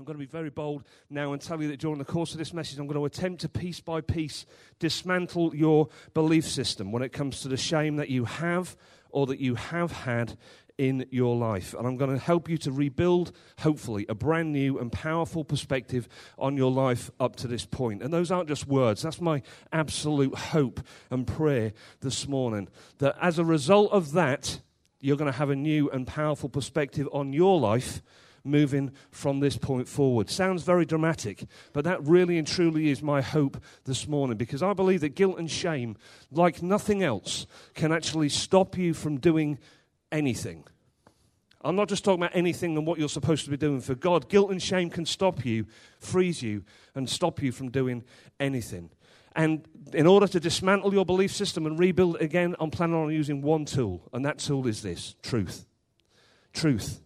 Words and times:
I'm 0.00 0.06
going 0.06 0.18
to 0.18 0.26
be 0.26 0.30
very 0.30 0.48
bold 0.48 0.84
now 1.10 1.34
and 1.34 1.42
tell 1.42 1.60
you 1.60 1.68
that 1.68 1.78
during 1.78 1.98
the 1.98 2.06
course 2.06 2.32
of 2.32 2.38
this 2.38 2.54
message, 2.54 2.78
I'm 2.78 2.86
going 2.86 2.98
to 2.98 3.04
attempt 3.04 3.42
to 3.42 3.50
piece 3.50 3.80
by 3.80 4.00
piece 4.00 4.46
dismantle 4.78 5.54
your 5.54 5.90
belief 6.14 6.48
system 6.48 6.90
when 6.90 7.02
it 7.02 7.12
comes 7.12 7.42
to 7.42 7.48
the 7.48 7.58
shame 7.58 7.96
that 7.96 8.08
you 8.08 8.24
have 8.24 8.78
or 9.10 9.26
that 9.26 9.40
you 9.40 9.56
have 9.56 9.92
had 9.92 10.38
in 10.78 11.04
your 11.10 11.36
life. 11.36 11.74
And 11.74 11.86
I'm 11.86 11.98
going 11.98 12.14
to 12.14 12.18
help 12.18 12.48
you 12.48 12.56
to 12.58 12.72
rebuild, 12.72 13.32
hopefully, 13.58 14.06
a 14.08 14.14
brand 14.14 14.52
new 14.52 14.78
and 14.78 14.90
powerful 14.90 15.44
perspective 15.44 16.08
on 16.38 16.56
your 16.56 16.70
life 16.70 17.10
up 17.20 17.36
to 17.36 17.46
this 17.46 17.66
point. 17.66 18.02
And 18.02 18.10
those 18.10 18.30
aren't 18.30 18.48
just 18.48 18.66
words, 18.66 19.02
that's 19.02 19.20
my 19.20 19.42
absolute 19.70 20.34
hope 20.34 20.80
and 21.10 21.26
prayer 21.26 21.74
this 22.00 22.26
morning. 22.26 22.68
That 23.00 23.18
as 23.20 23.38
a 23.38 23.44
result 23.44 23.92
of 23.92 24.12
that, 24.12 24.62
you're 24.98 25.18
going 25.18 25.30
to 25.30 25.38
have 25.38 25.50
a 25.50 25.56
new 25.56 25.90
and 25.90 26.06
powerful 26.06 26.48
perspective 26.48 27.06
on 27.12 27.34
your 27.34 27.60
life 27.60 28.00
moving 28.44 28.92
from 29.10 29.40
this 29.40 29.56
point 29.56 29.88
forward. 29.88 30.30
Sounds 30.30 30.62
very 30.62 30.84
dramatic, 30.84 31.44
but 31.72 31.84
that 31.84 32.02
really 32.04 32.38
and 32.38 32.46
truly 32.46 32.90
is 32.90 33.02
my 33.02 33.20
hope 33.20 33.62
this 33.84 34.06
morning 34.08 34.36
because 34.36 34.62
I 34.62 34.72
believe 34.72 35.00
that 35.00 35.14
guilt 35.14 35.38
and 35.38 35.50
shame, 35.50 35.96
like 36.30 36.62
nothing 36.62 37.02
else, 37.02 37.46
can 37.74 37.92
actually 37.92 38.28
stop 38.28 38.76
you 38.76 38.94
from 38.94 39.18
doing 39.18 39.58
anything. 40.12 40.64
I'm 41.62 41.76
not 41.76 41.88
just 41.88 42.04
talking 42.04 42.22
about 42.22 42.34
anything 42.34 42.76
and 42.76 42.86
what 42.86 42.98
you're 42.98 43.08
supposed 43.08 43.44
to 43.44 43.50
be 43.50 43.56
doing 43.56 43.80
for 43.80 43.94
God. 43.94 44.28
Guilt 44.30 44.50
and 44.50 44.62
shame 44.62 44.88
can 44.88 45.04
stop 45.04 45.44
you, 45.44 45.66
freeze 45.98 46.42
you, 46.42 46.64
and 46.94 47.08
stop 47.08 47.42
you 47.42 47.52
from 47.52 47.70
doing 47.70 48.02
anything. 48.38 48.90
And 49.36 49.68
in 49.92 50.06
order 50.06 50.26
to 50.26 50.40
dismantle 50.40 50.92
your 50.92 51.04
belief 51.04 51.32
system 51.32 51.66
and 51.66 51.78
rebuild 51.78 52.16
it 52.16 52.22
again, 52.22 52.56
I'm 52.58 52.70
planning 52.70 52.96
on 52.96 53.12
using 53.12 53.42
one 53.42 53.64
tool, 53.64 54.08
and 54.12 54.24
that 54.24 54.38
tool 54.38 54.66
is 54.66 54.82
this 54.82 55.14
truth. 55.22 55.66
Truth. 56.52 57.00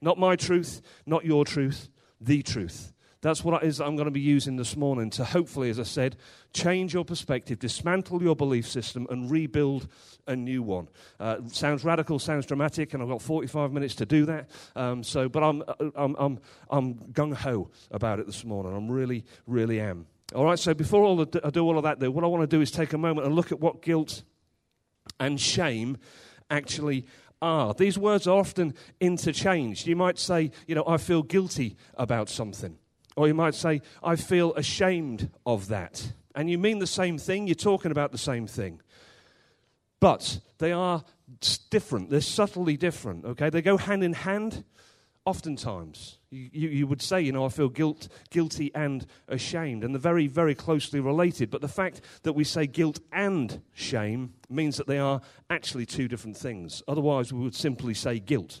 Not 0.00 0.18
my 0.18 0.36
truth, 0.36 0.82
not 1.06 1.24
your 1.24 1.44
truth, 1.44 1.88
the 2.20 2.42
truth. 2.42 2.92
That's 3.22 3.42
what 3.42 3.62
it 3.62 3.66
is 3.66 3.80
I'm 3.80 3.96
going 3.96 4.06
to 4.06 4.12
be 4.12 4.20
using 4.20 4.56
this 4.56 4.76
morning 4.76 5.10
to 5.10 5.24
hopefully, 5.24 5.70
as 5.70 5.80
I 5.80 5.84
said, 5.84 6.16
change 6.52 6.94
your 6.94 7.04
perspective, 7.04 7.58
dismantle 7.58 8.22
your 8.22 8.36
belief 8.36 8.68
system, 8.68 9.06
and 9.10 9.30
rebuild 9.30 9.88
a 10.26 10.36
new 10.36 10.62
one. 10.62 10.88
Uh, 11.18 11.38
sounds 11.48 11.82
radical, 11.82 12.18
sounds 12.18 12.46
dramatic, 12.46 12.94
and 12.94 13.02
I've 13.02 13.08
got 13.08 13.22
45 13.22 13.72
minutes 13.72 13.96
to 13.96 14.06
do 14.06 14.26
that. 14.26 14.50
Um, 14.76 15.02
so, 15.02 15.28
but 15.28 15.42
I'm, 15.42 15.62
uh, 15.66 15.90
I'm, 15.96 16.14
I'm, 16.18 16.38
I'm 16.70 16.94
gung 16.94 17.34
ho 17.34 17.70
about 17.90 18.20
it 18.20 18.26
this 18.26 18.44
morning. 18.44 18.76
I'm 18.76 18.88
really, 18.88 19.24
really 19.46 19.80
am. 19.80 20.06
All 20.34 20.44
right, 20.44 20.58
so 20.58 20.74
before 20.74 21.16
the, 21.24 21.40
I 21.42 21.50
do 21.50 21.64
all 21.64 21.78
of 21.78 21.84
that, 21.84 21.98
though, 21.98 22.10
what 22.10 22.22
I 22.22 22.26
want 22.26 22.48
to 22.48 22.56
do 22.56 22.60
is 22.60 22.70
take 22.70 22.92
a 22.92 22.98
moment 22.98 23.26
and 23.26 23.34
look 23.34 23.50
at 23.50 23.58
what 23.58 23.82
guilt 23.82 24.22
and 25.18 25.40
shame 25.40 25.98
actually 26.50 27.06
are. 27.42 27.74
These 27.74 27.98
words 27.98 28.26
are 28.26 28.38
often 28.38 28.74
interchanged. 29.00 29.86
You 29.86 29.96
might 29.96 30.18
say, 30.18 30.50
you 30.66 30.74
know, 30.74 30.84
I 30.86 30.96
feel 30.96 31.22
guilty 31.22 31.76
about 31.94 32.28
something. 32.28 32.78
Or 33.16 33.26
you 33.26 33.34
might 33.34 33.54
say, 33.54 33.80
I 34.02 34.16
feel 34.16 34.54
ashamed 34.54 35.30
of 35.44 35.68
that. 35.68 36.12
And 36.34 36.50
you 36.50 36.58
mean 36.58 36.78
the 36.78 36.86
same 36.86 37.16
thing, 37.16 37.46
you're 37.46 37.54
talking 37.54 37.90
about 37.90 38.12
the 38.12 38.18
same 38.18 38.46
thing. 38.46 38.80
But 40.00 40.40
they 40.58 40.72
are 40.72 41.02
different, 41.70 42.10
they're 42.10 42.20
subtly 42.20 42.76
different, 42.76 43.24
okay? 43.24 43.48
They 43.48 43.62
go 43.62 43.78
hand 43.78 44.04
in 44.04 44.12
hand, 44.12 44.64
oftentimes. 45.24 46.15
You, 46.30 46.68
you, 46.68 46.86
would 46.88 47.00
say, 47.00 47.20
you 47.20 47.30
know, 47.30 47.46
I 47.46 47.50
feel 47.50 47.68
guilt, 47.68 48.08
guilty 48.30 48.72
and 48.74 49.06
ashamed, 49.28 49.84
and 49.84 49.94
they're 49.94 50.00
very, 50.00 50.26
very 50.26 50.56
closely 50.56 50.98
related. 50.98 51.50
But 51.50 51.60
the 51.60 51.68
fact 51.68 52.00
that 52.24 52.32
we 52.32 52.42
say 52.42 52.66
guilt 52.66 52.98
and 53.12 53.62
shame 53.72 54.34
means 54.50 54.76
that 54.76 54.88
they 54.88 54.98
are 54.98 55.20
actually 55.50 55.86
two 55.86 56.08
different 56.08 56.36
things. 56.36 56.82
Otherwise, 56.88 57.32
we 57.32 57.44
would 57.44 57.54
simply 57.54 57.94
say 57.94 58.18
guilt, 58.18 58.60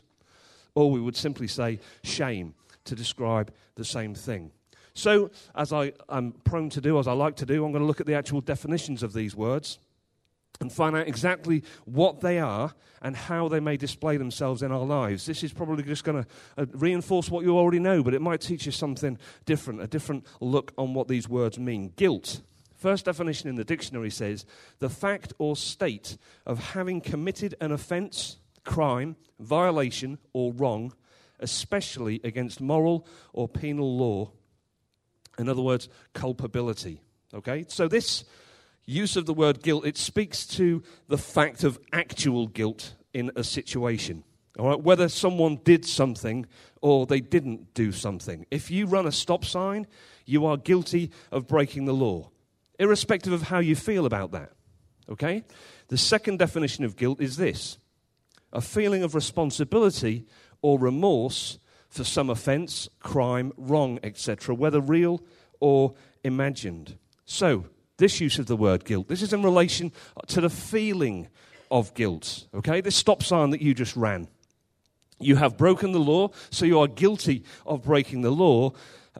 or 0.76 0.92
we 0.92 1.00
would 1.00 1.16
simply 1.16 1.48
say 1.48 1.80
shame 2.04 2.54
to 2.84 2.94
describe 2.94 3.52
the 3.74 3.84
same 3.84 4.14
thing. 4.14 4.52
So, 4.94 5.30
as 5.54 5.72
I 5.72 5.92
am 6.08 6.32
prone 6.44 6.70
to 6.70 6.80
do, 6.80 6.98
as 7.00 7.08
I 7.08 7.12
like 7.12 7.36
to 7.36 7.46
do, 7.46 7.64
I'm 7.64 7.72
going 7.72 7.82
to 7.82 7.86
look 7.86 8.00
at 8.00 8.06
the 8.06 8.14
actual 8.14 8.40
definitions 8.40 9.02
of 9.02 9.12
these 9.12 9.34
words 9.34 9.78
and 10.60 10.72
find 10.72 10.96
out 10.96 11.08
exactly 11.08 11.62
what 11.84 12.20
they 12.20 12.38
are 12.38 12.74
and 13.02 13.16
how 13.16 13.48
they 13.48 13.60
may 13.60 13.76
display 13.76 14.16
themselves 14.16 14.62
in 14.62 14.72
our 14.72 14.84
lives. 14.84 15.26
This 15.26 15.42
is 15.44 15.52
probably 15.52 15.84
just 15.84 16.04
going 16.04 16.24
to 16.24 16.28
uh, 16.56 16.66
reinforce 16.72 17.30
what 17.30 17.44
you 17.44 17.56
already 17.56 17.78
know, 17.78 18.02
but 18.02 18.14
it 18.14 18.22
might 18.22 18.40
teach 18.40 18.66
you 18.66 18.72
something 18.72 19.18
different, 19.44 19.82
a 19.82 19.86
different 19.86 20.26
look 20.40 20.72
on 20.78 20.94
what 20.94 21.08
these 21.08 21.28
words 21.28 21.58
mean. 21.58 21.92
Guilt. 21.96 22.40
First 22.74 23.06
definition 23.06 23.48
in 23.48 23.56
the 23.56 23.64
dictionary 23.64 24.10
says 24.10 24.44
the 24.78 24.90
fact 24.90 25.32
or 25.38 25.56
state 25.56 26.16
of 26.44 26.72
having 26.72 27.00
committed 27.00 27.54
an 27.60 27.72
offense, 27.72 28.38
crime, 28.64 29.16
violation, 29.40 30.18
or 30.32 30.52
wrong, 30.52 30.92
especially 31.40 32.20
against 32.22 32.60
moral 32.60 33.06
or 33.32 33.48
penal 33.48 33.96
law. 33.96 34.30
In 35.38 35.48
other 35.48 35.62
words, 35.62 35.88
culpability. 36.14 37.00
Okay? 37.34 37.64
So 37.68 37.88
this 37.88 38.24
use 38.86 39.16
of 39.16 39.26
the 39.26 39.34
word 39.34 39.62
guilt, 39.62 39.84
it 39.84 39.96
speaks 39.96 40.46
to 40.46 40.82
the 41.08 41.18
fact 41.18 41.64
of 41.64 41.78
actual 41.92 42.46
guilt 42.46 42.94
in 43.12 43.30
a 43.36 43.44
situation. 43.44 44.24
All 44.58 44.68
right, 44.68 44.80
whether 44.80 45.08
someone 45.08 45.60
did 45.64 45.84
something 45.84 46.46
or 46.80 47.04
they 47.04 47.20
didn't 47.20 47.74
do 47.74 47.92
something. 47.92 48.46
If 48.50 48.70
you 48.70 48.86
run 48.86 49.06
a 49.06 49.12
stop 49.12 49.44
sign, 49.44 49.86
you 50.24 50.46
are 50.46 50.56
guilty 50.56 51.10
of 51.30 51.46
breaking 51.46 51.84
the 51.84 51.92
law, 51.92 52.30
irrespective 52.78 53.32
of 53.32 53.42
how 53.42 53.58
you 53.58 53.76
feel 53.76 54.06
about 54.06 54.32
that. 54.32 54.52
Okay? 55.10 55.44
The 55.88 55.98
second 55.98 56.38
definition 56.38 56.84
of 56.84 56.96
guilt 56.96 57.20
is 57.20 57.36
this 57.36 57.78
a 58.52 58.60
feeling 58.60 59.02
of 59.02 59.14
responsibility 59.14 60.24
or 60.62 60.78
remorse 60.78 61.58
for 61.88 62.04
some 62.04 62.30
offense, 62.30 62.88
crime, 63.00 63.52
wrong, 63.56 63.98
etc., 64.02 64.54
whether 64.54 64.80
real 64.80 65.22
or 65.60 65.94
imagined. 66.24 66.96
So, 67.24 67.66
this 67.98 68.20
use 68.20 68.38
of 68.38 68.46
the 68.46 68.56
word 68.56 68.84
guilt. 68.84 69.08
This 69.08 69.22
is 69.22 69.32
in 69.32 69.42
relation 69.42 69.92
to 70.28 70.40
the 70.40 70.50
feeling 70.50 71.28
of 71.70 71.94
guilt. 71.94 72.46
Okay? 72.54 72.80
This 72.80 72.96
stop 72.96 73.22
sign 73.22 73.50
that 73.50 73.62
you 73.62 73.74
just 73.74 73.96
ran. 73.96 74.28
You 75.18 75.36
have 75.36 75.56
broken 75.56 75.92
the 75.92 75.98
law, 75.98 76.30
so 76.50 76.66
you 76.66 76.78
are 76.80 76.88
guilty 76.88 77.44
of 77.64 77.84
breaking 77.84 78.20
the 78.20 78.30
law. 78.30 78.72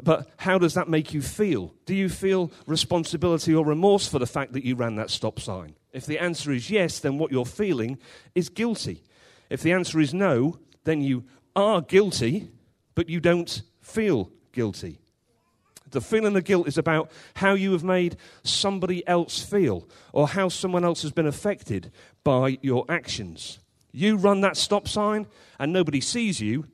But 0.03 0.29
how 0.37 0.59
does 0.59 0.75
that 0.75 0.89
make 0.89 1.15
you 1.15 1.23
feel? 1.23 1.75
Do 1.87 1.95
you 1.95 2.11
feel 2.11 2.53
responsibility 2.67 3.55
or 3.55 3.65
remorse 3.65 4.07
for 4.07 4.19
the 4.19 4.27
fact 4.27 4.53
that 4.53 4.65
you 4.65 4.77
ran 4.77 4.97
that 4.97 5.11
stop 5.11 5.41
sign? 5.41 5.75
If 5.93 6.05
the 6.05 6.19
answer 6.19 6.53
is 6.53 6.69
yes, 6.69 6.99
then 6.99 7.17
what 7.17 7.33
you're 7.33 7.47
feeling 7.47 7.99
is 8.35 8.51
guilty. 8.51 9.03
If 9.49 9.63
the 9.63 9.73
answer 9.73 9.99
is 9.99 10.13
no, 10.13 10.59
then 10.85 11.01
you 11.01 11.25
are 11.55 11.81
guilty, 11.81 12.51
but 12.95 13.09
you 13.09 13.21
don't 13.21 13.63
feel 13.81 14.31
guilty. 14.53 14.99
The 15.91 16.01
feeling 16.01 16.37
of 16.37 16.45
guilt 16.45 16.69
is 16.69 16.79
about 16.79 17.11
how 17.35 17.55
you 17.55 17.73
have 17.73 17.85
made 17.85 18.17
somebody 18.43 19.07
else 19.07 19.43
feel 19.43 19.89
or 20.13 20.29
how 20.29 20.49
someone 20.49 20.85
else 20.85 21.03
has 21.03 21.13
been 21.13 21.27
affected 21.27 21.93
by 22.25 22.59
your 22.61 22.85
actions. 22.89 23.61
You 23.93 24.17
run 24.17 24.41
that 24.41 24.57
stop 24.57 24.89
sign 24.89 25.27
and 25.59 25.73
nobody 25.73 26.01
sees 26.01 26.41
you, 26.41 26.67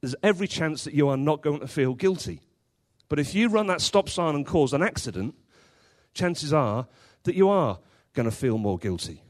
there's 0.00 0.16
every 0.22 0.48
chance 0.48 0.84
that 0.84 0.94
you 0.94 1.08
are 1.08 1.16
not 1.16 1.42
going 1.42 1.60
to 1.60 1.68
feel 1.68 1.94
guilty. 1.94 2.40
But 3.08 3.18
if 3.18 3.34
you 3.34 3.48
run 3.48 3.68
that 3.68 3.80
stop 3.80 4.08
sign 4.08 4.34
and 4.34 4.46
cause 4.46 4.72
an 4.72 4.82
accident, 4.82 5.34
chances 6.14 6.52
are 6.52 6.86
that 7.24 7.34
you 7.34 7.48
are 7.48 7.78
going 8.12 8.28
to 8.28 8.34
feel 8.34 8.58
more 8.58 8.78
guilty. 8.78 9.22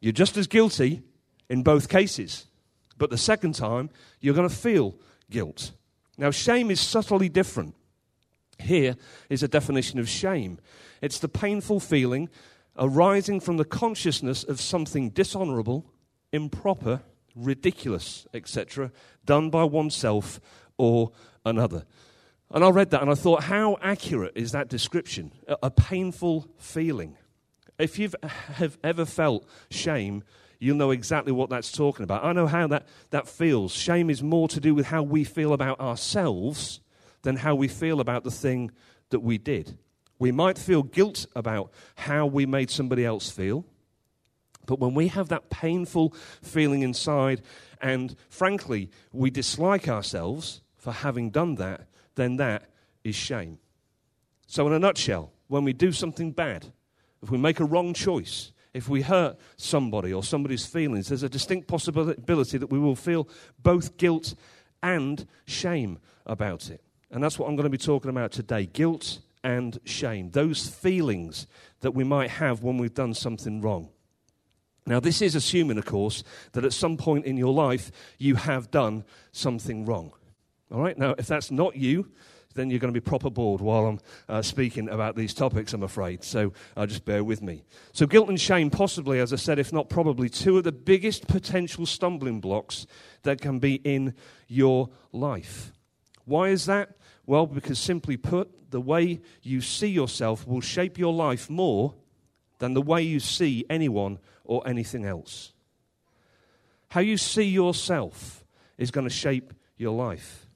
You're 0.00 0.12
just 0.12 0.36
as 0.36 0.46
guilty 0.46 1.02
in 1.48 1.62
both 1.62 1.88
cases, 1.88 2.46
but 2.98 3.10
the 3.10 3.18
second 3.18 3.54
time, 3.54 3.90
you're 4.20 4.34
going 4.34 4.48
to 4.48 4.54
feel 4.54 4.96
guilt. 5.30 5.72
Now, 6.16 6.30
shame 6.30 6.70
is 6.70 6.80
subtly 6.80 7.28
different. 7.28 7.74
Here 8.58 8.96
is 9.28 9.42
a 9.42 9.48
definition 9.48 9.98
of 9.98 10.08
shame 10.08 10.58
it's 11.00 11.18
the 11.18 11.28
painful 11.28 11.80
feeling 11.80 12.28
arising 12.76 13.40
from 13.40 13.56
the 13.56 13.64
consciousness 13.64 14.44
of 14.44 14.60
something 14.60 15.10
dishonorable, 15.10 15.84
improper, 16.32 17.02
ridiculous, 17.34 18.26
etc., 18.32 18.92
done 19.24 19.50
by 19.50 19.64
oneself 19.64 20.40
or 20.76 21.12
another. 21.44 21.84
And 22.50 22.64
I 22.64 22.70
read 22.70 22.90
that 22.90 23.02
and 23.02 23.10
I 23.10 23.14
thought, 23.14 23.44
how 23.44 23.76
accurate 23.82 24.32
is 24.34 24.52
that 24.52 24.68
description? 24.68 25.32
A, 25.62 25.70
painful 25.70 26.48
feeling. 26.56 27.16
If 27.78 27.98
you've 27.98 28.14
have 28.22 28.78
ever 28.82 29.04
felt 29.04 29.46
shame, 29.70 30.24
you'll 30.58 30.76
know 30.76 30.90
exactly 30.90 31.32
what 31.32 31.50
that's 31.50 31.70
talking 31.70 32.04
about. 32.04 32.24
I 32.24 32.32
know 32.32 32.46
how 32.46 32.66
that, 32.68 32.86
that 33.10 33.28
feels. 33.28 33.72
Shame 33.72 34.08
is 34.08 34.22
more 34.22 34.48
to 34.48 34.60
do 34.60 34.74
with 34.74 34.86
how 34.86 35.02
we 35.02 35.24
feel 35.24 35.52
about 35.52 35.78
ourselves 35.78 36.80
than 37.22 37.36
how 37.36 37.54
we 37.54 37.68
feel 37.68 38.00
about 38.00 38.24
the 38.24 38.30
thing 38.30 38.70
that 39.10 39.20
we 39.20 39.38
did. 39.38 39.78
We 40.18 40.32
might 40.32 40.58
feel 40.58 40.82
guilt 40.82 41.26
about 41.36 41.72
how 41.96 42.26
we 42.26 42.46
made 42.46 42.70
somebody 42.70 43.04
else 43.04 43.30
feel, 43.30 43.64
but 44.66 44.80
when 44.80 44.94
we 44.94 45.08
have 45.08 45.28
that 45.28 45.48
painful 45.48 46.14
feeling 46.42 46.82
inside, 46.82 47.40
and 47.80 48.14
frankly, 48.28 48.90
we 49.12 49.30
dislike 49.30 49.88
ourselves 49.88 50.60
for 50.76 50.92
having 50.92 51.30
done 51.30 51.54
that, 51.56 51.86
then 52.16 52.36
that 52.36 52.68
is 53.04 53.14
shame. 53.14 53.58
So, 54.46 54.66
in 54.66 54.72
a 54.72 54.78
nutshell, 54.78 55.32
when 55.46 55.64
we 55.64 55.72
do 55.72 55.92
something 55.92 56.32
bad, 56.32 56.66
if 57.22 57.30
we 57.30 57.38
make 57.38 57.60
a 57.60 57.64
wrong 57.64 57.94
choice, 57.94 58.52
if 58.74 58.88
we 58.88 59.02
hurt 59.02 59.38
somebody 59.56 60.12
or 60.12 60.22
somebody's 60.22 60.66
feelings, 60.66 61.08
there's 61.08 61.22
a 61.22 61.28
distinct 61.28 61.66
possibility 61.66 62.58
that 62.58 62.70
we 62.70 62.78
will 62.78 62.96
feel 62.96 63.28
both 63.62 63.96
guilt 63.96 64.34
and 64.82 65.26
shame 65.46 65.98
about 66.26 66.70
it. 66.70 66.82
And 67.10 67.22
that's 67.22 67.38
what 67.38 67.48
I'm 67.48 67.56
going 67.56 67.64
to 67.64 67.70
be 67.70 67.78
talking 67.78 68.10
about 68.10 68.32
today 68.32 68.66
guilt 68.66 69.18
and 69.42 69.78
shame. 69.84 70.30
Those 70.30 70.68
feelings 70.68 71.46
that 71.80 71.92
we 71.92 72.04
might 72.04 72.30
have 72.30 72.62
when 72.62 72.78
we've 72.78 72.94
done 72.94 73.14
something 73.14 73.60
wrong. 73.60 73.88
Now, 74.86 75.00
this 75.00 75.20
is 75.20 75.34
assuming, 75.34 75.78
of 75.78 75.84
course, 75.84 76.24
that 76.52 76.64
at 76.64 76.72
some 76.72 76.96
point 76.96 77.26
in 77.26 77.36
your 77.36 77.52
life 77.52 77.92
you 78.18 78.36
have 78.36 78.70
done 78.70 79.04
something 79.32 79.84
wrong. 79.84 80.12
All 80.72 80.80
right? 80.80 80.96
Now, 80.96 81.14
if 81.18 81.26
that's 81.26 81.50
not 81.50 81.76
you, 81.76 82.10
then 82.54 82.70
you're 82.70 82.80
going 82.80 82.92
to 82.92 83.00
be 83.00 83.04
proper 83.04 83.30
bored 83.30 83.60
while 83.60 83.86
I'm 83.86 84.00
uh, 84.28 84.42
speaking 84.42 84.88
about 84.88 85.14
these 85.14 85.34
topics, 85.34 85.72
I'm 85.72 85.82
afraid. 85.82 86.24
So 86.24 86.52
uh, 86.76 86.86
just 86.86 87.04
bear 87.04 87.22
with 87.22 87.42
me. 87.42 87.64
So, 87.92 88.06
guilt 88.06 88.28
and 88.28 88.40
shame, 88.40 88.70
possibly, 88.70 89.20
as 89.20 89.32
I 89.32 89.36
said, 89.36 89.58
if 89.58 89.72
not 89.72 89.88
probably, 89.88 90.28
two 90.28 90.58
of 90.58 90.64
the 90.64 90.72
biggest 90.72 91.28
potential 91.28 91.86
stumbling 91.86 92.40
blocks 92.40 92.86
that 93.22 93.40
can 93.40 93.58
be 93.58 93.76
in 93.76 94.14
your 94.48 94.88
life. 95.12 95.72
Why 96.28 96.48
is 96.48 96.66
that? 96.66 96.90
Well, 97.26 97.46
because 97.46 97.78
simply 97.78 98.16
put, 98.16 98.70
the 98.70 98.80
way 98.80 99.20
you 99.42 99.60
see 99.60 99.88
yourself 99.88 100.46
will 100.46 100.60
shape 100.60 100.98
your 100.98 101.12
life 101.12 101.48
more 101.48 101.94
than 102.58 102.74
the 102.74 102.82
way 102.82 103.02
you 103.02 103.20
see 103.20 103.64
anyone 103.70 104.18
or 104.44 104.66
anything 104.66 105.04
else. 105.04 105.52
How 106.88 107.00
you 107.00 107.16
see 107.16 107.44
yourself 107.44 108.44
is 108.76 108.90
going 108.90 109.06
to 109.06 109.14
shape 109.14 109.52
your 109.76 109.94
life 109.94 110.48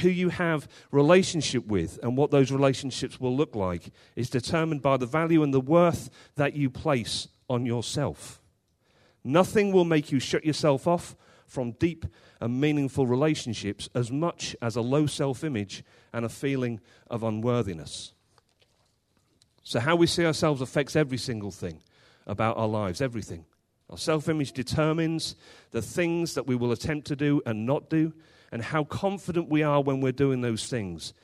who 0.00 0.08
you 0.08 0.30
have 0.30 0.68
relationship 0.90 1.66
with 1.66 1.98
and 2.02 2.16
what 2.16 2.30
those 2.30 2.50
relationships 2.50 3.20
will 3.20 3.36
look 3.36 3.54
like 3.54 3.90
is 4.16 4.30
determined 4.30 4.80
by 4.80 4.96
the 4.96 5.06
value 5.06 5.42
and 5.42 5.52
the 5.52 5.60
worth 5.60 6.08
that 6.36 6.54
you 6.54 6.70
place 6.70 7.28
on 7.48 7.66
yourself. 7.66 8.40
Nothing 9.24 9.72
will 9.72 9.84
make 9.84 10.10
you 10.10 10.18
shut 10.18 10.44
yourself 10.44 10.86
off 10.86 11.14
from 11.46 11.72
deep 11.72 12.06
and 12.42 12.60
meaningful 12.60 13.06
relationships 13.06 13.88
as 13.94 14.10
much 14.10 14.56
as 14.60 14.74
a 14.74 14.80
low 14.80 15.06
self 15.06 15.44
image 15.44 15.84
and 16.12 16.24
a 16.24 16.28
feeling 16.28 16.80
of 17.08 17.22
unworthiness. 17.22 18.14
So, 19.62 19.78
how 19.78 19.94
we 19.94 20.08
see 20.08 20.26
ourselves 20.26 20.60
affects 20.60 20.96
every 20.96 21.18
single 21.18 21.52
thing 21.52 21.80
about 22.26 22.56
our 22.56 22.66
lives, 22.66 23.00
everything. 23.00 23.44
Our 23.88 23.96
self 23.96 24.28
image 24.28 24.50
determines 24.50 25.36
the 25.70 25.80
things 25.80 26.34
that 26.34 26.48
we 26.48 26.56
will 26.56 26.72
attempt 26.72 27.06
to 27.06 27.16
do 27.16 27.40
and 27.46 27.64
not 27.64 27.88
do, 27.88 28.12
and 28.50 28.60
how 28.60 28.82
confident 28.84 29.48
we 29.48 29.62
are 29.62 29.80
when 29.80 30.00
we're 30.00 30.10
doing 30.10 30.40
those 30.40 30.66
things. 30.66 31.14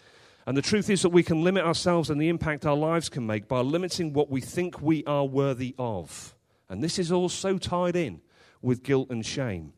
And 0.46 0.56
the 0.56 0.62
truth 0.62 0.88
is 0.88 1.02
that 1.02 1.08
we 1.08 1.24
can 1.24 1.42
limit 1.42 1.64
ourselves 1.64 2.10
and 2.10 2.20
the 2.20 2.28
impact 2.28 2.64
our 2.64 2.76
lives 2.76 3.08
can 3.08 3.26
make 3.26 3.48
by 3.48 3.60
limiting 3.60 4.12
what 4.12 4.30
we 4.30 4.40
think 4.40 4.80
we 4.80 5.04
are 5.04 5.24
worthy 5.24 5.74
of. 5.80 6.36
And 6.68 6.80
this 6.80 6.96
is 6.96 7.10
all 7.10 7.28
so 7.28 7.58
tied 7.58 7.96
in 7.96 8.20
with 8.62 8.84
guilt 8.84 9.10
and 9.10 9.26
shame. 9.26 9.72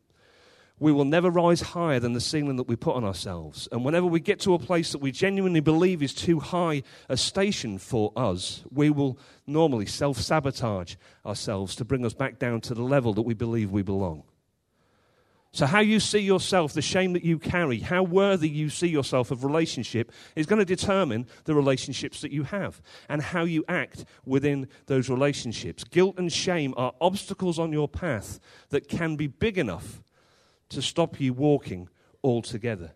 We 0.81 0.91
will 0.91 1.05
never 1.05 1.29
rise 1.29 1.61
higher 1.61 1.99
than 1.99 2.13
the 2.13 2.19
ceiling 2.19 2.55
that 2.55 2.67
we 2.67 2.75
put 2.75 2.95
on 2.95 3.03
ourselves. 3.03 3.67
And 3.71 3.85
whenever 3.85 4.07
we 4.07 4.19
get 4.19 4.39
to 4.39 4.55
a 4.55 4.59
place 4.59 4.93
that 4.93 4.97
we 4.97 5.11
genuinely 5.11 5.59
believe 5.59 6.01
is 6.01 6.11
too 6.11 6.39
high 6.39 6.81
a 7.07 7.17
station 7.17 7.77
for 7.77 8.11
us, 8.15 8.63
we 8.71 8.89
will 8.89 9.19
normally 9.45 9.85
self 9.85 10.17
sabotage 10.17 10.95
ourselves 11.23 11.75
to 11.75 11.85
bring 11.85 12.03
us 12.03 12.15
back 12.15 12.39
down 12.39 12.61
to 12.61 12.73
the 12.73 12.81
level 12.81 13.13
that 13.13 13.21
we 13.21 13.35
believe 13.35 13.69
we 13.69 13.83
belong. 13.83 14.23
So, 15.51 15.67
how 15.67 15.81
you 15.81 15.99
see 15.99 16.17
yourself, 16.17 16.73
the 16.73 16.81
shame 16.81 17.13
that 17.13 17.23
you 17.23 17.37
carry, 17.37 17.77
how 17.77 18.01
worthy 18.01 18.49
you 18.49 18.71
see 18.71 18.87
yourself 18.87 19.29
of 19.29 19.43
relationship 19.43 20.11
is 20.35 20.47
going 20.47 20.57
to 20.57 20.65
determine 20.65 21.27
the 21.43 21.53
relationships 21.53 22.21
that 22.21 22.31
you 22.31 22.41
have 22.45 22.81
and 23.07 23.21
how 23.21 23.43
you 23.43 23.63
act 23.69 24.03
within 24.25 24.67
those 24.87 25.11
relationships. 25.11 25.83
Guilt 25.83 26.17
and 26.17 26.33
shame 26.33 26.73
are 26.75 26.95
obstacles 26.99 27.59
on 27.59 27.71
your 27.71 27.87
path 27.87 28.39
that 28.69 28.87
can 28.87 29.15
be 29.15 29.27
big 29.27 29.59
enough 29.59 30.01
to 30.71 30.81
stop 30.81 31.19
you 31.19 31.33
walking 31.33 31.87
altogether. 32.23 32.91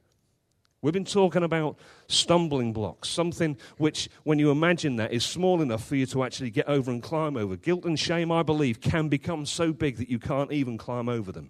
We've 0.81 0.94
been 0.94 1.04
talking 1.04 1.44
about 1.44 1.80
stumbling 2.07 2.72
blocks, 2.72 3.10
something 3.10 3.57
which, 3.77 4.07
when 4.24 4.38
you 4.38 4.51
imagine 4.51 4.98
that, 4.98 5.12
is 5.12 5.25
small 5.25 5.63
enough 5.63 5.83
for 5.83 5.95
you 5.95 6.06
to 6.07 6.24
actually 6.24 6.51
get 6.51 6.68
over 6.68 6.92
and 6.92 7.01
climb 7.01 7.38
over. 7.38 7.56
Guilt 7.56 7.86
and 7.86 8.00
shame, 8.00 8.31
I 8.31 8.44
believe, 8.44 8.81
can 8.81 9.10
become 9.10 9.48
so 9.48 9.74
big 9.74 9.98
that 9.98 10.10
you 10.10 10.19
can't 10.19 10.51
even 10.51 10.77
climb 10.77 11.10
over 11.10 11.31
them. 11.31 11.50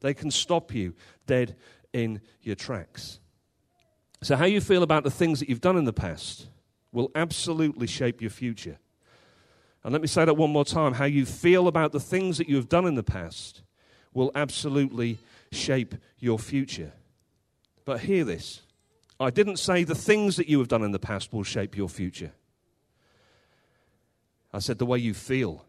They 0.00 0.12
can 0.12 0.30
stop 0.30 0.74
you 0.74 0.94
dead 1.26 1.56
in 1.94 2.20
your 2.42 2.56
tracks. 2.56 3.20
So, 4.22 4.36
how 4.36 4.44
you 4.44 4.60
feel 4.60 4.82
about 4.82 5.02
the 5.04 5.10
things 5.10 5.40
that 5.40 5.48
you've 5.48 5.62
done 5.62 5.78
in 5.78 5.84
the 5.84 5.92
past 5.92 6.48
will 6.92 7.10
absolutely 7.14 7.86
shape 7.86 8.20
your 8.20 8.30
future. 8.30 8.78
And 9.82 9.92
let 9.92 10.02
me 10.02 10.08
say 10.08 10.24
that 10.24 10.36
one 10.36 10.50
more 10.50 10.64
time. 10.64 10.92
How 10.92 11.06
you 11.06 11.24
feel 11.24 11.68
about 11.68 11.92
the 11.92 12.00
things 12.00 12.38
that 12.38 12.48
you 12.48 12.56
have 12.56 12.68
done 12.68 12.84
in 12.84 12.96
the 12.96 13.02
past 13.02 13.62
will 14.12 14.30
absolutely 14.34 15.18
shape 15.52 15.94
your 16.18 16.38
future. 16.38 16.92
But 17.84 18.00
hear 18.00 18.24
this 18.24 18.62
I 19.20 19.30
didn't 19.30 19.58
say 19.58 19.84
the 19.84 19.94
things 19.94 20.36
that 20.36 20.48
you 20.48 20.58
have 20.58 20.68
done 20.68 20.82
in 20.82 20.90
the 20.90 20.98
past 20.98 21.32
will 21.32 21.44
shape 21.44 21.76
your 21.76 21.88
future. 21.88 22.32
I 24.52 24.58
said 24.58 24.78
the 24.78 24.86
way 24.86 24.98
you 24.98 25.14
feel 25.14 25.64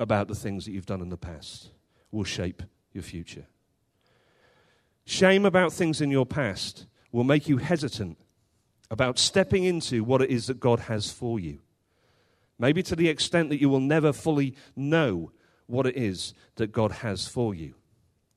about 0.00 0.28
the 0.28 0.34
things 0.34 0.64
that 0.64 0.72
you've 0.72 0.86
done 0.86 1.00
in 1.00 1.10
the 1.10 1.16
past 1.16 1.70
will 2.10 2.24
shape 2.24 2.62
your 2.92 3.02
future. 3.02 3.46
Shame 5.04 5.44
about 5.44 5.72
things 5.72 6.00
in 6.00 6.10
your 6.10 6.26
past 6.26 6.86
will 7.12 7.24
make 7.24 7.48
you 7.48 7.58
hesitant 7.58 8.18
about 8.90 9.18
stepping 9.18 9.64
into 9.64 10.02
what 10.02 10.22
it 10.22 10.30
is 10.30 10.46
that 10.46 10.58
God 10.58 10.80
has 10.80 11.12
for 11.12 11.38
you. 11.38 11.60
Maybe 12.58 12.82
to 12.84 12.96
the 12.96 13.08
extent 13.08 13.50
that 13.50 13.60
you 13.60 13.68
will 13.68 13.80
never 13.80 14.12
fully 14.12 14.54
know 14.74 15.32
what 15.66 15.86
it 15.86 15.96
is 15.96 16.34
that 16.56 16.72
God 16.72 16.92
has 16.92 17.26
for 17.26 17.54
you. 17.54 17.74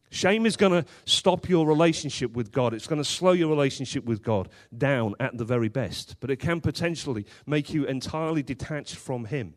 Shame 0.10 0.46
is 0.46 0.56
going 0.56 0.72
to 0.72 0.86
stop 1.06 1.50
your 1.50 1.68
relationship 1.68 2.34
with 2.34 2.52
God. 2.52 2.74
It's 2.74 2.88
going 2.88 3.02
to 3.02 3.10
slow 3.10 3.34
your 3.34 3.50
relationship 3.50 4.06
with 4.06 4.24
God 4.24 4.50
down 4.76 5.16
at 5.20 5.38
the 5.38 5.44
very 5.44 5.68
best. 5.68 6.16
But 6.20 6.32
it 6.32 6.38
can 6.38 6.62
potentially 6.62 7.26
make 7.46 7.74
you 7.74 7.86
entirely 7.86 8.42
detached 8.42 8.96
from 8.96 9.26
Him, 9.26 9.56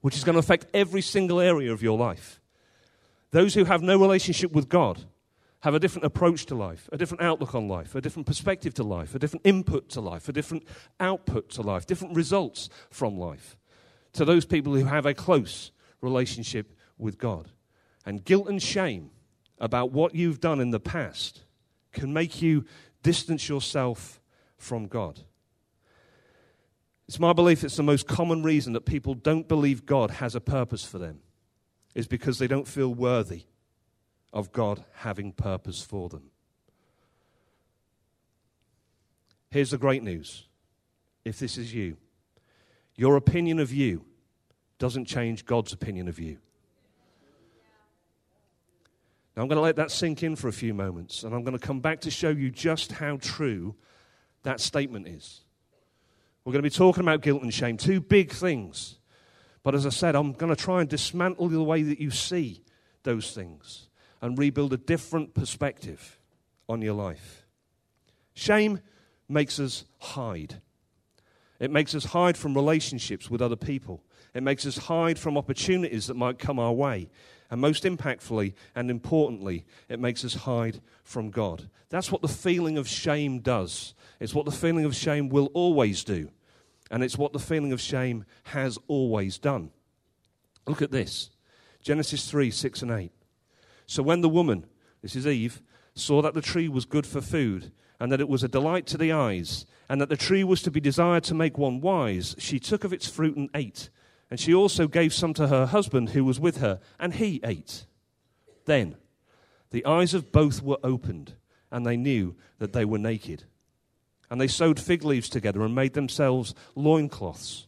which 0.00 0.16
is 0.16 0.24
going 0.24 0.34
to 0.34 0.40
affect 0.40 0.66
every 0.72 1.02
single 1.02 1.40
area 1.40 1.72
of 1.72 1.82
your 1.82 1.98
life. 1.98 2.40
Those 3.30 3.54
who 3.54 3.64
have 3.64 3.82
no 3.82 3.98
relationship 3.98 4.52
with 4.52 4.68
God 4.68 5.04
have 5.60 5.74
a 5.74 5.80
different 5.80 6.06
approach 6.06 6.46
to 6.46 6.54
life, 6.54 6.88
a 6.92 6.96
different 6.96 7.22
outlook 7.22 7.54
on 7.54 7.66
life, 7.66 7.94
a 7.96 8.00
different 8.00 8.26
perspective 8.26 8.74
to 8.74 8.84
life, 8.84 9.14
a 9.14 9.18
different 9.18 9.44
input 9.44 9.88
to 9.90 10.00
life, 10.00 10.28
a 10.28 10.32
different 10.32 10.64
output 11.00 11.50
to 11.50 11.62
life, 11.62 11.86
different 11.86 12.14
results 12.14 12.68
from 12.90 13.18
life 13.18 13.56
to 14.12 14.24
those 14.24 14.44
people 14.44 14.74
who 14.74 14.84
have 14.84 15.04
a 15.04 15.14
close 15.14 15.72
relationship 16.00 16.74
with 16.96 17.18
God. 17.18 17.50
And 18.08 18.24
guilt 18.24 18.48
and 18.48 18.62
shame 18.62 19.10
about 19.58 19.92
what 19.92 20.14
you've 20.14 20.40
done 20.40 20.60
in 20.60 20.70
the 20.70 20.80
past 20.80 21.42
can 21.92 22.10
make 22.14 22.40
you 22.40 22.64
distance 23.02 23.50
yourself 23.50 24.18
from 24.56 24.86
God. 24.86 25.20
It's 27.06 27.20
my 27.20 27.34
belief 27.34 27.62
it's 27.64 27.76
the 27.76 27.82
most 27.82 28.08
common 28.08 28.42
reason 28.42 28.72
that 28.72 28.86
people 28.86 29.12
don't 29.12 29.46
believe 29.46 29.84
God 29.84 30.10
has 30.10 30.34
a 30.34 30.40
purpose 30.40 30.86
for 30.86 30.96
them 30.96 31.20
is 31.94 32.06
because 32.06 32.38
they 32.38 32.46
don't 32.46 32.66
feel 32.66 32.94
worthy 32.94 33.42
of 34.32 34.52
God 34.52 34.82
having 34.94 35.30
purpose 35.30 35.82
for 35.82 36.08
them. 36.08 36.30
Here's 39.50 39.72
the 39.72 39.76
great 39.76 40.02
news 40.02 40.46
if 41.26 41.38
this 41.38 41.58
is 41.58 41.74
you, 41.74 41.98
your 42.96 43.16
opinion 43.16 43.58
of 43.58 43.70
you 43.70 44.06
doesn't 44.78 45.04
change 45.04 45.44
God's 45.44 45.74
opinion 45.74 46.08
of 46.08 46.18
you. 46.18 46.38
Now, 49.38 49.44
I'm 49.44 49.48
going 49.48 49.56
to 49.56 49.62
let 49.62 49.76
that 49.76 49.90
sink 49.90 50.22
in 50.22 50.36
for 50.36 50.48
a 50.48 50.52
few 50.52 50.74
moments, 50.74 51.22
and 51.22 51.32
I'm 51.32 51.44
going 51.44 51.56
to 51.56 51.64
come 51.64 51.78
back 51.80 52.00
to 52.00 52.10
show 52.10 52.28
you 52.28 52.50
just 52.50 52.92
how 52.92 53.18
true 53.18 53.76
that 54.42 54.60
statement 54.60 55.08
is. 55.08 55.44
We're 56.44 56.52
going 56.52 56.62
to 56.62 56.68
be 56.68 56.74
talking 56.74 57.04
about 57.04 57.22
guilt 57.22 57.42
and 57.42 57.54
shame, 57.54 57.78
two 57.78 58.00
big 58.02 58.32
things 58.32 58.98
but 59.68 59.74
as 59.74 59.84
I 59.84 59.90
said, 59.90 60.14
I'm 60.14 60.32
going 60.32 60.48
to 60.48 60.56
try 60.56 60.80
and 60.80 60.88
dismantle 60.88 61.48
the 61.48 61.62
way 61.62 61.82
that 61.82 62.00
you 62.00 62.10
see 62.10 62.62
those 63.02 63.34
things 63.34 63.88
and 64.22 64.38
rebuild 64.38 64.72
a 64.72 64.78
different 64.78 65.34
perspective 65.34 66.18
on 66.70 66.80
your 66.80 66.94
life. 66.94 67.46
Shame 68.32 68.80
makes 69.28 69.60
us 69.60 69.84
hide. 69.98 70.62
It 71.60 71.70
makes 71.70 71.94
us 71.94 72.06
hide 72.06 72.38
from 72.38 72.54
relationships 72.54 73.30
with 73.30 73.42
other 73.42 73.56
people. 73.56 74.02
It 74.32 74.42
makes 74.42 74.64
us 74.64 74.78
hide 74.78 75.18
from 75.18 75.36
opportunities 75.36 76.06
that 76.06 76.14
might 76.14 76.38
come 76.38 76.58
our 76.58 76.72
way. 76.72 77.10
And 77.50 77.60
most 77.60 77.84
impactfully 77.84 78.54
and 78.74 78.90
importantly, 78.90 79.64
it 79.88 80.00
makes 80.00 80.24
us 80.24 80.34
hide 80.34 80.80
from 81.02 81.30
God. 81.30 81.70
That's 81.88 82.12
what 82.12 82.20
the 82.20 82.28
feeling 82.28 82.76
of 82.76 82.86
shame 82.86 83.40
does. 83.40 83.94
It's 84.20 84.34
what 84.34 84.44
the 84.44 84.52
feeling 84.52 84.84
of 84.84 84.94
shame 84.94 85.28
will 85.28 85.46
always 85.54 86.04
do. 86.04 86.30
And 86.90 87.02
it's 87.02 87.16
what 87.16 87.32
the 87.32 87.38
feeling 87.38 87.72
of 87.72 87.80
shame 87.80 88.24
has 88.44 88.78
always 88.86 89.38
done. 89.38 89.70
Look 90.66 90.82
at 90.82 90.90
this 90.90 91.30
Genesis 91.80 92.30
3 92.30 92.50
6 92.50 92.82
and 92.82 92.90
8. 92.90 93.12
So 93.86 94.02
when 94.02 94.20
the 94.20 94.28
woman, 94.28 94.66
this 95.00 95.16
is 95.16 95.26
Eve, 95.26 95.62
saw 95.94 96.20
that 96.22 96.34
the 96.34 96.42
tree 96.42 96.68
was 96.68 96.84
good 96.84 97.06
for 97.06 97.20
food, 97.20 97.72
and 97.98 98.12
that 98.12 98.20
it 98.20 98.28
was 98.28 98.42
a 98.42 98.48
delight 98.48 98.86
to 98.86 98.98
the 98.98 99.12
eyes, 99.12 99.66
and 99.88 100.00
that 100.00 100.08
the 100.08 100.16
tree 100.16 100.44
was 100.44 100.62
to 100.62 100.70
be 100.70 100.80
desired 100.80 101.24
to 101.24 101.34
make 101.34 101.58
one 101.58 101.80
wise, 101.80 102.36
she 102.38 102.60
took 102.60 102.84
of 102.84 102.92
its 102.92 103.08
fruit 103.08 103.36
and 103.36 103.48
ate. 103.54 103.88
And 104.30 104.38
she 104.38 104.54
also 104.54 104.88
gave 104.88 105.14
some 105.14 105.34
to 105.34 105.48
her 105.48 105.66
husband 105.66 106.10
who 106.10 106.24
was 106.24 106.38
with 106.38 106.58
her, 106.58 106.80
and 106.98 107.14
he 107.14 107.40
ate. 107.42 107.86
Then 108.66 108.96
the 109.70 109.84
eyes 109.86 110.14
of 110.14 110.32
both 110.32 110.62
were 110.62 110.78
opened, 110.82 111.34
and 111.70 111.86
they 111.86 111.96
knew 111.96 112.36
that 112.58 112.72
they 112.72 112.84
were 112.84 112.98
naked. 112.98 113.44
And 114.30 114.40
they 114.40 114.48
sewed 114.48 114.78
fig 114.78 115.04
leaves 115.04 115.28
together 115.28 115.62
and 115.62 115.74
made 115.74 115.94
themselves 115.94 116.54
loincloths. 116.74 117.66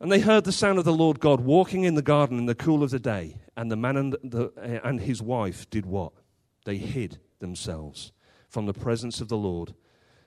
And 0.00 0.12
they 0.12 0.20
heard 0.20 0.44
the 0.44 0.52
sound 0.52 0.78
of 0.78 0.84
the 0.84 0.92
Lord 0.92 1.20
God 1.20 1.40
walking 1.40 1.84
in 1.84 1.94
the 1.94 2.02
garden 2.02 2.38
in 2.38 2.46
the 2.46 2.54
cool 2.54 2.82
of 2.82 2.90
the 2.90 2.98
day. 2.98 3.38
And 3.56 3.70
the 3.70 3.76
man 3.76 3.96
and, 3.96 4.12
the, 4.22 4.52
and 4.84 5.00
his 5.00 5.22
wife 5.22 5.70
did 5.70 5.86
what? 5.86 6.12
They 6.64 6.76
hid 6.76 7.18
themselves 7.38 8.12
from 8.48 8.66
the 8.66 8.74
presence 8.74 9.20
of 9.20 9.28
the 9.28 9.36
Lord 9.36 9.74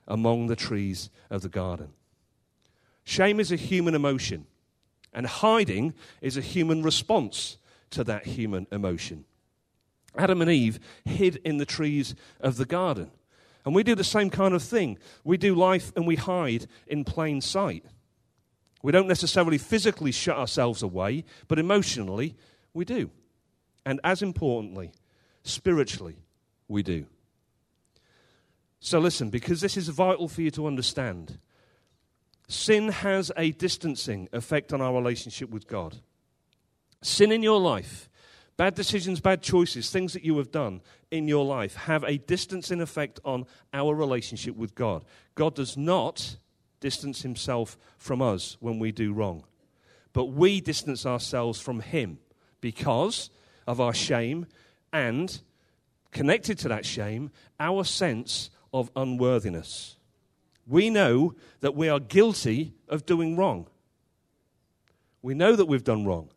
among 0.07 0.47
the 0.47 0.55
trees 0.55 1.09
of 1.29 1.41
the 1.41 1.49
garden. 1.49 1.89
Shame 3.03 3.39
is 3.39 3.51
a 3.51 3.55
human 3.55 3.93
emotion, 3.93 4.47
and 5.13 5.25
hiding 5.25 5.93
is 6.21 6.37
a 6.37 6.41
human 6.41 6.83
response 6.83 7.57
to 7.91 8.03
that 8.03 8.25
human 8.25 8.67
emotion. 8.71 9.25
Adam 10.17 10.41
and 10.41 10.49
Eve 10.49 10.79
hid 11.05 11.37
in 11.43 11.57
the 11.57 11.65
trees 11.65 12.15
of 12.39 12.57
the 12.57 12.65
garden. 12.65 13.11
And 13.65 13.75
we 13.75 13.83
do 13.83 13.95
the 13.95 14.03
same 14.03 14.29
kind 14.29 14.53
of 14.53 14.63
thing. 14.63 14.97
We 15.23 15.37
do 15.37 15.53
life 15.53 15.91
and 15.95 16.07
we 16.07 16.15
hide 16.15 16.67
in 16.87 17.03
plain 17.03 17.41
sight. 17.41 17.85
We 18.81 18.91
don't 18.91 19.07
necessarily 19.07 19.57
physically 19.57 20.11
shut 20.11 20.37
ourselves 20.37 20.81
away, 20.81 21.25
but 21.47 21.59
emotionally, 21.59 22.35
we 22.73 22.85
do. 22.85 23.09
And 23.85 23.99
as 24.03 24.21
importantly, 24.21 24.91
spiritually, 25.43 26.17
we 26.67 26.83
do. 26.83 27.07
So 28.79 28.99
listen, 28.99 29.29
because 29.29 29.61
this 29.61 29.75
is 29.75 29.89
vital 29.89 30.27
for 30.27 30.41
you 30.41 30.51
to 30.51 30.67
understand. 30.67 31.39
Sin 32.47 32.89
has 32.89 33.31
a 33.35 33.51
distancing 33.51 34.29
effect 34.31 34.71
on 34.71 34.81
our 34.81 34.93
relationship 34.93 35.49
with 35.49 35.67
God. 35.67 35.97
Sin 37.01 37.31
in 37.31 37.43
your 37.43 37.59
life, 37.59 38.09
bad 38.55 38.73
decisions, 38.73 39.19
bad 39.19 39.41
choices, 39.41 39.89
things 39.89 40.13
that 40.13 40.23
you 40.23 40.37
have 40.37 40.51
done 40.51 40.81
in 41.11 41.27
your 41.27 41.45
life 41.45 41.75
have 41.75 42.03
a 42.03 42.17
distancing 42.17 42.81
effect 42.81 43.19
on 43.25 43.45
our 43.73 43.93
relationship 43.93 44.55
with 44.55 44.75
God. 44.75 45.03
God 45.35 45.55
does 45.55 45.75
not 45.75 46.37
distance 46.79 47.21
himself 47.21 47.77
from 47.97 48.21
us 48.21 48.57
when 48.59 48.79
we 48.79 48.91
do 48.91 49.13
wrong, 49.13 49.43
but 50.13 50.25
we 50.25 50.61
distance 50.61 51.05
ourselves 51.05 51.59
from 51.59 51.81
him 51.81 52.17
because 52.61 53.29
of 53.67 53.81
our 53.81 53.93
shame 53.93 54.45
and, 54.93 55.41
connected 56.11 56.57
to 56.59 56.69
that 56.69 56.85
shame, 56.85 57.29
our 57.59 57.83
sense 57.83 58.49
of 58.73 58.89
unworthiness. 58.95 59.96
We 60.67 60.89
know 60.89 61.33
that 61.61 61.75
we 61.75 61.87
are 61.87 61.99
guilty 61.99 62.73
of 62.89 63.05
doing 63.05 63.37
wrong. 63.37 63.67
We 65.21 65.33
know 65.33 65.55
that 65.55 65.65
we've 65.65 65.83
done 65.83 66.05
wrong. 66.05 66.29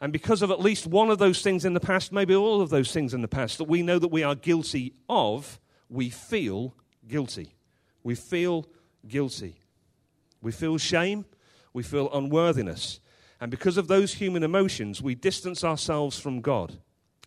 And 0.00 0.12
because 0.12 0.42
of 0.42 0.50
at 0.50 0.60
least 0.60 0.86
one 0.86 1.10
of 1.10 1.18
those 1.18 1.42
things 1.42 1.64
in 1.64 1.74
the 1.74 1.80
past, 1.80 2.12
maybe 2.12 2.34
all 2.34 2.60
of 2.60 2.70
those 2.70 2.92
things 2.92 3.14
in 3.14 3.22
the 3.22 3.28
past 3.28 3.58
that 3.58 3.64
we 3.64 3.82
know 3.82 3.98
that 3.98 4.08
we 4.08 4.22
are 4.22 4.34
guilty 4.34 4.94
of, 5.08 5.58
we 5.88 6.10
feel 6.10 6.74
guilty. 7.08 7.54
We 8.02 8.14
feel 8.14 8.66
guilty. 9.08 9.56
We 10.42 10.52
feel 10.52 10.78
shame. 10.78 11.24
We 11.72 11.82
feel 11.82 12.12
unworthiness. 12.12 13.00
And 13.40 13.50
because 13.50 13.76
of 13.76 13.88
those 13.88 14.14
human 14.14 14.42
emotions, 14.42 15.02
we 15.02 15.14
distance 15.14 15.64
ourselves 15.64 16.18
from 16.18 16.40
God. 16.40 16.78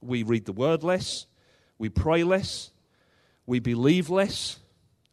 We 0.01 0.23
read 0.23 0.45
the 0.45 0.53
word 0.53 0.83
less. 0.83 1.25
We 1.77 1.89
pray 1.89 2.23
less. 2.23 2.71
We 3.45 3.59
believe 3.59 4.09
less. 4.09 4.59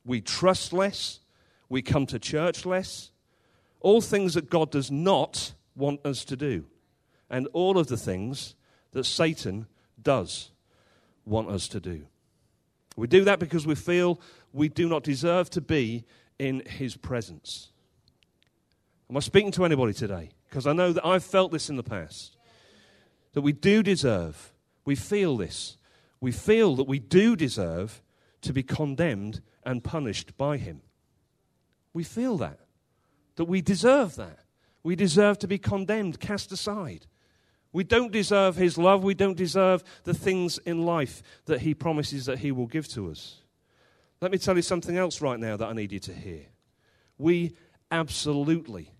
We 0.05 0.21
trust 0.21 0.73
less. 0.73 1.21
We 1.69 1.83
come 1.83 2.07
to 2.07 2.19
church 2.19 2.67
less. 2.67 3.11
All 3.81 4.01
things 4.01 4.35
that 4.35 4.51
God 4.51 4.71
does 4.71 4.91
not 4.91 5.55
want 5.75 6.05
us 6.05 6.25
to 6.27 6.37
do. 6.37 6.67
And 7.31 7.49
all 7.53 7.79
of 7.79 7.89
the 7.89 7.97
things 7.97 8.55
that 8.93 9.05
Satan 9.05 9.67
does 10.01 10.51
want 11.25 11.49
us 11.49 11.69
to 11.69 11.81
do. 11.81 12.07
We 12.97 13.07
do 13.09 13.25
that 13.25 13.39
because 13.39 13.67
we 13.67 13.75
feel 13.75 14.21
we 14.53 14.69
do 14.69 14.89
not 14.89 15.03
deserve 15.03 15.51
to 15.51 15.61
be 15.61 16.05
in 16.39 16.63
his 16.67 16.97
presence. 16.97 17.71
Am 19.11 19.17
I 19.17 19.21
speaking 19.21 19.53
to 19.53 19.65
anybody 19.65 19.93
today? 19.93 20.31
Because 20.49 20.67
I 20.67 20.73
know 20.73 20.93
that 20.93 21.05
I've 21.05 21.25
felt 21.25 21.51
this 21.53 21.69
in 21.69 21.77
the 21.77 21.83
past. 21.83 22.37
That 23.33 23.43
we 23.43 23.53
do 23.53 23.83
deserve, 23.83 24.53
we 24.85 24.95
feel 24.95 25.37
this. 25.37 25.77
We 26.21 26.31
feel 26.31 26.77
that 26.77 26.87
we 26.87 27.01
do 27.01 27.37
deserve 27.37 28.01
to 28.43 28.53
be 28.53 28.63
condemned 28.63 29.43
and 29.64 29.83
punished 29.83 30.37
by 30.37 30.56
him. 30.56 30.83
We 31.92 32.04
feel 32.04 32.37
that. 32.38 32.59
That 33.37 33.47
we 33.47 33.61
deserve 33.61 34.16
that. 34.16 34.40
We 34.83 34.97
deserve 34.97 35.38
to 35.38 35.49
be 35.49 35.59
condemned, 35.59 36.21
cast 36.21 36.52
aside. 36.52 37.06
We 37.73 37.83
don't 37.83 38.12
deserve 38.12 38.56
his 38.56 38.78
love. 38.78 39.02
We 39.02 39.14
don't 39.14 39.37
deserve 39.37 39.83
the 40.04 40.14
things 40.14 40.59
in 40.59 40.85
life 40.85 41.23
that 41.47 41.62
he 41.62 41.75
promises 41.75 42.26
that 42.26 42.38
he 42.38 42.52
will 42.52 42.66
give 42.66 42.87
to 42.88 43.11
us. 43.11 43.40
Let 44.21 44.30
me 44.30 44.38
tell 44.38 44.56
you 44.56 44.62
something 44.62 44.97
else 44.97 45.21
right 45.21 45.40
now 45.40 45.56
that 45.56 45.66
I 45.66 45.73
need 45.73 45.90
you 45.90 45.99
to 46.00 46.14
hear. 46.14 46.47
We 47.18 47.56
absolutely, 47.90 48.92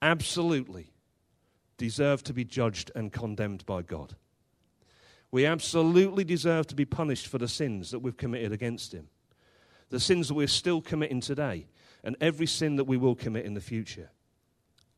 absolutely 0.00 0.92
deserve 1.76 2.22
to 2.24 2.32
be 2.32 2.44
judged 2.44 2.90
and 2.94 3.12
condemned 3.12 3.64
by 3.66 3.82
God. 3.82 4.16
We 5.32 5.46
absolutely 5.46 6.24
deserve 6.24 6.66
to 6.68 6.74
be 6.74 6.84
punished 6.84 7.26
for 7.26 7.38
the 7.38 7.48
sins 7.48 7.90
that 7.90 8.00
we've 8.00 8.16
committed 8.16 8.52
against 8.52 8.92
Him, 8.92 9.08
the 9.88 9.98
sins 9.98 10.28
that 10.28 10.34
we're 10.34 10.46
still 10.46 10.82
committing 10.82 11.20
today, 11.20 11.66
and 12.04 12.16
every 12.20 12.46
sin 12.46 12.76
that 12.76 12.84
we 12.84 12.98
will 12.98 13.14
commit 13.14 13.46
in 13.46 13.54
the 13.54 13.60
future. 13.60 14.10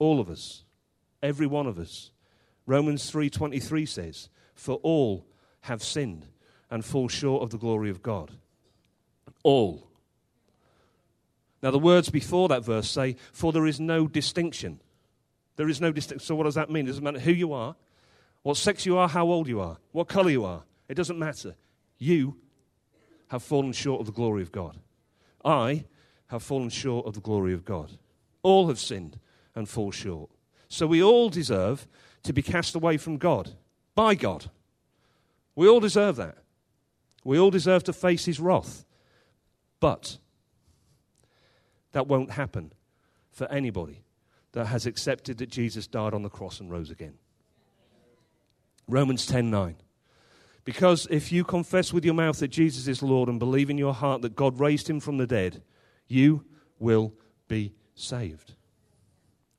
All 0.01 0.21
of 0.21 0.29
us, 0.29 0.65
every 1.23 1.47
one 1.47 1.69
of 1.69 1.79
us. 1.79 2.11
Romans 2.67 3.09
3:23 3.11 3.87
says, 3.87 4.29
"For 4.55 4.77
all 4.83 5.27
have 5.63 5.83
sinned 5.83 6.27
and 6.69 6.85
fall 6.85 7.09
short 7.09 7.45
of 7.45 7.51
the 7.51 7.59
glory 7.59 7.89
of 7.89 8.03
God." 8.03 8.33
All. 9.45 9.89
Now, 11.63 11.71
the 11.71 11.79
words 11.79 12.11
before 12.11 12.49
that 12.49 12.65
verse 12.65 12.91
say, 12.91 13.17
For 13.33 13.53
there 13.53 13.67
is 13.67 13.81
no 13.81 14.07
distinction. 14.07 14.81
There 15.57 15.69
is 15.69 15.81
no 15.81 15.93
distinction. 15.93 16.27
So, 16.27 16.35
what 16.35 16.45
does 16.45 16.57
that 16.57 16.71
mean? 16.71 16.87
It 16.87 16.89
doesn't 16.89 17.05
matter 17.05 17.21
who 17.21 17.33
you 17.33 17.53
are, 17.53 17.77
what 18.45 18.59
sex 18.59 18.85
you 18.85 18.97
are, 18.99 19.09
how 19.09 19.27
old 19.27 19.49
you 19.49 19.59
are, 19.59 19.79
what 19.91 20.07
color 20.07 20.31
you 20.31 20.45
are. 20.45 20.63
It 20.87 20.95
doesn't 20.95 21.19
matter. 21.19 21.57
You 21.99 22.37
have 23.29 23.43
fallen 23.43 23.73
short 23.73 24.01
of 24.01 24.07
the 24.07 24.13
glory 24.13 24.43
of 24.43 24.53
God. 24.53 24.77
I 25.43 25.87
have 26.27 26.43
fallen 26.43 26.69
short 26.69 27.07
of 27.07 27.15
the 27.15 27.21
glory 27.21 27.55
of 27.55 27.65
God. 27.65 27.93
All 28.43 28.69
have 28.69 28.79
sinned 28.79 29.19
and 29.55 29.67
fall 29.67 29.91
short. 29.91 30.31
So 30.69 30.87
we 30.87 31.03
all 31.03 31.31
deserve 31.31 31.89
to 32.23 32.35
be 32.35 32.43
cast 32.43 32.75
away 32.75 32.99
from 32.99 33.17
God 33.17 33.53
by 33.95 34.15
God. 34.15 34.51
We 35.57 35.67
all 35.67 35.81
deserve 35.81 36.17
that. 36.17 36.37
We 37.25 37.39
all 37.39 37.51
deserve 37.51 37.85
to 37.85 37.95
face 37.95 38.27
his 38.27 38.41
wrath. 38.41 38.85
But 39.81 40.19
that 41.93 42.07
won't 42.07 42.33
happen 42.33 42.75
for 43.31 43.51
anybody 43.51 44.05
that 44.53 44.67
has 44.67 44.85
accepted 44.85 45.39
that 45.39 45.49
Jesus 45.49 45.87
died 45.87 46.13
on 46.13 46.23
the 46.23 46.29
cross 46.29 46.61
and 46.61 46.71
rose 46.71 46.91
again. 46.91 47.15
Romans 48.89 49.27
10:9. 49.27 49.77
Because 50.65 51.07
if 51.11 51.31
you 51.31 51.45
confess 51.45 51.93
with 51.93 52.05
your 52.05 52.15
mouth 52.15 52.39
that 52.39 52.49
Jesus 52.49 52.89
is 52.89 53.03
Lord 53.03 53.29
and 53.29 53.39
believe 53.39 53.69
in 53.69 53.79
your 53.79 53.93
heart 53.93 54.23
that 54.23 54.35
God 54.35 54.59
raised 54.59 54.89
him 54.89 54.99
from 54.99 55.19
the 55.19 55.27
dead, 55.27 55.63
you 56.09 56.45
will 56.79 57.13
be 57.49 57.75
saved. 57.95 58.55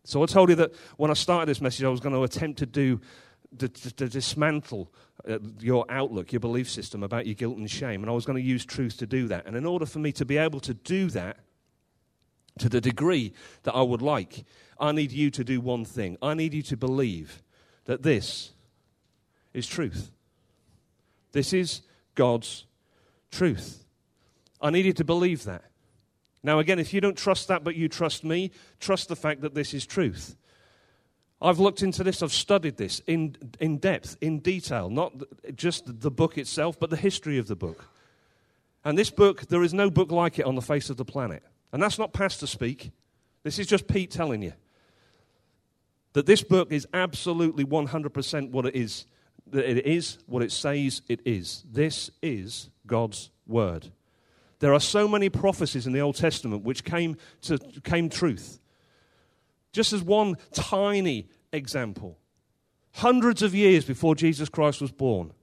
So 0.03 0.21
I 0.23 0.25
told 0.25 0.49
you 0.49 0.55
that 0.55 0.73
when 0.97 1.11
I 1.11 1.13
started 1.13 1.47
this 1.47 1.61
message, 1.61 1.83
I 1.83 1.89
was 1.89 1.99
going 1.99 2.15
to 2.15 2.23
attempt 2.23 2.59
to 2.59 2.65
do 2.65 2.99
to, 3.59 3.69
to, 3.69 3.93
to 3.95 4.09
dismantle 4.09 4.91
uh, 5.27 5.39
your 5.59 5.85
outlook, 5.89 6.33
your 6.33 6.39
belief 6.39 6.69
system 6.69 7.03
about 7.03 7.25
your 7.25 7.35
guilt 7.35 7.57
and 7.57 7.69
shame. 7.69 8.03
And 8.03 8.09
I 8.09 8.13
was 8.13 8.25
going 8.25 8.41
to 8.41 8.47
use 8.47 8.65
truth 8.65 8.97
to 8.97 9.07
do 9.07 9.27
that. 9.27 9.45
And 9.45 9.55
in 9.55 9.65
order 9.65 9.85
for 9.85 9.99
me 9.99 10.11
to 10.13 10.25
be 10.25 10.37
able 10.37 10.59
to 10.61 10.73
do 10.73 11.09
that 11.11 11.37
to 12.59 12.69
the 12.69 12.81
degree 12.81 13.33
that 13.63 13.73
I 13.73 13.81
would 13.81 14.01
like, 14.01 14.45
I 14.79 14.91
need 14.91 15.11
you 15.11 15.31
to 15.31 15.43
do 15.43 15.61
one 15.61 15.85
thing. 15.85 16.17
I 16.21 16.33
need 16.33 16.53
you 16.53 16.63
to 16.63 16.77
believe 16.77 17.43
that 17.85 18.03
this 18.03 18.51
is 19.55 19.67
truth. 19.67 20.11
This 21.31 21.53
is 21.53 21.81
God's 22.15 22.65
truth. 23.31 23.83
I 24.61 24.69
need 24.69 24.85
you 24.85 24.93
to 24.93 25.03
believe 25.03 25.43
that. 25.45 25.63
Now, 26.43 26.59
again, 26.59 26.79
if 26.79 26.93
you 26.93 27.01
don't 27.01 27.17
trust 27.17 27.47
that, 27.47 27.63
but 27.63 27.75
you 27.75 27.89
trust 27.89 28.23
me, 28.23 28.51
trust 28.79 29.09
the 29.09 29.15
fact 29.15 29.41
that 29.41 29.55
this 29.55 29.73
is 29.73 29.85
truth. 29.85 30.35
I've 31.41 31.59
looked 31.59 31.81
into 31.81 32.03
this, 32.03 32.21
I've 32.21 32.31
studied 32.31 32.77
this 32.77 33.01
in, 33.07 33.35
in 33.59 33.77
depth, 33.77 34.17
in 34.21 34.39
detail, 34.39 34.89
not 34.89 35.13
just 35.55 36.01
the 36.01 36.11
book 36.11 36.37
itself, 36.37 36.79
but 36.79 36.89
the 36.89 36.97
history 36.97 37.37
of 37.37 37.47
the 37.47 37.55
book. 37.55 37.85
And 38.83 38.97
this 38.97 39.09
book, 39.09 39.47
there 39.47 39.63
is 39.63 39.73
no 39.73 39.89
book 39.89 40.11
like 40.11 40.39
it 40.39 40.45
on 40.45 40.55
the 40.55 40.61
face 40.61 40.89
of 40.89 40.97
the 40.97 41.05
planet. 41.05 41.43
And 41.73 41.81
that's 41.81 41.99
not 41.99 42.13
pastor 42.13 42.47
speak. 42.47 42.91
This 43.43 43.59
is 43.59 43.67
just 43.67 43.87
Pete 43.87 44.11
telling 44.11 44.41
you 44.41 44.53
that 46.13 46.25
this 46.25 46.43
book 46.43 46.71
is 46.71 46.87
absolutely 46.93 47.65
100% 47.65 48.51
what 48.51 48.65
it 48.65 48.75
is. 48.75 49.05
That 49.47 49.69
it 49.69 49.85
is 49.85 50.17
what 50.25 50.43
it 50.43 50.51
says 50.51 51.01
it 51.07 51.21
is. 51.25 51.63
This 51.71 52.09
is 52.21 52.69
God's 52.87 53.29
word. 53.45 53.91
There 54.59 54.73
are 54.73 54.79
so 54.79 55.07
many 55.07 55.29
prophecies 55.29 55.85
in 55.85 55.93
the 55.93 55.99
Old 55.99 56.15
Testament 56.15 56.63
which 56.63 56.83
came 56.83 57.17
to 57.41 57.57
came 57.83 58.09
truth. 58.09 58.59
Just 59.71 59.93
as 59.93 60.01
one 60.01 60.37
tiny 60.53 61.27
example, 61.51 62.17
hundreds 62.93 63.41
of 63.41 63.53
years 63.53 63.85
before 63.85 64.15
Jesus 64.15 64.49
Christ 64.49 64.81
was 64.81 64.91
born, 64.91 65.33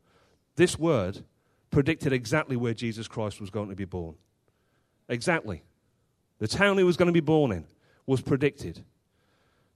this 0.57 0.79
word 0.79 1.25
predicted 1.71 2.13
exactly 2.13 2.57
where 2.57 2.75
Jesus 2.75 3.07
Christ 3.07 3.41
was 3.41 3.51
going 3.51 3.69
to 3.69 3.77
be 3.77 3.85
born. 3.85 4.15
Exactly. 5.09 5.63
The 6.39 6.49
town 6.49 6.79
he 6.79 6.85
was 6.85 6.97
going 6.97 7.07
to 7.07 7.13
be 7.13 7.21
born 7.21 7.53
in 7.53 7.67
was 8.07 8.21
predicted. 8.21 8.85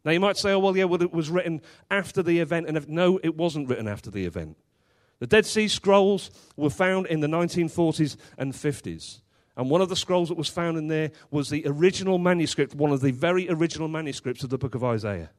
Now 0.06 0.12
you 0.12 0.20
might 0.20 0.36
say, 0.36 0.52
oh, 0.52 0.60
well, 0.60 0.76
yeah, 0.76 0.84
well, 0.84 1.02
it 1.02 1.12
was 1.12 1.30
written 1.30 1.60
after 1.90 2.22
the 2.22 2.38
event. 2.38 2.68
And 2.68 2.76
if, 2.76 2.88
no, 2.88 3.18
it 3.24 3.36
wasn't 3.36 3.68
written 3.68 3.88
after 3.88 4.08
the 4.08 4.24
event. 4.24 4.56
The 5.18 5.26
Dead 5.26 5.44
Sea 5.44 5.66
Scrolls 5.66 6.30
were 6.56 6.70
found 6.70 7.08
in 7.08 7.18
the 7.18 7.26
1940s 7.26 8.16
and 8.38 8.52
50s. 8.52 9.22
And 9.56 9.68
one 9.68 9.80
of 9.80 9.88
the 9.88 9.96
scrolls 9.96 10.28
that 10.28 10.38
was 10.38 10.48
found 10.48 10.78
in 10.78 10.86
there 10.86 11.10
was 11.32 11.50
the 11.50 11.64
original 11.66 12.18
manuscript, 12.18 12.72
one 12.72 12.92
of 12.92 13.00
the 13.00 13.10
very 13.10 13.50
original 13.50 13.88
manuscripts 13.88 14.44
of 14.44 14.50
the 14.50 14.58
book 14.58 14.76
of 14.76 14.84
Isaiah. 14.84 15.30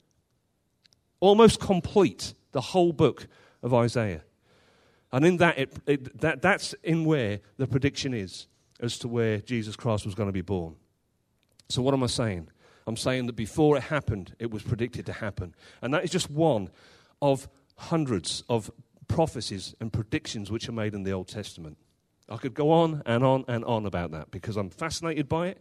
Almost 1.22 1.62
complete, 1.62 2.34
the 2.52 2.60
whole 2.60 2.92
book 2.92 3.28
of 3.64 3.74
Isaiah. 3.74 4.24
And 5.14 5.26
in 5.26 5.38
that, 5.38 5.58
it, 5.58 5.74
it, 5.86 6.20
that, 6.20 6.42
that's 6.42 6.74
in 6.84 7.06
where 7.06 7.40
the 7.56 7.68
prediction 7.68 8.14
is 8.14 8.48
as 8.82 9.00
to 9.00 9.08
where 9.08 9.38
Jesus 9.38 9.78
Christ 9.78 10.06
was 10.06 10.14
going 10.14 10.28
to 10.28 10.34
be 10.34 10.42
born. 10.42 10.76
So, 11.70 11.82
what 11.82 11.94
am 11.94 12.04
I 12.04 12.08
saying? 12.08 12.50
I'm 12.88 12.98
saying 12.98 13.28
that 13.28 13.34
before 13.34 13.78
it 13.78 13.84
happened, 13.84 14.34
it 14.40 14.50
was 14.50 14.64
predicted 14.64 15.06
to 15.08 15.14
happen. 15.14 15.54
And 15.82 15.94
that 15.94 16.04
is 16.06 16.10
just 16.10 16.32
one 16.32 16.70
of 17.22 17.50
hundreds 17.76 18.44
of 18.50 18.72
prophecies 19.08 19.76
and 19.80 19.92
predictions 19.92 20.50
which 20.50 20.68
are 20.68 20.74
made 20.74 20.94
in 20.94 21.04
the 21.04 21.12
Old 21.12 21.28
Testament. 21.28 21.78
I 22.30 22.38
could 22.38 22.54
go 22.54 22.72
on 22.72 23.04
and 23.06 23.24
on 23.24 23.46
and 23.48 23.64
on 23.66 23.86
about 23.86 24.12
that 24.12 24.32
because 24.32 24.58
I'm 24.58 24.70
fascinated 24.70 25.30
by 25.30 25.48
it 25.48 25.60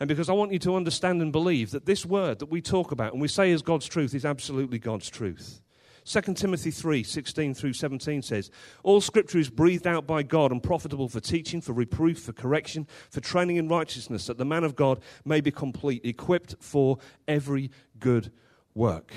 and 0.00 0.08
because 0.08 0.28
I 0.28 0.32
want 0.32 0.52
you 0.52 0.58
to 0.60 0.76
understand 0.76 1.20
and 1.20 1.32
believe 1.32 1.70
that 1.72 1.86
this 1.86 2.06
word 2.06 2.38
that 2.38 2.50
we 2.50 2.60
talk 2.60 2.92
about 2.92 3.12
and 3.12 3.20
we 3.20 3.28
say 3.28 3.50
is 3.50 3.62
God's 3.62 3.86
truth 3.86 4.14
is 4.14 4.24
absolutely 4.24 4.78
God's 4.78 5.10
truth. 5.10 5.60
2 6.04 6.34
Timothy 6.34 6.70
3 6.70 7.02
16 7.02 7.54
through 7.54 7.72
17 7.72 8.22
says, 8.22 8.50
All 8.82 9.00
scripture 9.00 9.38
is 9.38 9.50
breathed 9.50 9.86
out 9.86 10.06
by 10.06 10.22
God 10.22 10.52
and 10.52 10.62
profitable 10.62 11.08
for 11.08 11.20
teaching, 11.20 11.60
for 11.60 11.72
reproof, 11.72 12.20
for 12.20 12.32
correction, 12.32 12.86
for 13.10 13.20
training 13.20 13.56
in 13.56 13.68
righteousness, 13.68 14.26
that 14.26 14.38
the 14.38 14.44
man 14.44 14.64
of 14.64 14.76
God 14.76 15.00
may 15.24 15.40
be 15.40 15.50
complete, 15.50 16.04
equipped 16.04 16.56
for 16.60 16.98
every 17.26 17.70
good 17.98 18.32
work. 18.74 19.12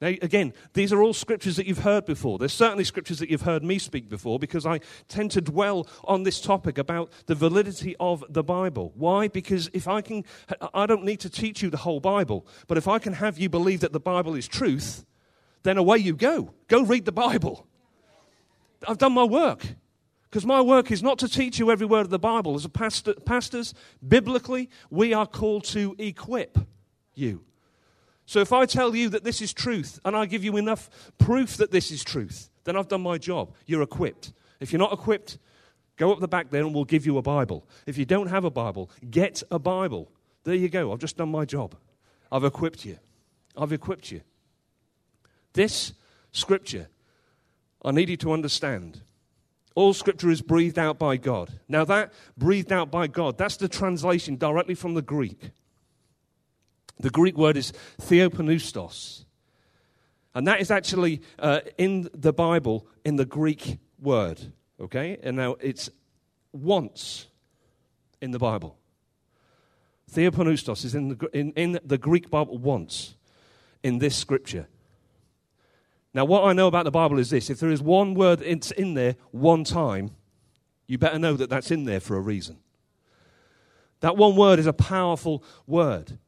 Now, 0.00 0.08
again, 0.08 0.52
these 0.74 0.92
are 0.92 1.02
all 1.02 1.12
scriptures 1.12 1.56
that 1.56 1.66
you've 1.66 1.78
heard 1.78 2.04
before. 2.04 2.38
There's 2.38 2.52
certainly 2.52 2.84
scriptures 2.84 3.18
that 3.18 3.30
you've 3.30 3.42
heard 3.42 3.64
me 3.64 3.80
speak 3.80 4.08
before 4.08 4.38
because 4.38 4.64
I 4.64 4.78
tend 5.08 5.32
to 5.32 5.40
dwell 5.40 5.88
on 6.04 6.22
this 6.22 6.40
topic 6.40 6.78
about 6.78 7.10
the 7.26 7.34
validity 7.34 7.96
of 7.98 8.24
the 8.28 8.44
Bible. 8.44 8.92
Why? 8.94 9.26
Because 9.26 9.68
if 9.72 9.88
I 9.88 10.00
can, 10.00 10.24
I 10.72 10.86
don't 10.86 11.04
need 11.04 11.18
to 11.20 11.30
teach 11.30 11.62
you 11.62 11.70
the 11.70 11.78
whole 11.78 11.98
Bible, 11.98 12.46
but 12.68 12.78
if 12.78 12.86
I 12.86 13.00
can 13.00 13.14
have 13.14 13.38
you 13.38 13.48
believe 13.48 13.80
that 13.80 13.92
the 13.92 13.98
Bible 13.98 14.36
is 14.36 14.46
truth, 14.46 15.04
then 15.62 15.78
away 15.78 15.98
you 15.98 16.14
go. 16.14 16.54
Go 16.68 16.82
read 16.82 17.04
the 17.04 17.12
Bible. 17.12 17.66
I've 18.86 18.98
done 18.98 19.12
my 19.12 19.24
work. 19.24 19.66
Because 20.30 20.44
my 20.44 20.60
work 20.60 20.90
is 20.90 21.02
not 21.02 21.18
to 21.20 21.28
teach 21.28 21.58
you 21.58 21.70
every 21.70 21.86
word 21.86 22.02
of 22.02 22.10
the 22.10 22.18
Bible. 22.18 22.54
As 22.54 22.64
a 22.64 22.68
pastor, 22.68 23.14
pastors, 23.14 23.72
biblically, 24.06 24.68
we 24.90 25.14
are 25.14 25.26
called 25.26 25.64
to 25.64 25.96
equip 25.98 26.58
you. 27.14 27.44
So 28.26 28.40
if 28.40 28.52
I 28.52 28.66
tell 28.66 28.94
you 28.94 29.08
that 29.08 29.24
this 29.24 29.40
is 29.40 29.54
truth 29.54 29.98
and 30.04 30.14
I 30.14 30.26
give 30.26 30.44
you 30.44 30.58
enough 30.58 30.90
proof 31.16 31.56
that 31.56 31.70
this 31.70 31.90
is 31.90 32.04
truth, 32.04 32.50
then 32.64 32.76
I've 32.76 32.88
done 32.88 33.00
my 33.00 33.16
job. 33.16 33.54
You're 33.64 33.80
equipped. 33.80 34.34
If 34.60 34.70
you're 34.70 34.78
not 34.78 34.92
equipped, 34.92 35.38
go 35.96 36.12
up 36.12 36.20
the 36.20 36.28
back 36.28 36.50
there 36.50 36.62
and 36.62 36.74
we'll 36.74 36.84
give 36.84 37.06
you 37.06 37.16
a 37.16 37.22
Bible. 37.22 37.66
If 37.86 37.96
you 37.96 38.04
don't 38.04 38.26
have 38.26 38.44
a 38.44 38.50
Bible, 38.50 38.90
get 39.10 39.42
a 39.50 39.58
Bible. 39.58 40.12
There 40.44 40.54
you 40.54 40.68
go. 40.68 40.92
I've 40.92 40.98
just 40.98 41.16
done 41.16 41.30
my 41.30 41.46
job. 41.46 41.74
I've 42.30 42.44
equipped 42.44 42.84
you. 42.84 42.98
I've 43.56 43.72
equipped 43.72 44.12
you. 44.12 44.20
This 45.52 45.92
scripture, 46.32 46.88
I 47.82 47.90
need 47.90 48.08
you 48.08 48.16
to 48.18 48.32
understand. 48.32 49.00
All 49.74 49.94
scripture 49.94 50.30
is 50.30 50.42
breathed 50.42 50.78
out 50.78 50.98
by 50.98 51.16
God. 51.16 51.50
Now, 51.68 51.84
that 51.84 52.12
breathed 52.36 52.72
out 52.72 52.90
by 52.90 53.06
God, 53.06 53.38
that's 53.38 53.56
the 53.56 53.68
translation 53.68 54.36
directly 54.36 54.74
from 54.74 54.94
the 54.94 55.02
Greek. 55.02 55.50
The 56.98 57.10
Greek 57.10 57.36
word 57.36 57.56
is 57.56 57.72
theopneustos. 58.00 59.24
And 60.34 60.46
that 60.46 60.60
is 60.60 60.70
actually 60.70 61.22
uh, 61.38 61.60
in 61.78 62.08
the 62.12 62.32
Bible 62.32 62.86
in 63.04 63.16
the 63.16 63.24
Greek 63.24 63.78
word. 64.00 64.52
Okay? 64.80 65.18
And 65.22 65.36
now 65.36 65.56
it's 65.60 65.90
once 66.52 67.26
in 68.20 68.32
the 68.32 68.38
Bible. 68.38 68.76
Theopneustos 70.10 70.84
is 70.84 70.94
in 70.94 71.08
the, 71.08 71.28
in, 71.32 71.52
in 71.52 71.78
the 71.84 71.98
Greek 71.98 72.30
Bible 72.30 72.58
once 72.58 73.14
in 73.82 73.98
this 73.98 74.16
scripture. 74.16 74.66
Now, 76.18 76.24
what 76.24 76.42
I 76.42 76.52
know 76.52 76.66
about 76.66 76.82
the 76.82 76.90
Bible 76.90 77.20
is 77.20 77.30
this 77.30 77.48
if 77.48 77.60
there 77.60 77.70
is 77.70 77.80
one 77.80 78.14
word 78.14 78.42
it's 78.42 78.72
in 78.72 78.94
there 78.94 79.14
one 79.30 79.62
time, 79.62 80.10
you 80.88 80.98
better 80.98 81.16
know 81.16 81.34
that 81.34 81.48
that's 81.48 81.70
in 81.70 81.84
there 81.84 82.00
for 82.00 82.16
a 82.16 82.20
reason. 82.20 82.58
That 84.00 84.16
one 84.16 84.34
word 84.34 84.58
is 84.58 84.66
a 84.66 84.72
powerful 84.72 85.44
word. 85.68 86.18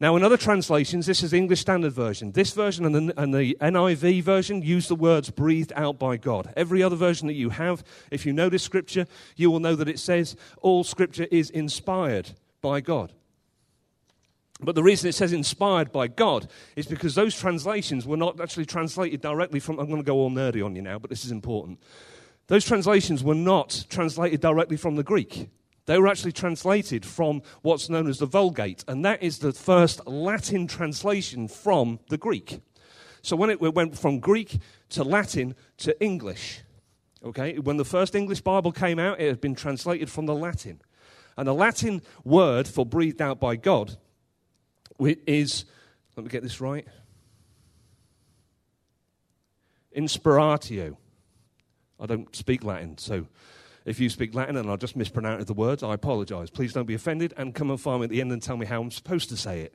Now, 0.00 0.16
in 0.16 0.24
other 0.24 0.36
translations, 0.36 1.06
this 1.06 1.22
is 1.22 1.30
the 1.30 1.36
English 1.36 1.60
Standard 1.60 1.92
Version. 1.92 2.32
This 2.32 2.54
version 2.54 2.86
and 2.86 2.92
the, 2.96 3.22
and 3.22 3.32
the, 3.32 3.56
NIV 3.60 4.24
version 4.24 4.62
use 4.62 4.88
the 4.88 4.96
words 4.96 5.30
breathed 5.30 5.72
out 5.76 5.96
by 5.96 6.16
God. 6.16 6.52
Every 6.56 6.82
other 6.82 6.96
version 6.96 7.28
that 7.28 7.34
you 7.34 7.50
have, 7.50 7.84
if 8.10 8.26
you 8.26 8.32
know 8.32 8.48
this 8.48 8.64
scripture, 8.64 9.06
you 9.36 9.48
will 9.48 9.60
know 9.60 9.76
that 9.76 9.88
it 9.88 10.00
says 10.00 10.34
all 10.60 10.82
scripture 10.82 11.28
is 11.30 11.50
inspired 11.50 12.30
by 12.62 12.80
God. 12.80 13.12
But 14.60 14.74
the 14.74 14.82
reason 14.82 15.08
it 15.08 15.14
says 15.14 15.32
inspired 15.32 15.92
by 15.92 16.08
God 16.08 16.48
is 16.76 16.86
because 16.86 17.14
those 17.14 17.38
translations 17.38 18.06
were 18.06 18.16
not 18.16 18.40
actually 18.40 18.64
translated 18.64 19.20
directly 19.20 19.60
from. 19.60 19.78
I'm 19.78 19.86
going 19.86 20.00
to 20.00 20.06
go 20.06 20.16
all 20.16 20.30
nerdy 20.30 20.64
on 20.64 20.74
you 20.74 20.82
now, 20.82 20.98
but 20.98 21.10
this 21.10 21.24
is 21.24 21.30
important. 21.30 21.78
Those 22.46 22.64
translations 22.64 23.22
were 23.22 23.34
not 23.34 23.84
translated 23.90 24.40
directly 24.40 24.76
from 24.76 24.96
the 24.96 25.02
Greek. 25.02 25.50
They 25.84 25.98
were 25.98 26.08
actually 26.08 26.32
translated 26.32 27.04
from 27.04 27.42
what's 27.62 27.88
known 27.88 28.08
as 28.08 28.18
the 28.18 28.26
Vulgate, 28.26 28.82
and 28.88 29.04
that 29.04 29.22
is 29.22 29.38
the 29.38 29.52
first 29.52 30.06
Latin 30.06 30.66
translation 30.66 31.48
from 31.48 32.00
the 32.08 32.18
Greek. 32.18 32.60
So 33.22 33.36
when 33.36 33.50
it 33.50 33.60
went 33.60 33.98
from 33.98 34.20
Greek 34.20 34.58
to 34.90 35.04
Latin 35.04 35.54
to 35.78 36.00
English, 36.02 36.60
okay, 37.24 37.58
when 37.58 37.76
the 37.76 37.84
first 37.84 38.14
English 38.14 38.40
Bible 38.40 38.72
came 38.72 38.98
out, 38.98 39.20
it 39.20 39.28
had 39.28 39.40
been 39.40 39.54
translated 39.54 40.10
from 40.10 40.26
the 40.26 40.34
Latin. 40.34 40.80
And 41.36 41.46
the 41.46 41.54
Latin 41.54 42.02
word 42.24 42.66
for 42.66 42.86
breathed 42.86 43.20
out 43.20 43.38
by 43.38 43.56
God 43.56 43.96
is, 44.98 45.64
let 46.16 46.24
me 46.24 46.30
get 46.30 46.42
this 46.42 46.60
right, 46.60 46.86
inspiratio. 49.96 50.96
I 51.98 52.06
don't 52.06 52.34
speak 52.34 52.64
Latin, 52.64 52.98
so 52.98 53.26
if 53.84 54.00
you 54.00 54.10
speak 54.10 54.34
Latin 54.34 54.56
and 54.56 54.70
I 54.70 54.76
just 54.76 54.96
mispronounce 54.96 55.44
the 55.44 55.54
words, 55.54 55.82
I 55.82 55.94
apologize. 55.94 56.50
Please 56.50 56.72
don't 56.72 56.86
be 56.86 56.94
offended 56.94 57.32
and 57.36 57.54
come 57.54 57.70
and 57.70 57.80
find 57.80 58.00
me 58.00 58.04
at 58.04 58.10
the 58.10 58.20
end 58.20 58.32
and 58.32 58.42
tell 58.42 58.56
me 58.56 58.66
how 58.66 58.80
I'm 58.80 58.90
supposed 58.90 59.28
to 59.30 59.36
say 59.36 59.60
it. 59.60 59.74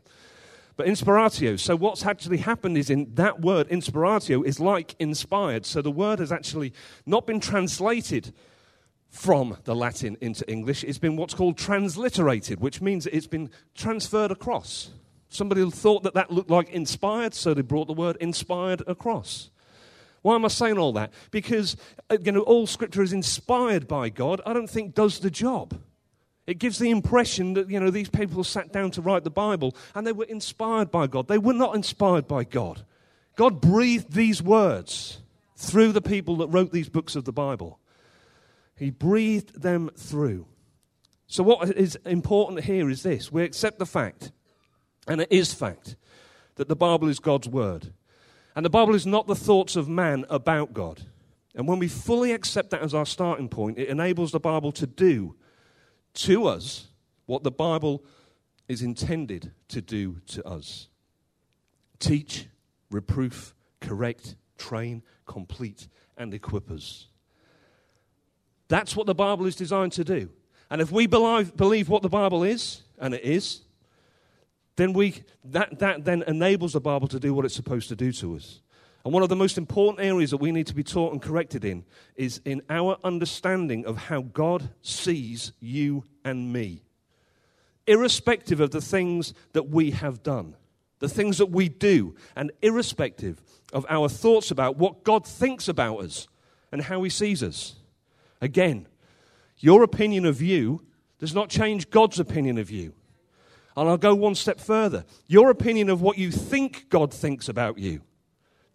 But 0.78 0.88
inspiratio, 0.88 1.60
so 1.60 1.76
what's 1.76 2.06
actually 2.06 2.38
happened 2.38 2.78
is 2.78 2.90
in 2.90 3.14
that 3.16 3.42
word, 3.42 3.68
inspiratio, 3.70 4.46
is 4.46 4.60
like 4.60 4.96
inspired. 5.00 5.66
So 5.66 5.82
the 5.82 5.92
word 5.92 6.20
has 6.20 6.32
actually 6.32 6.74
not 7.06 7.28
been 7.28 7.40
translated 7.40 8.34
from 9.12 9.58
the 9.66 9.76
Latin 9.76 10.18
into 10.22 10.50
English, 10.50 10.86
it's 10.86 10.98
been 10.98 11.18
what's 11.18 11.34
called 11.34 11.58
transliterated, 11.58 12.62
which 12.62 12.82
means 12.82 13.06
it's 13.08 13.28
been 13.28 13.50
transferred 13.76 14.32
across. 14.32 14.92
Somebody 15.32 15.68
thought 15.72 16.04
that 16.04 16.14
that 16.14 16.30
looked 16.30 16.50
like 16.50 16.70
inspired, 16.70 17.34
so 17.34 17.54
they 17.54 17.62
brought 17.62 17.88
the 17.88 17.94
word 17.94 18.18
inspired 18.20 18.84
across. 18.86 19.50
Why 20.24 20.36
am 20.36 20.44
I 20.44 20.50
saying 20.50 20.78
all 20.78 20.92
that? 20.94 21.14
Because 21.32 21.78
uh, 22.10 22.18
you 22.22 22.34
know, 22.34 22.42
all 22.42 22.68
scripture 22.68 23.02
is 23.02 23.14
inspired 23.14 23.88
by 23.88 24.10
God, 24.10 24.42
I 24.46 24.52
don't 24.52 24.70
think 24.70 24.94
does 24.94 25.20
the 25.20 25.32
job. 25.32 25.80
It 26.46 26.60
gives 26.60 26.80
the 26.80 26.90
impression 26.90 27.54
that 27.54 27.70
you 27.70 27.80
know, 27.80 27.90
these 27.90 28.10
people 28.10 28.44
sat 28.44 28.74
down 28.74 28.92
to 28.92 29.02
write 29.02 29.24
the 29.24 29.30
Bible 29.30 29.74
and 29.96 30.06
they 30.06 30.12
were 30.12 30.26
inspired 30.26 30.92
by 30.92 31.08
God. 31.08 31.30
They 31.30 31.38
were 31.38 31.54
not 31.54 31.76
inspired 31.76 32.28
by 32.28 32.44
God. 32.44 32.86
God 33.38 33.62
breathed 33.62 34.12
these 34.12 34.44
words 34.44 35.22
through 35.56 35.94
the 35.94 36.02
people 36.02 36.36
that 36.38 36.48
wrote 36.48 36.74
these 36.74 36.90
books 36.90 37.16
of 37.16 37.24
the 37.24 37.32
Bible. 37.32 37.80
He 38.76 38.90
breathed 38.90 39.62
them 39.62 39.92
through. 39.96 40.46
So, 41.28 41.42
what 41.44 41.70
is 41.70 41.96
important 42.06 42.66
here 42.66 42.90
is 42.90 43.04
this 43.04 43.32
we 43.32 43.44
accept 43.44 43.80
the 43.80 43.86
fact, 43.86 44.34
and 45.12 45.20
it 45.20 45.28
is 45.30 45.54
fact, 45.54 45.98
that 46.56 46.70
the 46.70 46.76
Bible 46.76 47.10
is 47.10 47.20
God's 47.20 47.50
word. 47.50 47.92
And 48.56 48.66
the 48.66 48.70
Bible 48.70 48.96
is 48.96 49.06
not 49.06 49.28
the 49.28 49.36
thoughts 49.36 49.76
of 49.76 49.90
man 49.90 50.24
about 50.30 50.74
God. 50.74 51.02
And 51.54 51.68
when 51.68 51.80
we 51.80 51.90
fully 51.90 52.32
accept 52.32 52.70
that 52.70 52.82
as 52.82 52.94
our 52.94 53.06
starting 53.06 53.50
point, 53.50 53.78
it 53.78 53.90
enables 53.90 54.32
the 54.32 54.40
Bible 54.40 54.72
to 54.72 54.88
do 54.88 55.36
to 56.14 56.46
us 56.46 56.88
what 57.26 57.44
the 57.44 57.52
Bible 57.52 58.06
is 58.70 58.82
intended 58.82 59.52
to 59.68 59.82
do 59.82 60.22
to 60.28 60.48
us 60.48 60.88
teach, 62.00 62.48
reproof, 62.90 63.54
correct, 63.82 64.36
train, 64.58 65.04
complete, 65.26 65.90
and 66.18 66.34
equip 66.34 66.72
us. 66.72 67.08
That's 68.70 68.96
what 68.96 69.08
the 69.08 69.14
Bible 69.14 69.46
is 69.46 69.58
designed 69.58 69.92
to 69.94 70.06
do. 70.06 70.30
And 70.70 70.80
if 70.82 70.90
we 70.90 71.06
believe, 71.06 71.58
believe 71.58 71.90
what 71.90 72.02
the 72.02 72.10
Bible 72.10 72.44
is, 72.44 72.84
and 72.98 73.14
it 73.14 73.26
is, 73.26 73.62
then 74.76 74.94
we, 74.94 75.24
that, 75.44 75.80
that 75.80 76.06
then 76.06 76.24
enables 76.28 76.74
the 76.74 76.82
Bible 76.82 77.08
to 77.10 77.20
do 77.20 77.34
what 77.34 77.46
it's 77.46 77.56
supposed 77.56 77.90
to 77.90 77.96
do 77.96 78.12
to 78.14 78.36
us. 78.36 78.62
And 79.04 79.14
one 79.14 79.24
of 79.24 79.30
the 79.30 79.36
most 79.36 79.58
important 79.58 80.06
areas 80.06 80.30
that 80.30 80.38
we 80.38 80.52
need 80.52 80.68
to 80.68 80.76
be 80.76 80.84
taught 80.84 81.12
and 81.12 81.22
corrected 81.22 81.66
in 81.66 81.84
is 82.16 82.40
in 82.46 82.62
our 82.70 82.98
understanding 83.04 83.86
of 83.86 83.98
how 83.98 84.22
God 84.22 84.70
sees 84.82 85.54
you 85.60 86.04
and 86.24 86.54
me. 86.54 86.84
irrespective 87.88 88.60
of 88.60 88.72
the 88.72 88.82
things 88.82 89.34
that 89.54 89.70
we 89.70 89.92
have 89.92 90.24
done, 90.24 90.56
the 91.00 91.10
things 91.10 91.38
that 91.38 91.48
we 91.48 91.70
do, 91.70 92.16
and 92.36 92.52
irrespective 92.62 93.42
of 93.74 93.86
our 93.90 94.08
thoughts 94.08 94.52
about 94.52 94.78
what 94.78 95.04
God 95.04 95.26
thinks 95.26 95.68
about 95.68 96.00
us 96.00 96.28
and 96.72 96.84
how 96.84 97.04
He 97.04 97.10
sees 97.10 97.42
us. 97.44 97.76
Again, 98.40 98.88
your 99.58 99.84
opinion 99.84 100.26
of 100.26 100.42
you 100.42 100.82
does 101.20 101.36
not 101.36 101.50
change 101.50 101.90
God's 101.90 102.20
opinion 102.20 102.58
of 102.58 102.72
you. 102.72 102.94
And 103.76 103.88
I'll 103.88 103.98
go 103.98 104.14
one 104.16 104.36
step 104.36 104.60
further. 104.60 105.06
Your 105.28 105.50
opinion 105.50 105.90
of 105.90 106.02
what 106.02 106.18
you 106.18 106.32
think 106.32 106.88
God 106.90 107.14
thinks 107.14 107.48
about 107.48 107.78
you 107.78 108.02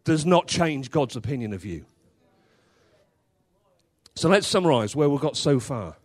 does 0.05 0.25
not 0.25 0.47
change 0.47 0.91
God's 0.91 1.17
opinion 1.17 1.53
of 1.53 1.65
you. 1.65 1.85
So 4.15 4.29
let's 4.29 4.47
summarize 4.47 4.97
where 4.97 5.11
we've 5.11 5.21
got 5.21 5.37
so 5.37 5.61
far. 5.61 5.97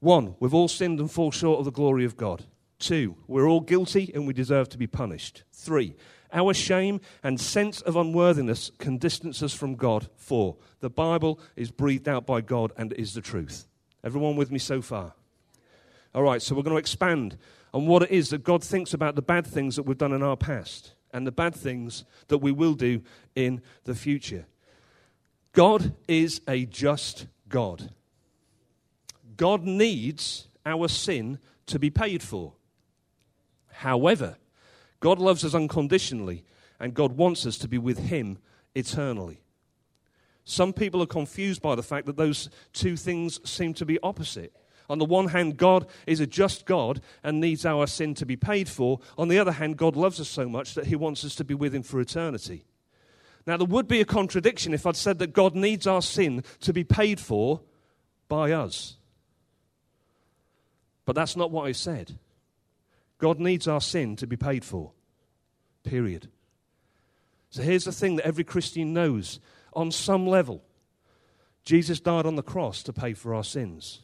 One, 0.00 0.34
we've 0.40 0.54
all 0.54 0.68
sinned 0.68 1.00
and 1.00 1.10
fall 1.10 1.30
short 1.30 1.58
of 1.58 1.64
the 1.64 1.70
glory 1.70 2.04
of 2.04 2.16
God. 2.16 2.44
Two, 2.78 3.16
we're 3.26 3.48
all 3.48 3.60
guilty 3.60 4.10
and 4.14 4.26
we 4.26 4.32
deserve 4.32 4.68
to 4.70 4.78
be 4.78 4.86
punished. 4.86 5.42
Three, 5.52 5.96
our 6.32 6.52
shame 6.52 7.00
and 7.22 7.40
sense 7.40 7.80
of 7.80 7.96
unworthiness 7.96 8.70
can 8.78 8.98
distance 8.98 9.42
us 9.42 9.52
from 9.52 9.76
God. 9.76 10.08
Four, 10.16 10.56
the 10.80 10.90
Bible 10.90 11.40
is 11.56 11.70
breathed 11.70 12.08
out 12.08 12.26
by 12.26 12.40
God 12.40 12.72
and 12.76 12.92
is 12.94 13.14
the 13.14 13.20
truth. 13.20 13.66
Everyone 14.02 14.36
with 14.36 14.50
me 14.50 14.58
so 14.58 14.82
far? 14.82 15.14
All 16.14 16.22
right, 16.22 16.40
so 16.40 16.54
we're 16.54 16.62
going 16.62 16.74
to 16.74 16.80
expand 16.80 17.36
on 17.72 17.86
what 17.86 18.04
it 18.04 18.10
is 18.10 18.30
that 18.30 18.44
God 18.44 18.62
thinks 18.62 18.94
about 18.94 19.16
the 19.16 19.22
bad 19.22 19.46
things 19.46 19.74
that 19.76 19.82
we've 19.82 19.98
done 19.98 20.12
in 20.12 20.22
our 20.22 20.36
past 20.36 20.94
and 21.12 21.26
the 21.26 21.32
bad 21.32 21.54
things 21.54 22.04
that 22.28 22.38
we 22.38 22.52
will 22.52 22.74
do 22.74 23.02
in 23.34 23.60
the 23.82 23.94
future. 23.94 24.46
God 25.52 25.94
is 26.06 26.40
a 26.46 26.66
just 26.66 27.26
God. 27.48 27.90
God 29.36 29.64
needs 29.64 30.48
our 30.64 30.88
sin 30.88 31.38
to 31.66 31.78
be 31.78 31.90
paid 31.90 32.22
for. 32.22 32.52
However, 33.72 34.36
God 35.00 35.18
loves 35.18 35.44
us 35.44 35.54
unconditionally, 35.54 36.44
and 36.78 36.94
God 36.94 37.12
wants 37.16 37.44
us 37.44 37.58
to 37.58 37.68
be 37.68 37.78
with 37.78 37.98
Him 37.98 38.38
eternally. 38.74 39.40
Some 40.44 40.72
people 40.72 41.02
are 41.02 41.06
confused 41.06 41.60
by 41.60 41.74
the 41.74 41.82
fact 41.82 42.06
that 42.06 42.16
those 42.16 42.50
two 42.72 42.96
things 42.96 43.40
seem 43.48 43.74
to 43.74 43.84
be 43.84 43.98
opposite. 44.00 44.54
On 44.88 44.98
the 44.98 45.04
one 45.04 45.28
hand, 45.28 45.56
God 45.56 45.86
is 46.06 46.20
a 46.20 46.26
just 46.26 46.66
God 46.66 47.00
and 47.22 47.40
needs 47.40 47.64
our 47.64 47.86
sin 47.86 48.14
to 48.16 48.26
be 48.26 48.36
paid 48.36 48.68
for. 48.68 49.00
On 49.16 49.28
the 49.28 49.38
other 49.38 49.52
hand, 49.52 49.76
God 49.76 49.96
loves 49.96 50.20
us 50.20 50.28
so 50.28 50.48
much 50.48 50.74
that 50.74 50.86
he 50.86 50.96
wants 50.96 51.24
us 51.24 51.34
to 51.36 51.44
be 51.44 51.54
with 51.54 51.74
him 51.74 51.82
for 51.82 52.00
eternity. 52.00 52.64
Now, 53.46 53.56
there 53.56 53.66
would 53.66 53.88
be 53.88 54.00
a 54.00 54.06
contradiction 54.06 54.74
if 54.74 54.86
I'd 54.86 54.96
said 54.96 55.18
that 55.18 55.32
God 55.32 55.54
needs 55.54 55.86
our 55.86 56.02
sin 56.02 56.44
to 56.60 56.72
be 56.72 56.84
paid 56.84 57.20
for 57.20 57.60
by 58.28 58.52
us. 58.52 58.96
But 61.04 61.14
that's 61.14 61.36
not 61.36 61.50
what 61.50 61.66
I 61.66 61.72
said. 61.72 62.18
God 63.18 63.38
needs 63.38 63.68
our 63.68 63.80
sin 63.80 64.16
to 64.16 64.26
be 64.26 64.36
paid 64.36 64.64
for. 64.64 64.92
Period. 65.82 66.28
So 67.50 67.62
here's 67.62 67.84
the 67.84 67.92
thing 67.92 68.16
that 68.16 68.26
every 68.26 68.44
Christian 68.44 68.92
knows 68.92 69.40
on 69.72 69.90
some 69.90 70.26
level 70.26 70.62
Jesus 71.64 72.00
died 72.00 72.26
on 72.26 72.36
the 72.36 72.42
cross 72.42 72.82
to 72.82 72.92
pay 72.92 73.14
for 73.14 73.34
our 73.34 73.44
sins. 73.44 74.00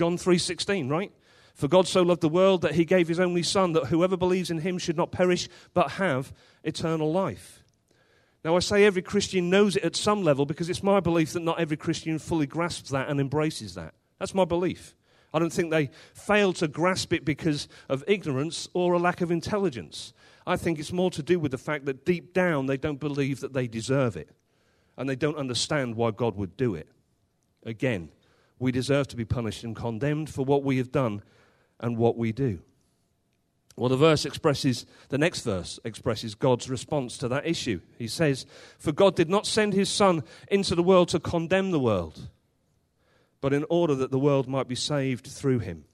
John 0.00 0.16
3:16, 0.16 0.88
right? 0.88 1.12
For 1.52 1.68
God 1.68 1.86
so 1.86 2.00
loved 2.00 2.22
the 2.22 2.28
world 2.30 2.62
that 2.62 2.74
he 2.74 2.86
gave 2.86 3.06
his 3.06 3.20
only 3.20 3.42
son 3.42 3.74
that 3.74 3.88
whoever 3.88 4.16
believes 4.16 4.50
in 4.50 4.60
him 4.60 4.78
should 4.78 4.96
not 4.96 5.12
perish 5.12 5.46
but 5.74 5.90
have 5.90 6.32
eternal 6.64 7.12
life. 7.12 7.62
Now 8.42 8.56
I 8.56 8.60
say 8.60 8.86
every 8.86 9.02
Christian 9.02 9.50
knows 9.50 9.76
it 9.76 9.84
at 9.84 9.94
some 9.94 10.22
level 10.22 10.46
because 10.46 10.70
it's 10.70 10.82
my 10.82 11.00
belief 11.00 11.34
that 11.34 11.42
not 11.42 11.60
every 11.60 11.76
Christian 11.76 12.18
fully 12.18 12.46
grasps 12.46 12.88
that 12.88 13.10
and 13.10 13.20
embraces 13.20 13.74
that. 13.74 13.92
That's 14.18 14.32
my 14.32 14.46
belief. 14.46 14.94
I 15.34 15.38
don't 15.38 15.52
think 15.52 15.70
they 15.70 15.90
fail 16.14 16.54
to 16.54 16.66
grasp 16.66 17.12
it 17.12 17.26
because 17.26 17.68
of 17.90 18.02
ignorance 18.08 18.70
or 18.72 18.94
a 18.94 18.98
lack 18.98 19.20
of 19.20 19.30
intelligence. 19.30 20.14
I 20.46 20.56
think 20.56 20.78
it's 20.78 20.94
more 20.94 21.10
to 21.10 21.22
do 21.22 21.38
with 21.38 21.50
the 21.50 21.58
fact 21.58 21.84
that 21.84 22.06
deep 22.06 22.32
down 22.32 22.64
they 22.64 22.78
don't 22.78 23.00
believe 23.00 23.40
that 23.40 23.52
they 23.52 23.68
deserve 23.68 24.16
it 24.16 24.30
and 24.96 25.06
they 25.06 25.14
don't 25.14 25.36
understand 25.36 25.94
why 25.94 26.10
God 26.10 26.36
would 26.36 26.56
do 26.56 26.74
it. 26.74 26.88
Again, 27.66 28.08
we 28.60 28.70
deserve 28.70 29.08
to 29.08 29.16
be 29.16 29.24
punished 29.24 29.64
and 29.64 29.74
condemned 29.74 30.30
for 30.30 30.44
what 30.44 30.62
we 30.62 30.76
have 30.76 30.92
done 30.92 31.22
and 31.80 31.96
what 31.96 32.16
we 32.16 32.30
do. 32.30 32.60
Well, 33.76 33.88
the 33.88 33.96
verse 33.96 34.26
expresses, 34.26 34.84
the 35.08 35.18
next 35.18 35.40
verse 35.40 35.80
expresses 35.84 36.34
God's 36.34 36.68
response 36.68 37.16
to 37.18 37.28
that 37.28 37.46
issue. 37.46 37.80
He 37.98 38.06
says, 38.06 38.44
For 38.78 38.92
God 38.92 39.16
did 39.16 39.30
not 39.30 39.46
send 39.46 39.72
his 39.72 39.88
Son 39.88 40.22
into 40.48 40.74
the 40.74 40.82
world 40.82 41.08
to 41.08 41.18
condemn 41.18 41.70
the 41.70 41.80
world, 41.80 42.28
but 43.40 43.54
in 43.54 43.64
order 43.70 43.94
that 43.94 44.10
the 44.10 44.18
world 44.18 44.46
might 44.46 44.68
be 44.68 44.74
saved 44.74 45.26
through 45.26 45.60
him. 45.60 45.86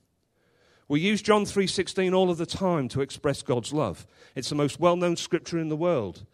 We 0.89 1.01
use 1.01 1.23
John 1.23 1.45
3:16 1.45 2.13
all 2.13 2.31
of 2.31 2.39
the 2.39 2.47
time 2.47 2.89
to 2.89 3.01
express 3.01 3.43
God's 3.43 3.73
love. 3.73 4.07
It's 4.35 4.49
the 4.49 4.55
most 4.55 4.81
well-known 4.81 5.17
scripture 5.17 5.59
in 5.59 5.69
the 5.69 5.77
world. 5.77 6.27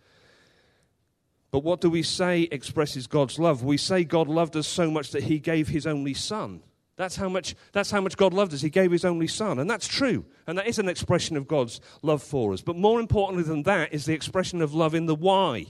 But 1.53 1.63
what 1.63 1.83
do 1.83 1.91
we 1.91 2.03
say 2.03 2.49
expresses 2.51 3.07
God's 3.07 3.39
love? 3.39 3.63
We 3.63 3.77
say 3.77 4.05
God 4.05 4.27
loved 4.27 4.57
us 4.57 4.67
so 4.67 4.91
much 4.91 5.11
that 5.11 5.25
he 5.25 5.39
gave 5.39 5.69
his 5.69 5.87
only 5.87 6.15
son. 6.15 6.63
That's 6.97 7.17
how 7.17 7.29
much, 7.29 7.55
that's 7.73 7.91
how 7.91 8.01
much 8.01 8.17
God 8.17 8.33
loved 8.33 8.55
us. 8.55 8.63
He 8.63 8.71
gave 8.71 8.91
his 8.91 9.05
only 9.05 9.27
son. 9.27 9.59
And 9.59 9.71
that's 9.71 9.87
true. 9.87 10.25
And 10.47 10.57
that 10.57 10.67
is 10.67 10.79
an 10.79 10.89
expression 10.89 11.37
of 11.37 11.47
God's 11.47 11.81
love 12.03 12.23
for 12.23 12.55
us. 12.55 12.63
But 12.63 12.77
more 12.77 12.99
importantly 12.99 13.45
than 13.45 13.65
that 13.65 13.93
is 13.93 14.07
the 14.07 14.15
expression 14.15 14.63
of 14.63 14.75
love 14.75 14.95
in 14.95 15.05
the 15.05 15.15
why 15.15 15.67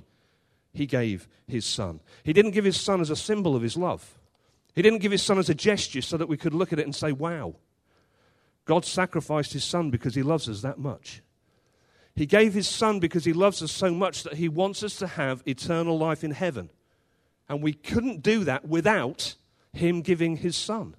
he 0.73 0.87
gave 0.87 1.29
his 1.49 1.67
son. 1.67 2.01
He 2.23 2.33
didn't 2.33 2.53
give 2.53 2.65
his 2.65 2.81
son 2.81 3.01
as 3.01 3.11
a 3.11 3.17
symbol 3.17 3.57
of 3.57 3.63
his 3.63 3.77
love, 3.77 4.19
he 4.75 4.83
didn't 4.83 5.01
give 5.01 5.13
his 5.13 5.23
son 5.23 5.39
as 5.39 5.51
a 5.51 5.55
gesture 5.55 6.01
so 6.01 6.17
that 6.17 6.29
we 6.29 6.39
could 6.39 6.55
look 6.55 6.73
at 6.73 6.79
it 6.79 6.87
and 6.87 6.95
say, 6.95 7.13
wow. 7.13 7.57
God 8.65 8.85
sacrificed 8.85 9.53
his 9.53 9.65
son 9.65 9.91
because 9.91 10.15
he 10.15 10.23
loves 10.23 10.49
us 10.49 10.63
that 10.63 10.79
much. 10.79 11.23
He 12.15 12.27
gave 12.27 12.53
his 12.53 12.69
son 12.69 13.01
because 13.01 13.25
he 13.25 13.33
loves 13.33 13.63
us 13.63 13.73
so 13.73 13.93
much 13.93 14.23
that 14.25 14.35
he 14.35 14.49
wants 14.49 14.83
us 14.83 14.97
to 14.97 15.07
have 15.07 15.43
eternal 15.47 15.99
life 15.99 16.23
in 16.23 16.33
heaven. 16.33 16.71
And 17.49 17.63
we 17.63 17.73
couldn't 17.73 18.23
do 18.23 18.45
that 18.45 18.69
without 18.69 19.35
him 19.73 20.03
giving 20.03 20.37
his 20.37 20.57
son. 20.57 20.95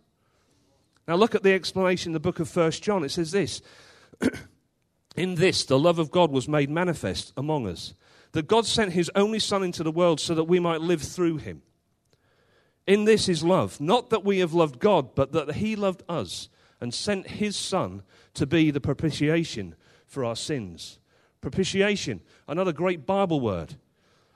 Now 1.07 1.15
look 1.15 1.35
at 1.35 1.43
the 1.43 1.53
explanation 1.53 2.09
in 2.09 2.13
the 2.13 2.19
book 2.19 2.39
of 2.39 2.49
First 2.49 2.81
John. 2.81 3.03
It 3.03 3.09
says 3.09 3.31
this 3.31 3.61
In 5.15 5.35
this, 5.35 5.65
the 5.65 5.79
love 5.79 5.99
of 5.99 6.11
God 6.11 6.31
was 6.31 6.47
made 6.47 6.69
manifest 6.69 7.33
among 7.37 7.67
us, 7.67 7.93
that 8.31 8.47
God 8.47 8.65
sent 8.65 8.93
his 8.93 9.11
only 9.13 9.39
Son 9.39 9.63
into 9.63 9.83
the 9.83 9.91
world 9.91 10.19
so 10.19 10.33
that 10.33 10.45
we 10.45 10.59
might 10.59 10.81
live 10.81 11.01
through 11.01 11.37
him. 11.37 11.61
In 12.87 13.05
this 13.05 13.29
is 13.29 13.43
love, 13.43 13.79
not 13.79 14.09
that 14.09 14.25
we 14.25 14.39
have 14.39 14.53
loved 14.53 14.79
God, 14.79 15.13
but 15.15 15.31
that 15.33 15.55
he 15.55 15.75
loved 15.75 16.03
us 16.09 16.49
and 16.81 16.93
sent 16.93 17.27
his 17.27 17.55
Son 17.55 18.01
to 18.33 18.45
be 18.45 18.71
the 18.71 18.81
propitiation 18.81 19.75
for 20.07 20.25
our 20.25 20.35
sins. 20.35 20.99
Propitiation, 21.43 22.21
another 22.47 22.71
great 22.71 23.05
Bible 23.05 23.41
word. 23.41 23.75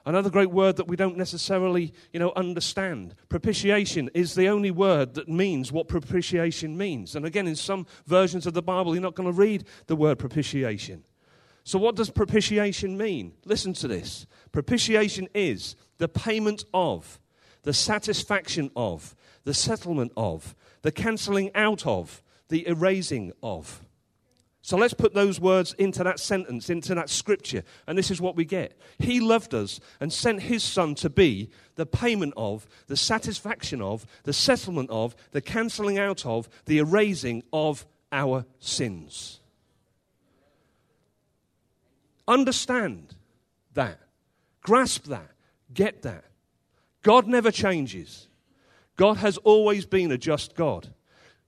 Another 0.05 0.29
great 0.29 0.51
word 0.51 0.75
that 0.75 0.89
we 0.89 0.97
don't 0.97 1.15
necessarily, 1.15 1.93
you 2.11 2.19
know, 2.19 2.33
understand. 2.35 3.15
Propitiation 3.29 4.09
is 4.13 4.35
the 4.35 4.49
only 4.49 4.71
word 4.71 5.13
that 5.13 5.29
means 5.29 5.71
what 5.71 5.87
propitiation 5.87 6.77
means. 6.77 7.15
And 7.15 7.25
again, 7.25 7.47
in 7.47 7.55
some 7.55 7.87
versions 8.07 8.45
of 8.45 8.53
the 8.53 8.61
Bible, 8.61 8.93
you're 8.93 9.01
not 9.01 9.15
going 9.15 9.29
to 9.29 9.33
read 9.33 9.63
the 9.85 9.95
word 9.95 10.19
propitiation. 10.19 11.05
So, 11.63 11.79
what 11.79 11.95
does 11.95 12.09
propitiation 12.09 12.97
mean? 12.97 13.31
Listen 13.45 13.71
to 13.75 13.87
this. 13.87 14.27
Propitiation 14.51 15.29
is 15.33 15.77
the 15.99 16.09
payment 16.09 16.65
of, 16.73 17.21
the 17.63 17.73
satisfaction 17.73 18.69
of, 18.75 19.15
the 19.45 19.53
settlement 19.53 20.11
of, 20.17 20.55
the 20.81 20.91
cancelling 20.91 21.51
out 21.55 21.87
of, 21.87 22.21
the 22.49 22.67
erasing 22.67 23.31
of. 23.41 23.87
So 24.67 24.75
let's 24.75 24.93
put 24.93 25.13
those 25.13 25.39
words 25.39 25.71
into 25.77 26.03
that 26.03 26.19
sentence, 26.19 26.69
into 26.69 26.93
that 26.93 27.10
scripture, 27.10 27.63
and 27.88 27.97
this 27.97 28.12
is 28.12 28.19
what 28.19 28.36
we 28.36 28.43
get. 28.43 28.77
He 28.99 29.21
loved 29.21 29.53
us 29.53 29.80
and 30.01 30.12
sent 30.12 30.41
his 30.41 30.62
son 30.62 30.93
to 30.95 31.10
be 31.10 31.49
the 31.75 31.86
payment 31.86 32.34
of, 32.36 32.67
the 32.88 32.97
satisfaction 32.97 33.82
of, 33.82 34.06
the 34.23 34.34
settlement 34.34 34.89
of, 34.89 35.15
the 35.32 35.39
cancelling 35.39 35.97
out 35.97 36.25
of, 36.25 36.49
the 36.65 36.80
erasing 36.80 37.43
of 37.53 37.86
our 38.12 38.45
sins. 38.60 39.39
Understand 42.27 43.15
that. 43.73 44.01
Grasp 44.60 45.06
that. 45.06 45.32
Get 45.73 46.01
that. 46.01 46.25
God 47.03 47.25
never 47.25 47.51
changes. 47.51 48.27
God 48.97 49.15
has 49.15 49.38
always 49.38 49.86
been 49.86 50.12
a 50.12 50.17
just 50.17 50.56
God. 50.56 50.93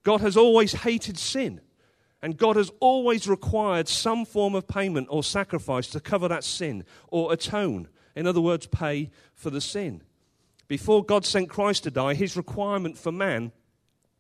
God 0.03 0.21
has 0.21 0.37
always 0.37 0.71
hated 0.71 1.17
sin. 1.17 1.59
And 2.21 2.37
God 2.37 2.57
has 2.57 2.71
always 2.79 3.27
required 3.27 3.87
some 3.87 4.25
form 4.25 4.55
of 4.55 4.67
payment 4.67 5.07
or 5.09 5.23
sacrifice 5.23 5.87
to 5.87 5.99
cover 5.99 6.27
that 6.27 6.43
sin 6.43 6.83
or 7.07 7.31
atone. 7.31 7.87
In 8.15 8.27
other 8.27 8.41
words, 8.41 8.67
pay 8.67 9.09
for 9.33 9.49
the 9.49 9.61
sin. 9.61 10.01
Before 10.67 11.03
God 11.03 11.25
sent 11.25 11.49
Christ 11.49 11.83
to 11.83 11.91
die, 11.91 12.13
his 12.13 12.35
requirement 12.35 12.97
for 12.97 13.11
man 13.11 13.51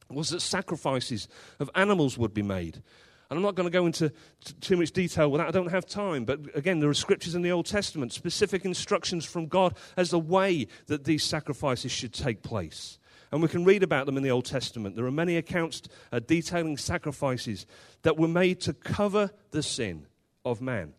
was 0.09 0.29
that 0.29 0.41
sacrifices 0.41 1.27
of 1.59 1.69
animals 1.75 2.17
would 2.17 2.33
be 2.33 2.41
made. 2.41 2.81
And 3.29 3.37
I'm 3.37 3.43
not 3.43 3.55
going 3.55 3.67
to 3.67 3.71
go 3.71 3.85
into 3.85 4.09
t- 4.09 4.53
too 4.59 4.77
much 4.77 4.91
detail 4.91 5.29
with 5.29 5.39
that. 5.39 5.47
I 5.47 5.51
don't 5.51 5.69
have 5.69 5.85
time. 5.85 6.25
But 6.25 6.55
again, 6.55 6.79
there 6.79 6.89
are 6.89 6.95
scriptures 6.95 7.35
in 7.35 7.43
the 7.43 7.51
Old 7.51 7.67
Testament, 7.67 8.11
specific 8.11 8.65
instructions 8.65 9.23
from 9.23 9.47
God 9.47 9.75
as 9.95 10.09
the 10.09 10.19
way 10.19 10.67
that 10.87 11.03
these 11.03 11.23
sacrifices 11.23 11.91
should 11.91 12.13
take 12.13 12.41
place. 12.41 12.97
And 13.31 13.41
we 13.41 13.47
can 13.47 13.63
read 13.63 13.83
about 13.83 14.05
them 14.05 14.17
in 14.17 14.23
the 14.23 14.31
Old 14.31 14.45
Testament. 14.45 14.95
There 14.95 15.05
are 15.05 15.11
many 15.11 15.37
accounts 15.37 15.83
uh, 16.11 16.19
detailing 16.19 16.77
sacrifices 16.77 17.65
that 18.01 18.17
were 18.17 18.27
made 18.27 18.59
to 18.61 18.73
cover 18.73 19.31
the 19.51 19.61
sin 19.61 20.07
of 20.43 20.61
man. 20.61 20.93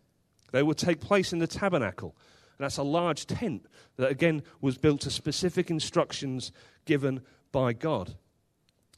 They 0.53 0.63
would 0.63 0.79
take 0.79 1.01
place 1.01 1.33
in 1.33 1.39
the 1.39 1.47
tabernacle. 1.47 2.17
That's 2.59 2.77
a 2.77 2.83
large 2.83 3.27
tent 3.27 3.67
that, 3.97 4.11
again, 4.11 4.43
was 4.61 4.77
built 4.77 5.01
to 5.03 5.11
specific 5.11 5.71
instructions 5.71 6.53
given 6.85 7.23
by 7.53 7.73
God. 7.73 8.15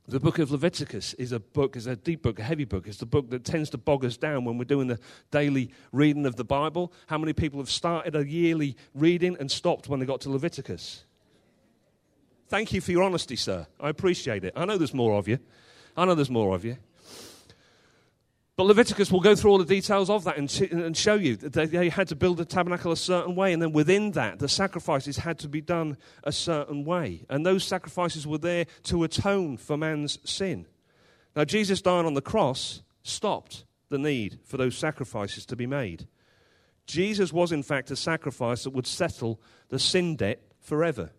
The 0.08 0.18
book 0.18 0.40
of 0.40 0.50
Leviticus 0.50 1.14
is 1.14 1.30
a 1.30 1.38
book, 1.38 1.76
is 1.76 1.86
a 1.86 1.94
deep 1.94 2.22
book, 2.22 2.40
a 2.40 2.42
heavy 2.42 2.64
book. 2.64 2.88
It's 2.88 2.98
the 2.98 3.06
book 3.06 3.30
that 3.30 3.44
tends 3.44 3.70
to 3.70 3.78
bog 3.78 4.04
us 4.04 4.16
down 4.16 4.44
when 4.44 4.58
we're 4.58 4.64
doing 4.64 4.88
the 4.88 4.98
daily 5.30 5.70
reading 5.92 6.26
of 6.26 6.34
the 6.34 6.44
Bible. 6.44 6.92
How 7.06 7.18
many 7.18 7.32
people 7.32 7.60
have 7.60 7.70
started 7.70 8.16
a 8.16 8.26
yearly 8.26 8.76
reading 8.94 9.36
and 9.38 9.48
stopped 9.48 9.88
when 9.88 10.00
they 10.00 10.06
got 10.06 10.20
to 10.22 10.30
Leviticus? 10.30 11.04
Thank 12.52 12.74
you 12.74 12.82
for 12.82 12.92
your 12.92 13.02
honesty, 13.02 13.34
sir. 13.34 13.66
I 13.80 13.88
appreciate 13.88 14.44
it. 14.44 14.52
I 14.54 14.66
know 14.66 14.76
there's 14.76 14.92
more 14.92 15.16
of 15.16 15.26
you. 15.26 15.38
I 15.96 16.04
know 16.04 16.14
there's 16.14 16.28
more 16.28 16.54
of 16.54 16.66
you. 16.66 16.76
But 18.56 18.64
Leviticus 18.64 19.10
will 19.10 19.20
go 19.20 19.34
through 19.34 19.52
all 19.52 19.56
the 19.56 19.64
details 19.64 20.10
of 20.10 20.24
that 20.24 20.36
and, 20.36 20.54
and 20.70 20.94
show 20.94 21.14
you 21.14 21.36
that 21.36 21.70
they 21.70 21.88
had 21.88 22.08
to 22.08 22.14
build 22.14 22.36
the 22.36 22.44
tabernacle 22.44 22.92
a 22.92 22.96
certain 22.98 23.36
way, 23.36 23.54
and 23.54 23.62
then 23.62 23.72
within 23.72 24.10
that, 24.10 24.38
the 24.38 24.50
sacrifices 24.50 25.16
had 25.16 25.38
to 25.38 25.48
be 25.48 25.62
done 25.62 25.96
a 26.24 26.30
certain 26.30 26.84
way. 26.84 27.24
And 27.30 27.46
those 27.46 27.64
sacrifices 27.64 28.26
were 28.26 28.36
there 28.36 28.66
to 28.82 29.02
atone 29.02 29.56
for 29.56 29.78
man's 29.78 30.18
sin. 30.30 30.66
Now, 31.34 31.46
Jesus 31.46 31.80
dying 31.80 32.04
on 32.04 32.12
the 32.12 32.20
cross 32.20 32.82
stopped 33.02 33.64
the 33.88 33.96
need 33.96 34.40
for 34.44 34.58
those 34.58 34.76
sacrifices 34.76 35.46
to 35.46 35.56
be 35.56 35.66
made. 35.66 36.06
Jesus 36.84 37.32
was, 37.32 37.50
in 37.50 37.62
fact, 37.62 37.90
a 37.90 37.96
sacrifice 37.96 38.64
that 38.64 38.74
would 38.74 38.86
settle 38.86 39.40
the 39.70 39.78
sin 39.78 40.16
debt 40.16 40.42
forever. 40.60 41.12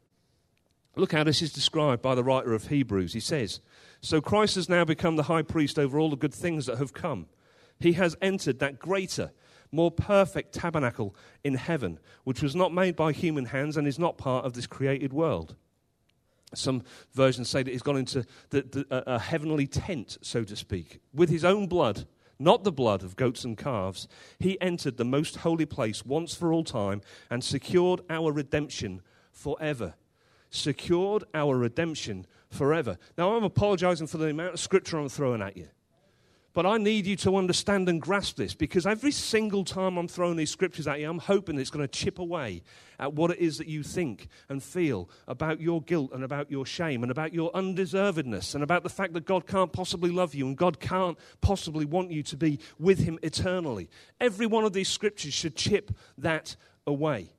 Look 0.95 1.12
how 1.12 1.23
this 1.23 1.41
is 1.41 1.51
described 1.51 2.01
by 2.01 2.13
the 2.13 2.23
writer 2.23 2.53
of 2.53 2.67
Hebrews. 2.67 3.13
He 3.13 3.19
says, 3.19 3.62
so 4.01 4.21
Christ 4.21 4.56
has 4.56 4.69
now 4.69 4.86
become 4.86 5.15
the 5.15 5.23
high 5.23 5.41
priest 5.41 5.79
over 5.79 5.97
all 5.97 6.10
the 6.10 6.15
good 6.15 6.34
things 6.34 6.65
that 6.67 6.77
have 6.77 6.93
come. 6.93 7.27
He 7.79 7.93
has 7.93 8.15
entered 8.21 8.60
that 8.60 8.79
greater, 8.79 9.32
more 9.71 9.91
perfect 9.91 10.53
tabernacle 10.53 11.15
in 11.43 11.56
heaven, 11.56 11.99
which 12.25 12.43
was 12.43 12.56
not 12.56 12.73
made 12.73 12.95
by 12.95 13.12
human 13.12 13.45
hands 13.45 13.75
and 13.75 13.88
is 13.88 13.97
not 13.97 14.17
part 14.17 14.45
of 14.45 14.53
this 14.53 14.67
created 14.67 15.13
world. 15.13 15.56
Some 16.53 16.84
versions 17.13 17.49
say 17.49 17.63
that 17.63 17.71
he's 17.71 17.82
gone 17.82 17.97
into 17.97 18.25
the, 18.51 18.62
the, 18.62 18.86
a, 18.91 19.15
a 19.15 19.19
heavenly 19.19 19.65
tent, 19.65 20.19
so 20.21 20.43
to 20.43 20.56
speak. 20.56 20.99
With 21.12 21.29
his 21.29 21.43
own 21.43 21.65
blood, 21.67 22.06
not 22.38 22.63
the 22.63 22.71
blood 22.71 23.01
of 23.01 23.15
goats 23.15 23.43
and 23.43 23.58
calves, 23.58 24.08
he 24.38 24.62
entered 24.62 24.97
the 24.97 25.06
most 25.06 25.38
holy 25.38 25.65
place 25.65 26.06
once 26.06 26.36
for 26.36 26.53
all 26.53 26.63
time 26.63 27.01
and 27.32 27.43
secured 27.43 28.01
our 28.10 28.32
redemption 28.32 29.01
forever. 29.32 29.95
Secured 30.56 31.24
our 31.34 31.58
redemption 31.58 32.28
forever. 32.52 33.00
Now, 33.18 33.36
I'm 33.36 33.44
apologizing 33.44 34.06
for 34.06 34.20
the 34.20 34.30
amount 34.30 34.54
of 34.54 34.60
scripture 34.60 35.00
I'm 35.00 35.10
throwing 35.10 35.42
at 35.42 35.58
you. 35.58 35.68
But 36.54 36.68
I 36.68 36.78
need 36.78 37.08
you 37.08 37.16
to 37.18 37.38
understand 37.38 37.89
and 37.89 38.00
grasp 38.00 38.36
this 38.36 38.54
because 38.54 38.86
every 38.86 39.10
single 39.10 39.66
time 39.66 39.98
I'm 39.98 40.08
throwing 40.08 40.38
these 40.38 40.52
scriptures 40.52 40.88
at 40.88 41.00
you, 41.00 41.10
I'm 41.10 41.18
hoping 41.18 41.58
it's 41.58 41.72
going 41.72 41.84
to 41.84 41.92
chip 41.92 42.20
away 42.20 42.62
at 43.00 43.13
what 43.13 43.32
it 43.32 43.39
is 43.39 43.58
that 43.58 43.66
you 43.66 43.82
think 43.82 44.28
and 44.48 44.62
feel 44.62 45.10
about 45.28 45.60
your 45.60 45.82
guilt 45.82 46.12
and 46.13 46.24
about 46.24 46.52
your 46.52 46.68
shame 46.68 47.02
and 47.02 47.12
about 47.12 47.34
your 47.34 47.52
undeservedness 47.54 48.54
and 48.54 48.63
about 48.63 48.84
the 48.84 48.89
fact 48.89 49.13
that 49.13 49.26
God 49.26 49.48
can't 49.48 49.74
possibly 49.74 50.12
love 50.12 50.36
you 50.36 50.46
and 50.46 50.56
God 50.56 50.80
can't 50.80 51.18
possibly 51.42 51.86
want 51.86 52.12
you 52.12 52.22
to 52.22 52.38
be 52.38 52.60
with 52.78 53.00
Him 53.00 53.18
eternally. 53.24 53.89
Every 54.22 54.46
one 54.46 54.66
of 54.66 54.74
these 54.74 54.89
scriptures 54.89 55.34
should 55.34 55.56
chip 55.56 55.89
that 56.20 56.56
away. 56.86 57.34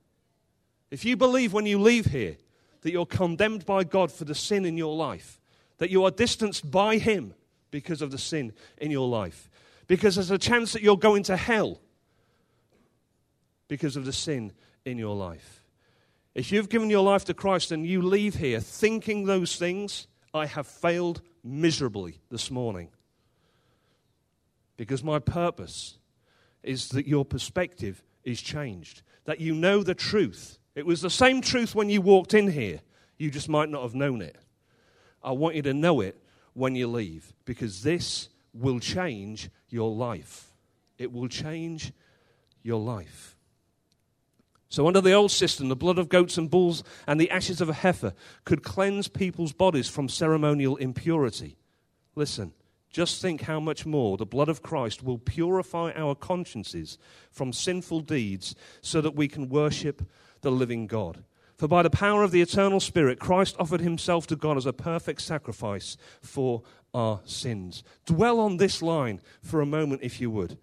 If 0.91 1.05
you 1.05 1.17
believe 1.17 1.53
when 1.53 1.67
you 1.67 1.81
leave 1.81 2.07
here 2.07 2.39
that 2.85 2.93
you're 2.93 3.07
condemned 3.07 3.65
by 3.65 3.83
God 3.83 4.13
for 4.13 4.25
the 4.25 4.35
sin 4.35 4.67
in 4.67 4.77
your 4.77 4.95
life, 4.95 5.41
that 5.79 5.91
you 5.91 6.05
are 6.05 6.11
distanced 6.11 6.71
by 6.71 6.99
Him 6.99 7.35
because 7.71 8.03
of 8.03 8.11
the 8.11 8.19
sin 8.19 8.53
in 8.77 8.91
your 8.91 9.09
life, 9.09 9.49
because 9.89 10.15
there's 10.15 10.31
a 10.31 10.39
chance 10.39 10.75
that 10.75 10.83
you're 10.83 10.99
going 10.99 11.23
to 11.25 11.37
hell 11.37 11.81
because 13.69 13.97
of 13.97 14.05
the 14.05 14.13
sin 14.13 14.53
in 14.85 14.99
your 14.99 15.17
life. 15.17 15.65
If 16.35 16.53
you've 16.53 16.69
given 16.69 16.91
your 16.91 17.03
life 17.03 17.25
to 17.25 17.35
Christ 17.35 17.73
and 17.73 17.87
you 17.87 18.03
leave 18.03 18.35
here 18.35 18.61
thinking 18.61 19.25
those 19.25 19.57
things, 19.57 20.07
I 20.35 20.45
have 20.45 20.67
failed 20.67 21.23
miserably 21.43 22.21
this 22.31 22.51
morning. 22.51 22.91
Because 24.77 25.03
my 25.03 25.21
purpose 25.21 25.97
is 26.63 26.91
that 26.91 27.07
your 27.07 27.25
perspective 27.25 28.03
is 28.25 28.43
changed, 28.43 29.01
that 29.25 29.41
you 29.41 29.55
know 29.55 29.83
the 29.83 29.95
truth, 29.95 30.59
it 30.75 30.87
was 30.87 31.01
the 31.01 31.11
same 31.11 31.41
truth 31.41 31.75
when 31.75 31.89
you 31.89 32.01
walked 32.01 32.35
in 32.35 32.51
here. 32.51 32.81
You 33.17 33.31
just 33.31 33.49
might 33.49 33.69
not 33.69 33.83
have 33.83 33.95
known 33.95 34.21
it. 34.23 34.37
I 35.23 35.33
want 35.33 35.55
you 35.55 35.63
to 35.63 35.75
know 35.75 36.01
it 36.01 36.21
when 36.53 36.75
you 36.75 36.89
leave 36.89 37.33
because 37.45 37.83
this 37.83 38.29
will 38.53 38.81
change 38.81 39.51
your 39.69 39.91
life. 39.91 40.53
It 40.99 41.13
will 41.13 41.29
change 41.29 41.93
your 42.63 42.81
life. 42.81 43.37
So, 44.69 44.89
under 44.89 45.01
the 45.01 45.13
old 45.13 45.31
system, 45.31 45.69
the 45.69 45.77
blood 45.77 45.99
of 45.99 46.09
goats 46.09 46.37
and 46.37 46.51
bulls 46.51 46.83
and 47.07 47.21
the 47.21 47.31
ashes 47.31 47.61
of 47.61 47.69
a 47.69 47.75
heifer 47.75 48.13
could 48.45 48.65
cleanse 48.65 49.07
people's 49.07 49.53
bodies 49.53 49.89
from 49.89 50.09
ceremonial 50.09 50.77
impurity. 50.77 51.57
Listen, 52.17 52.53
just 52.91 53.23
think 53.23 53.43
how 53.43 53.61
much 53.61 53.87
more 53.87 54.17
the 54.17 54.27
blood 54.27 54.49
of 54.49 54.63
Christ 54.63 55.03
will 55.03 55.19
purify 55.19 55.93
our 55.93 56.15
consciences 56.15 56.99
from 57.31 57.53
sinful 57.53 58.01
deeds 58.01 58.55
so 58.81 59.01
that 59.01 59.15
we 59.15 59.29
can 59.29 59.49
worship 59.49 60.03
the 60.45 60.53
living 60.53 60.87
God. 60.87 61.25
For 61.57 61.67
by 61.67 61.83
the 61.83 61.91
power 61.91 62.23
of 62.23 62.31
the 62.31 62.41
eternal 62.41 62.79
Spirit, 62.79 63.19
Christ 63.19 63.57
offered 63.59 63.81
himself 63.81 64.27
to 64.29 64.37
God 64.37 64.57
as 64.57 64.67
a 64.67 64.73
perfect 64.73 65.21
sacrifice 65.21 65.97
for 66.21 66.63
our 66.93 67.21
sins. 67.25 67.83
Dwell 68.07 68.39
on 68.39 68.57
this 68.57 68.81
line 68.81 69.21
for 69.43 69.61
a 69.61 69.67
moment, 69.67 70.03
if 70.03 70.21
you 70.21 70.31
would. 70.31 70.59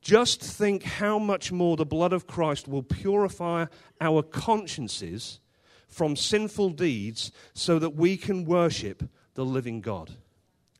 Just 0.00 0.40
think 0.40 0.84
how 0.84 1.18
much 1.18 1.50
more 1.50 1.76
the 1.76 1.84
blood 1.84 2.12
of 2.12 2.26
Christ 2.26 2.68
will 2.68 2.82
purify 2.82 3.66
our 4.00 4.22
consciences 4.22 5.40
from 5.88 6.14
sinful 6.14 6.70
deeds 6.70 7.32
so 7.54 7.78
that 7.78 7.90
we 7.90 8.16
can 8.16 8.44
worship 8.44 9.08
the 9.34 9.44
living 9.44 9.80
God. 9.80 10.12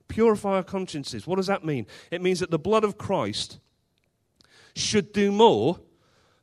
Purify 0.07 0.57
our 0.57 0.63
consciences. 0.63 1.27
What 1.27 1.37
does 1.37 1.49
that 1.49 1.65
mean? 1.65 1.87
It 2.11 2.23
means 2.23 2.41
that 2.41 2.51
the 2.51 2.59
blood 2.59 2.85
of 2.85 2.99
Christ 2.99 3.59
should 4.75 5.13
do 5.13 5.33
more 5.33 5.81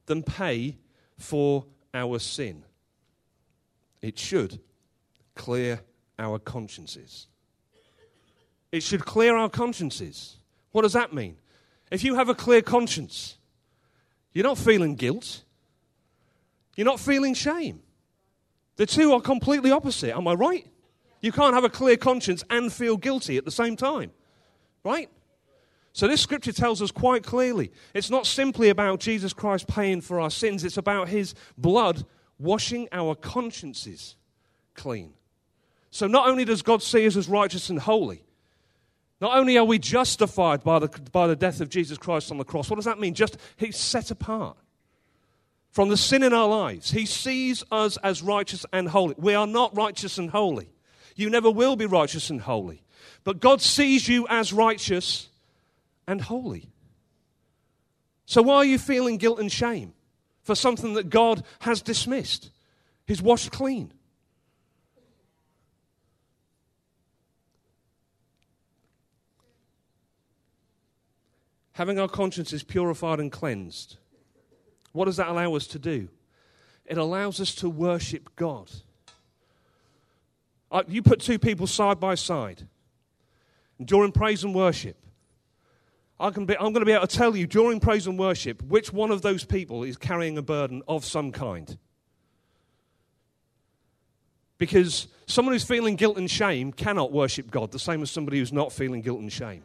than 0.06 0.24
pay 0.24 0.78
for 1.18 1.66
our 1.96 2.20
sin. 2.20 2.64
It 4.02 4.20
should 4.20 4.60
clear 5.34 5.82
our 6.20 6.40
consciences. 6.40 7.28
It 8.72 8.84
should 8.84 9.06
clear 9.06 9.36
our 9.36 9.50
consciences. 9.50 10.38
What 10.72 10.82
does 10.82 10.94
that 10.94 11.14
mean? 11.14 11.38
If 11.92 12.04
you 12.04 12.16
have 12.16 12.30
a 12.30 12.36
clear 12.36 12.62
conscience, 12.62 13.38
you're 14.34 14.44
not 14.44 14.58
feeling 14.58 14.96
guilt, 14.96 15.44
you're 16.76 16.86
not 16.86 17.00
feeling 17.00 17.34
shame. 17.34 17.82
The 18.76 18.86
two 18.86 19.14
are 19.14 19.22
completely 19.22 19.72
opposite. 19.72 20.16
Am 20.16 20.28
I 20.28 20.34
right? 20.34 20.68
You 21.22 21.32
can't 21.32 21.54
have 21.54 21.64
a 21.64 21.70
clear 21.70 21.96
conscience 21.96 22.44
and 22.50 22.72
feel 22.72 22.98
guilty 22.98 23.38
at 23.38 23.46
the 23.46 23.52
same 23.52 23.78
time, 23.78 24.12
right? 24.84 25.10
So, 25.96 26.10
this 26.10 26.20
scripture 26.20 26.52
tells 26.52 26.82
us 26.82 26.92
quite 26.92 27.24
clearly 27.24 27.72
it's 27.94 28.10
not 28.10 28.26
simply 28.28 28.68
about 28.68 29.00
Jesus 29.00 29.32
Christ 29.32 29.66
paying 29.66 30.02
for 30.02 30.20
our 30.20 30.30
sins, 30.30 30.66
it's 30.66 30.76
about 30.76 31.08
his 31.08 31.34
blood 31.58 32.04
washing 32.38 32.90
our 32.92 33.16
consciences 33.16 34.18
clean. 34.74 35.14
So, 35.92 36.06
not 36.06 36.28
only 36.28 36.44
does 36.44 36.62
God 36.62 36.84
see 36.84 37.08
us 37.08 37.16
as 37.16 37.30
righteous 37.30 37.70
and 37.70 37.80
holy, 37.80 38.26
not 39.22 39.38
only 39.38 39.58
are 39.58 39.64
we 39.64 39.80
justified 39.80 40.66
by 40.66 40.80
the, 40.80 40.90
by 41.14 41.28
the 41.28 41.36
death 41.38 41.62
of 41.62 41.70
Jesus 41.70 41.98
Christ 41.98 42.30
on 42.30 42.40
the 42.40 42.44
cross, 42.44 42.70
what 42.70 42.76
does 42.76 42.84
that 42.84 43.00
mean? 43.00 43.14
Just 43.14 43.38
he's 43.56 43.78
set 43.78 44.12
apart 44.12 44.58
from 45.72 45.88
the 45.88 45.96
sin 45.96 46.24
in 46.24 46.34
our 46.34 46.50
lives. 46.50 46.92
He 46.92 47.06
sees 47.06 47.64
us 47.72 47.96
as 48.04 48.22
righteous 48.22 48.66
and 48.74 48.90
holy. 48.90 49.16
We 49.18 49.34
are 49.34 49.48
not 49.48 49.74
righteous 49.74 50.18
and 50.18 50.30
holy. 50.30 50.68
You 51.16 51.30
never 51.30 51.50
will 51.50 51.78
be 51.78 51.86
righteous 51.86 52.30
and 52.30 52.42
holy. 52.42 52.84
But 53.24 53.40
God 53.40 53.62
sees 53.62 54.10
you 54.10 54.28
as 54.30 54.52
righteous 54.52 55.30
and 56.08 56.22
holy. 56.22 56.70
So, 58.26 58.42
why 58.42 58.56
are 58.56 58.66
you 58.66 58.80
feeling 58.80 59.18
guilt 59.18 59.40
and 59.40 59.52
shame 59.52 59.94
for 60.42 60.56
something 60.56 60.94
that 60.96 61.10
God 61.10 61.44
has 61.60 61.82
dismissed? 61.82 62.52
He's 63.06 63.22
washed 63.22 63.52
clean. 63.52 63.94
Having 71.74 72.00
our 72.00 72.08
consciences 72.08 72.64
purified 72.64 73.20
and 73.20 73.32
cleansed, 73.32 73.98
what 74.94 75.06
does 75.06 75.18
that 75.18 75.28
allow 75.28 75.56
us 75.56 75.68
to 75.68 75.80
do? 75.80 76.08
It 76.86 76.98
allows 76.98 77.42
us 77.42 77.54
to 77.56 77.70
worship 77.70 78.36
God. 78.36 78.72
Uh, 80.72 80.84
you 80.88 81.02
put 81.02 81.20
two 81.20 81.38
people 81.38 81.68
side 81.68 82.00
by 82.00 82.16
side 82.16 82.68
during 83.84 84.12
praise 84.12 84.44
and 84.44 84.56
worship. 84.56 84.98
I 86.20 86.30
can 86.30 86.46
be, 86.46 86.56
I'm 86.56 86.72
going 86.72 86.76
to 86.76 86.86
be 86.86 86.94
able 86.94 87.08
to 87.08 87.16
tell 87.16 87.36
you 87.36 87.46
during 87.46 87.80
praise 87.80 88.08
and 88.08 88.18
worship 88.18 88.62
which 88.64 88.94
one 88.94 89.12
of 89.12 89.22
those 89.22 89.44
people 89.44 89.84
is 89.84 89.98
carrying 89.98 90.38
a 90.38 90.42
burden 90.42 90.82
of 90.88 91.04
some 91.04 91.32
kind. 91.32 91.78
Because 94.58 95.08
someone 95.28 95.54
who's 95.54 95.66
feeling 95.66 95.98
guilt 95.98 96.18
and 96.18 96.32
shame 96.32 96.72
cannot 96.72 97.12
worship 97.12 97.52
God, 97.52 97.72
the 97.72 97.80
same 97.80 98.02
as 98.02 98.12
somebody 98.12 98.40
who's 98.40 98.54
not 98.54 98.72
feeling 98.72 99.02
guilt 99.02 99.20
and 99.20 99.32
shame. 99.32 99.64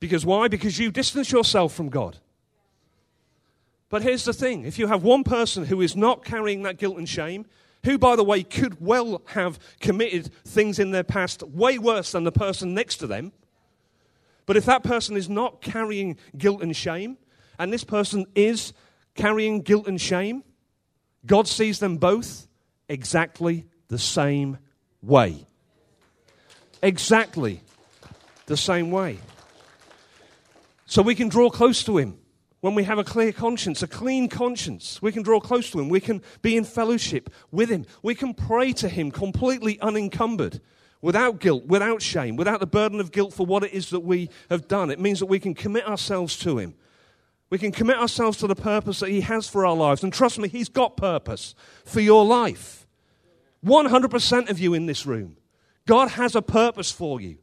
Because 0.00 0.26
why? 0.26 0.48
Because 0.48 0.78
you 0.78 0.90
distance 0.90 1.32
yourself 1.32 1.72
from 1.72 1.88
God. 1.88 2.18
But 3.88 4.02
here's 4.02 4.24
the 4.24 4.34
thing 4.34 4.64
if 4.64 4.78
you 4.78 4.86
have 4.86 5.02
one 5.02 5.24
person 5.24 5.64
who 5.64 5.80
is 5.80 5.96
not 5.96 6.24
carrying 6.24 6.62
that 6.64 6.76
guilt 6.76 6.98
and 6.98 7.08
shame, 7.08 7.46
who, 7.84 7.96
by 7.96 8.16
the 8.16 8.24
way, 8.24 8.42
could 8.42 8.80
well 8.80 9.22
have 9.28 9.58
committed 9.80 10.30
things 10.44 10.78
in 10.78 10.90
their 10.90 11.04
past 11.04 11.42
way 11.42 11.78
worse 11.78 12.12
than 12.12 12.24
the 12.24 12.32
person 12.32 12.74
next 12.74 12.96
to 12.96 13.06
them, 13.06 13.32
but 14.48 14.56
if 14.56 14.64
that 14.64 14.82
person 14.82 15.14
is 15.14 15.28
not 15.28 15.60
carrying 15.60 16.16
guilt 16.34 16.62
and 16.62 16.74
shame, 16.74 17.18
and 17.58 17.70
this 17.70 17.84
person 17.84 18.24
is 18.34 18.72
carrying 19.14 19.60
guilt 19.60 19.86
and 19.86 20.00
shame, 20.00 20.42
God 21.26 21.46
sees 21.46 21.80
them 21.80 21.98
both 21.98 22.48
exactly 22.88 23.66
the 23.88 23.98
same 23.98 24.56
way. 25.02 25.46
Exactly 26.82 27.60
the 28.46 28.56
same 28.56 28.90
way. 28.90 29.18
So 30.86 31.02
we 31.02 31.14
can 31.14 31.28
draw 31.28 31.50
close 31.50 31.84
to 31.84 31.98
Him 31.98 32.18
when 32.60 32.74
we 32.74 32.84
have 32.84 32.98
a 32.98 33.04
clear 33.04 33.32
conscience, 33.32 33.82
a 33.82 33.86
clean 33.86 34.30
conscience. 34.30 35.02
We 35.02 35.12
can 35.12 35.22
draw 35.22 35.40
close 35.40 35.70
to 35.72 35.78
Him. 35.78 35.90
We 35.90 36.00
can 36.00 36.22
be 36.40 36.56
in 36.56 36.64
fellowship 36.64 37.28
with 37.50 37.68
Him. 37.68 37.84
We 38.02 38.14
can 38.14 38.32
pray 38.32 38.72
to 38.72 38.88
Him 38.88 39.10
completely 39.10 39.78
unencumbered 39.80 40.62
without 41.00 41.40
guilt, 41.40 41.66
without 41.66 42.02
shame, 42.02 42.36
without 42.36 42.60
the 42.60 42.66
burden 42.66 43.00
of 43.00 43.12
guilt 43.12 43.32
for 43.32 43.46
what 43.46 43.64
it 43.64 43.72
is 43.72 43.90
that 43.90 44.00
we 44.00 44.30
have 44.50 44.68
done. 44.68 44.90
It 44.90 45.00
means 45.00 45.20
that 45.20 45.26
we 45.26 45.38
can 45.38 45.54
commit 45.54 45.86
ourselves 45.86 46.38
to 46.40 46.58
Him. 46.58 46.74
We 47.50 47.58
can 47.58 47.72
commit 47.72 47.96
ourselves 47.96 48.38
to 48.38 48.46
the 48.46 48.56
purpose 48.56 49.00
that 49.00 49.10
He 49.10 49.22
has 49.22 49.48
for 49.48 49.64
our 49.64 49.76
lives. 49.76 50.02
And 50.02 50.12
trust 50.12 50.38
me, 50.38 50.48
He's 50.48 50.68
got 50.68 50.96
purpose 50.96 51.54
for 51.84 52.00
your 52.00 52.24
life. 52.24 52.86
100% 53.64 54.50
of 54.50 54.58
you 54.58 54.74
in 54.74 54.86
this 54.86 55.06
room. 55.06 55.36
God 55.86 56.10
has 56.10 56.34
a 56.34 56.42
purpose 56.42 56.92
for 56.92 57.20
you. 57.20 57.38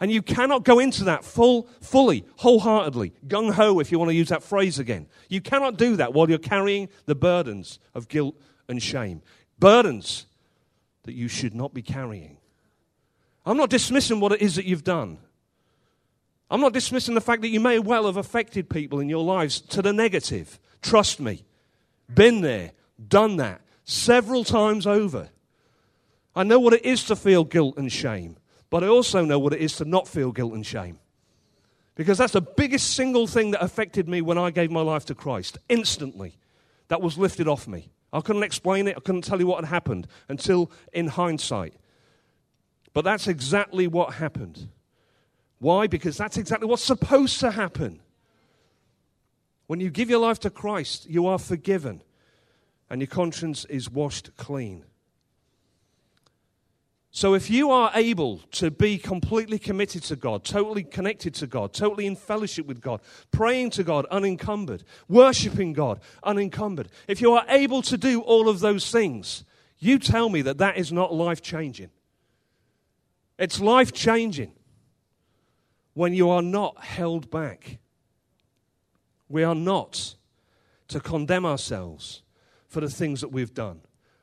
And 0.00 0.10
you 0.10 0.20
cannot 0.20 0.64
go 0.64 0.80
into 0.80 1.04
that 1.04 1.24
full, 1.24 1.68
fully, 1.80 2.24
wholeheartedly, 2.36 3.12
gung 3.28 3.52
ho, 3.52 3.78
if 3.78 3.92
you 3.92 4.00
want 4.00 4.08
to 4.08 4.14
use 4.14 4.30
that 4.30 4.42
phrase 4.42 4.80
again. 4.80 5.06
You 5.28 5.40
cannot 5.40 5.78
do 5.78 5.96
that 5.96 6.12
while 6.12 6.28
you're 6.28 6.38
carrying 6.38 6.88
the 7.06 7.14
burdens 7.14 7.78
of 7.94 8.08
guilt 8.08 8.34
and 8.68 8.82
shame. 8.82 9.22
Burdens 9.60 10.26
that 11.04 11.14
you 11.14 11.28
should 11.28 11.54
not 11.54 11.72
be 11.72 11.82
carrying. 11.82 12.38
I'm 13.44 13.56
not 13.56 13.70
dismissing 13.70 14.20
what 14.20 14.32
it 14.32 14.42
is 14.42 14.56
that 14.56 14.64
you've 14.64 14.84
done. 14.84 15.18
I'm 16.50 16.60
not 16.60 16.72
dismissing 16.72 17.14
the 17.14 17.20
fact 17.20 17.42
that 17.42 17.48
you 17.48 17.60
may 17.60 17.78
well 17.78 18.06
have 18.06 18.16
affected 18.18 18.68
people 18.68 19.00
in 19.00 19.08
your 19.08 19.24
lives 19.24 19.60
to 19.60 19.82
the 19.82 19.92
negative. 19.92 20.60
Trust 20.82 21.18
me. 21.18 21.44
Been 22.12 22.42
there, 22.42 22.72
done 23.08 23.36
that 23.36 23.62
several 23.84 24.44
times 24.44 24.86
over. 24.86 25.30
I 26.34 26.44
know 26.44 26.58
what 26.58 26.72
it 26.72 26.84
is 26.84 27.04
to 27.04 27.16
feel 27.16 27.44
guilt 27.44 27.76
and 27.76 27.90
shame, 27.90 28.36
but 28.70 28.82
I 28.82 28.88
also 28.88 29.24
know 29.24 29.38
what 29.38 29.52
it 29.52 29.60
is 29.60 29.76
to 29.76 29.84
not 29.84 30.08
feel 30.08 30.32
guilt 30.32 30.54
and 30.54 30.64
shame. 30.64 30.98
Because 31.94 32.18
that's 32.18 32.32
the 32.32 32.40
biggest 32.40 32.94
single 32.94 33.26
thing 33.26 33.50
that 33.50 33.62
affected 33.62 34.08
me 34.08 34.22
when 34.22 34.38
I 34.38 34.50
gave 34.50 34.70
my 34.70 34.80
life 34.80 35.04
to 35.06 35.14
Christ. 35.14 35.58
Instantly, 35.68 36.38
that 36.88 37.02
was 37.02 37.18
lifted 37.18 37.48
off 37.48 37.68
me. 37.68 37.90
I 38.12 38.20
couldn't 38.20 38.42
explain 38.42 38.88
it, 38.88 38.96
I 38.96 39.00
couldn't 39.00 39.24
tell 39.24 39.40
you 39.40 39.46
what 39.46 39.62
had 39.62 39.70
happened 39.70 40.06
until 40.28 40.70
in 40.92 41.08
hindsight. 41.08 41.74
But 42.92 43.04
that's 43.04 43.26
exactly 43.26 43.86
what 43.86 44.14
happened. 44.14 44.68
Why? 45.58 45.86
Because 45.86 46.16
that's 46.16 46.36
exactly 46.36 46.68
what's 46.68 46.84
supposed 46.84 47.40
to 47.40 47.52
happen. 47.52 48.00
When 49.66 49.80
you 49.80 49.90
give 49.90 50.10
your 50.10 50.18
life 50.18 50.40
to 50.40 50.50
Christ, 50.50 51.08
you 51.08 51.26
are 51.26 51.38
forgiven 51.38 52.02
and 52.90 53.00
your 53.00 53.08
conscience 53.08 53.64
is 53.66 53.88
washed 53.88 54.36
clean. 54.36 54.84
So, 57.14 57.34
if 57.34 57.50
you 57.50 57.70
are 57.70 57.90
able 57.94 58.38
to 58.52 58.70
be 58.70 58.96
completely 58.96 59.58
committed 59.58 60.02
to 60.04 60.16
God, 60.16 60.44
totally 60.44 60.82
connected 60.82 61.34
to 61.34 61.46
God, 61.46 61.74
totally 61.74 62.06
in 62.06 62.16
fellowship 62.16 62.66
with 62.66 62.80
God, 62.80 63.00
praying 63.30 63.70
to 63.70 63.84
God 63.84 64.06
unencumbered, 64.06 64.82
worshiping 65.08 65.74
God 65.74 66.00
unencumbered, 66.22 66.88
if 67.08 67.20
you 67.20 67.32
are 67.34 67.44
able 67.48 67.82
to 67.82 67.98
do 67.98 68.22
all 68.22 68.48
of 68.48 68.60
those 68.60 68.90
things, 68.90 69.44
you 69.78 69.98
tell 69.98 70.30
me 70.30 70.40
that 70.42 70.56
that 70.58 70.78
is 70.78 70.90
not 70.90 71.14
life 71.14 71.42
changing. 71.42 71.90
It's 73.42 73.58
life 73.58 73.92
changing 73.92 74.52
when 75.94 76.14
you 76.14 76.30
are 76.30 76.42
not 76.42 76.78
held 76.84 77.28
back. 77.28 77.80
We 79.28 79.42
are 79.42 79.56
not 79.56 80.14
to 80.86 81.00
condemn 81.00 81.44
ourselves 81.44 82.22
for 82.68 82.80
the 82.80 82.88
things 82.88 83.20
that 83.20 83.32
we've 83.32 83.52
done. 83.52 83.80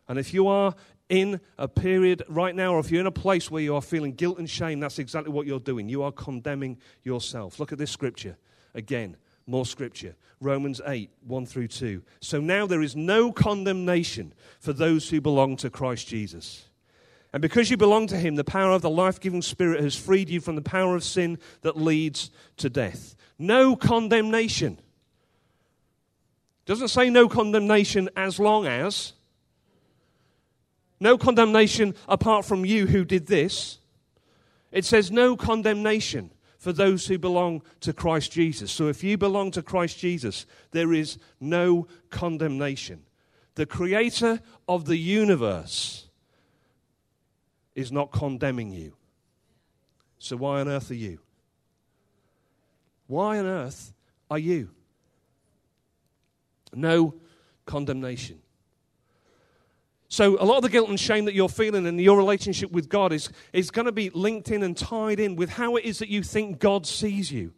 And 0.08 0.17
if 0.17 0.34
you 0.34 0.47
are 0.47 0.73
in 1.10 1.41
a 1.58 1.67
period 1.67 2.23
right 2.29 2.55
now, 2.55 2.75
or 2.75 2.79
if 2.79 2.91
you're 2.91 3.01
in 3.01 3.08
a 3.08 3.12
place 3.12 3.51
where 3.51 3.62
you 3.62 3.75
are 3.75 3.82
feeling 3.82 4.13
guilt 4.13 4.39
and 4.39 4.49
shame, 4.49 4.79
that's 4.79 4.99
exactly 4.99 5.34
what 5.34 5.45
you're 5.45 5.60
doing. 5.60 5.89
You 5.89 6.03
are 6.03 6.13
condemning 6.13 6.77
yourself. 7.03 7.60
Look 7.60 7.73
at 7.73 7.77
this 7.77 7.91
scripture 7.91 8.38
again. 8.73 9.17
More 9.45 9.65
scripture. 9.65 10.15
Romans 10.39 10.79
8, 10.88 11.10
1 11.27 11.45
through 11.45 11.67
2. 11.67 12.01
So 12.21 12.39
now 12.39 12.65
there 12.65 12.82
is 12.82 12.95
no 12.95 13.34
condemnation 13.34 14.34
for 14.62 14.71
those 14.71 15.10
who 15.10 15.19
belong 15.19 15.58
to 15.58 15.69
Christ 15.69 16.08
Jesus. 16.08 16.68
And 17.32 17.42
because 17.42 17.70
you 17.70 17.78
belong 17.78 18.08
to 18.08 18.18
Him, 18.18 18.36
the 18.36 18.44
power 18.44 18.72
of 18.72 18.82
the 18.82 18.89
life 18.89 19.20
giving 19.20 19.42
Spirit 19.42 19.84
has 19.84 19.96
freed 19.96 20.30
you 20.30 20.42
from 20.42 20.56
the 20.56 20.62
power 20.62 20.96
of 20.96 21.04
sin 21.04 21.38
that 21.62 21.78
leads 21.78 22.32
to 22.58 22.70
death. 22.70 23.15
No 23.38 23.76
condemnation. 23.76 24.80
Doesn't 26.65 26.88
say 26.89 27.10
no 27.10 27.30
condemnation 27.30 28.10
as 28.15 28.39
long 28.39 28.65
as. 28.65 29.13
No 31.00 31.18
condemnation 31.18 31.96
apart 32.08 32.46
from 32.46 32.65
you 32.65 32.88
who 32.88 33.06
did 33.06 33.28
this. 33.28 33.78
It 34.72 34.86
says 34.86 35.12
no 35.12 35.38
condemnation 35.38 36.32
for 36.58 36.74
those 36.74 37.08
who 37.08 37.18
belong 37.18 37.62
to 37.80 37.94
Christ 37.94 38.32
Jesus. 38.32 38.72
So 38.72 38.88
if 38.88 39.04
you 39.04 39.18
belong 39.18 39.52
to 39.52 39.62
Christ 39.62 39.98
Jesus, 39.98 40.46
there 40.72 40.94
is 40.94 41.18
no 41.39 41.88
condemnation. 42.10 43.04
The 43.56 43.65
creator 43.65 44.42
of 44.68 44.86
the 44.86 44.98
universe 44.98 46.09
is 47.75 47.91
not 47.91 48.12
condemning 48.12 48.71
you. 48.71 48.93
So, 50.19 50.36
why 50.36 50.60
on 50.60 50.67
earth 50.67 50.91
are 50.91 50.95
you? 50.95 51.19
Why 53.08 53.39
on 53.39 53.45
earth 53.45 53.93
are 54.29 54.39
you? 54.39 54.69
No 56.73 57.15
condemnation. 57.65 58.39
So, 60.10 60.38
a 60.41 60.45
lot 60.45 60.58
of 60.58 60.63
the 60.63 60.69
guilt 60.69 60.89
and 60.89 60.99
shame 60.99 61.25
that 61.25 61.36
you're 61.36 61.49
feeling 61.49 61.86
in 61.86 61.99
your 61.99 62.17
relationship 62.17 62.71
with 62.71 62.89
God 62.89 63.13
is, 63.13 63.29
is 63.53 63.71
going 63.71 63.86
to 63.86 63.91
be 63.91 64.10
linked 64.10 64.49
in 64.49 64.63
and 64.63 64.75
tied 64.75 65.19
in 65.19 65.36
with 65.36 65.49
how 65.49 65.75
it 65.75 65.86
is 65.86 65.99
that 65.99 66.10
you 66.10 66.23
think 66.23 66.60
God 66.60 66.86
sees 66.86 67.32
you. 67.32 67.53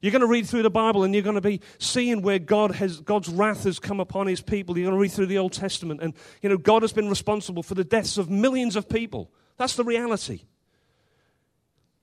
You're 0.00 0.10
going 0.10 0.20
to 0.20 0.26
read 0.26 0.46
through 0.46 0.64
the 0.64 0.70
Bible 0.70 1.04
and 1.04 1.14
you're 1.14 1.22
going 1.22 1.36
to 1.36 1.40
be 1.40 1.60
seeing 1.78 2.22
where 2.22 2.40
God 2.40 2.74
has, 2.74 3.00
God's 3.00 3.28
wrath 3.28 3.62
has 3.64 3.78
come 3.78 4.00
upon 4.00 4.26
his 4.26 4.40
people. 4.40 4.76
You're 4.76 4.86
going 4.86 4.96
to 4.96 5.00
read 5.00 5.12
through 5.12 5.26
the 5.26 5.38
Old 5.38 5.52
Testament 5.52 6.00
and, 6.02 6.12
you 6.42 6.48
know, 6.48 6.58
God 6.58 6.82
has 6.82 6.92
been 6.92 7.08
responsible 7.08 7.62
for 7.62 7.76
the 7.76 7.84
deaths 7.84 8.18
of 8.18 8.28
millions 8.28 8.74
of 8.74 8.88
people. 8.88 9.30
That's 9.56 9.76
the 9.76 9.84
reality. 9.84 10.42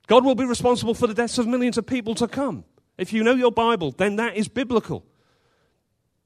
God 0.08 0.26
will 0.26 0.36
be 0.36 0.46
responsible 0.46 0.94
for 0.94 1.08
the 1.08 1.14
deaths 1.14 1.38
of 1.38 1.48
millions 1.48 1.78
of 1.78 1.86
people 1.86 2.16
to 2.16 2.28
come. 2.28 2.64
If 2.98 3.14
you 3.14 3.24
know 3.24 3.36
your 3.36 3.52
Bible, 3.52 3.92
then 3.92 4.16
that 4.18 4.36
is 4.36 4.48
biblical. 4.48 5.06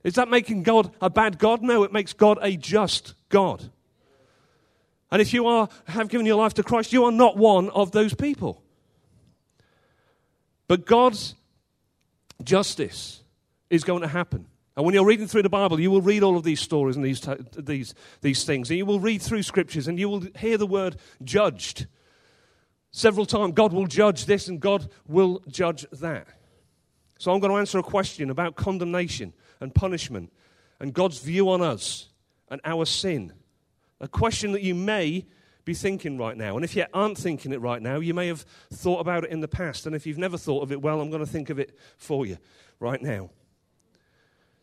Is 0.04 0.16
that 0.16 0.30
making 0.30 0.64
God 0.64 0.94
a 1.02 1.10
bad 1.10 1.38
God? 1.38 1.62
No, 1.62 1.84
it 1.84 1.92
makes 1.92 2.14
God 2.14 2.40
a 2.42 2.58
just 2.58 3.14
God. 3.30 3.70
And 5.12 5.22
if 5.22 5.34
you 5.34 5.48
are, 5.48 5.70
have 5.88 6.10
given 6.10 6.26
your 6.26 6.38
life 6.38 6.56
to 6.56 6.64
Christ, 6.64 6.92
you 6.92 7.06
are 7.06 7.12
not 7.12 7.38
one 7.38 7.70
of 7.70 7.92
those 7.92 8.14
people. 8.14 8.64
But 10.68 10.86
God's 10.86 11.36
justice 12.44 13.22
is 13.70 13.84
going 13.84 14.02
to 14.02 14.08
happen. 14.08 14.48
And 14.76 14.86
when 14.86 14.96
you're 14.96 15.06
reading 15.06 15.28
through 15.28 15.44
the 15.44 15.50
Bible, 15.50 15.80
you 15.80 15.92
will 15.92 16.02
read 16.02 16.24
all 16.24 16.36
of 16.36 16.44
these 16.44 16.60
stories 16.60 16.96
and 16.96 17.06
these, 17.06 17.22
these, 17.56 17.94
these 18.22 18.44
things. 18.44 18.70
And 18.70 18.78
you 18.78 18.86
will 18.86 19.00
read 19.00 19.22
through 19.22 19.44
scriptures 19.44 19.88
and 19.88 20.00
you 20.00 20.10
will 20.10 20.26
hear 20.38 20.58
the 20.58 20.66
word 20.66 20.96
judged 21.24 21.86
several 22.92 23.26
times. 23.26 23.54
God 23.54 23.72
will 23.72 23.86
judge 23.86 24.26
this 24.26 24.48
and 24.48 24.60
God 24.60 24.90
will 25.08 25.44
judge 25.48 25.86
that. 25.92 26.28
So 27.20 27.32
I'm 27.32 27.40
going 27.40 27.52
to 27.52 27.60
answer 27.60 27.78
a 27.78 27.84
question 27.84 28.32
about 28.32 28.56
condemnation 28.56 29.34
and 29.62 29.74
punishment 29.74 30.34
and 30.80 30.92
God's 30.94 31.20
view 31.20 31.50
on 31.50 31.62
us 31.62 32.10
and 32.50 32.60
our 32.66 32.86
sin. 32.86 33.32
A 34.02 34.08
question 34.08 34.54
that 34.54 34.64
you 34.64 34.74
may 34.74 35.26
be 35.66 35.76
thinking 35.76 36.18
right 36.18 36.36
now. 36.36 36.56
And 36.56 36.66
if 36.66 36.76
you 36.76 36.86
aren't 36.94 37.18
thinking 37.18 37.54
it 37.54 37.62
right 37.62 37.82
now, 37.82 38.00
you 38.00 38.14
may 38.14 38.28
have 38.28 38.46
thought 38.74 39.00
about 39.00 39.24
it 39.24 39.30
in 39.30 39.40
the 39.40 39.48
past. 39.48 39.86
And 39.86 39.96
if 39.96 40.06
you've 40.06 40.18
never 40.18 40.38
thought 40.38 40.64
of 40.64 40.72
it, 40.72 40.82
well, 40.82 41.00
I'm 41.00 41.10
going 41.10 41.24
to 41.24 41.32
think 41.32 41.50
of 41.50 41.60
it 41.60 41.78
for 41.98 42.26
you 42.26 42.38
right 42.80 43.02
now. 43.02 43.30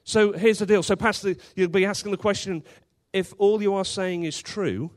So 0.04 0.32
here's 0.32 0.58
the 0.58 0.66
deal. 0.66 0.82
So, 0.82 0.96
Pastor, 0.96 1.36
you'll 1.54 1.68
be 1.68 1.84
asking 1.84 2.10
the 2.10 2.18
question 2.18 2.64
if 3.12 3.34
all 3.38 3.60
you 3.62 3.74
are 3.74 3.84
saying 3.84 4.24
is 4.24 4.40
true 4.40 4.90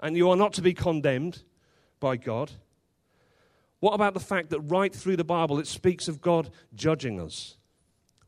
and 0.00 0.16
you 0.16 0.30
are 0.30 0.36
not 0.36 0.52
to 0.54 0.62
be 0.62 0.74
condemned 0.74 1.42
by 2.00 2.16
God, 2.16 2.52
what 3.80 3.92
about 3.92 4.14
the 4.14 4.20
fact 4.20 4.50
that 4.50 4.60
right 4.60 4.94
through 4.94 5.16
the 5.16 5.24
Bible 5.24 5.58
it 5.58 5.66
speaks 5.66 6.08
of 6.08 6.20
God 6.20 6.50
judging 6.74 7.20
us? 7.20 7.56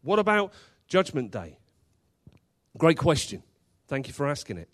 What 0.02 0.18
about 0.18 0.52
Judgment 0.86 1.30
Day? 1.30 1.58
Great 2.78 2.98
question. 2.98 3.42
Thank 3.88 4.06
you 4.06 4.14
for 4.14 4.28
asking 4.28 4.58
it. 4.58 4.68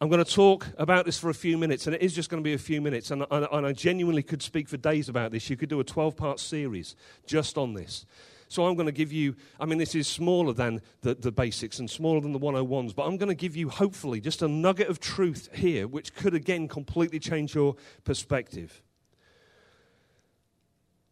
I'm 0.00 0.10
going 0.10 0.22
to 0.22 0.30
talk 0.30 0.66
about 0.76 1.06
this 1.06 1.18
for 1.18 1.30
a 1.30 1.34
few 1.34 1.56
minutes, 1.56 1.86
and 1.86 1.96
it 1.96 2.02
is 2.02 2.14
just 2.14 2.28
going 2.28 2.42
to 2.42 2.44
be 2.44 2.52
a 2.52 2.58
few 2.58 2.82
minutes. 2.82 3.10
And, 3.10 3.24
and, 3.30 3.66
I 3.66 3.72
genuinely 3.72 4.22
could 4.22 4.42
speak 4.42 4.68
for 4.68 4.76
days 4.76 5.08
about 5.08 5.32
this. 5.32 5.48
You 5.48 5.56
could 5.56 5.70
do 5.70 5.80
a 5.80 5.84
12 5.84 6.16
part 6.16 6.38
series 6.38 6.96
just 7.26 7.56
on 7.56 7.72
this. 7.72 8.04
So 8.48 8.66
I'm 8.66 8.74
going 8.74 8.86
to 8.86 8.92
give 8.92 9.12
you, 9.12 9.34
I 9.58 9.66
mean, 9.66 9.78
this 9.78 9.94
is 9.94 10.06
smaller 10.06 10.52
than 10.52 10.80
the, 11.00 11.14
the 11.14 11.32
basics 11.32 11.78
and 11.78 11.90
smaller 11.90 12.20
than 12.20 12.32
the 12.32 12.38
101s, 12.38 12.94
but 12.94 13.04
I'm 13.06 13.16
going 13.16 13.28
to 13.28 13.34
give 13.34 13.56
you, 13.56 13.68
hopefully, 13.68 14.20
just 14.20 14.42
a 14.42 14.48
nugget 14.48 14.88
of 14.88 15.00
truth 15.00 15.48
here, 15.52 15.88
which 15.88 16.14
could 16.14 16.34
again 16.34 16.68
completely 16.68 17.18
change 17.18 17.54
your 17.54 17.76
perspective. 18.04 18.82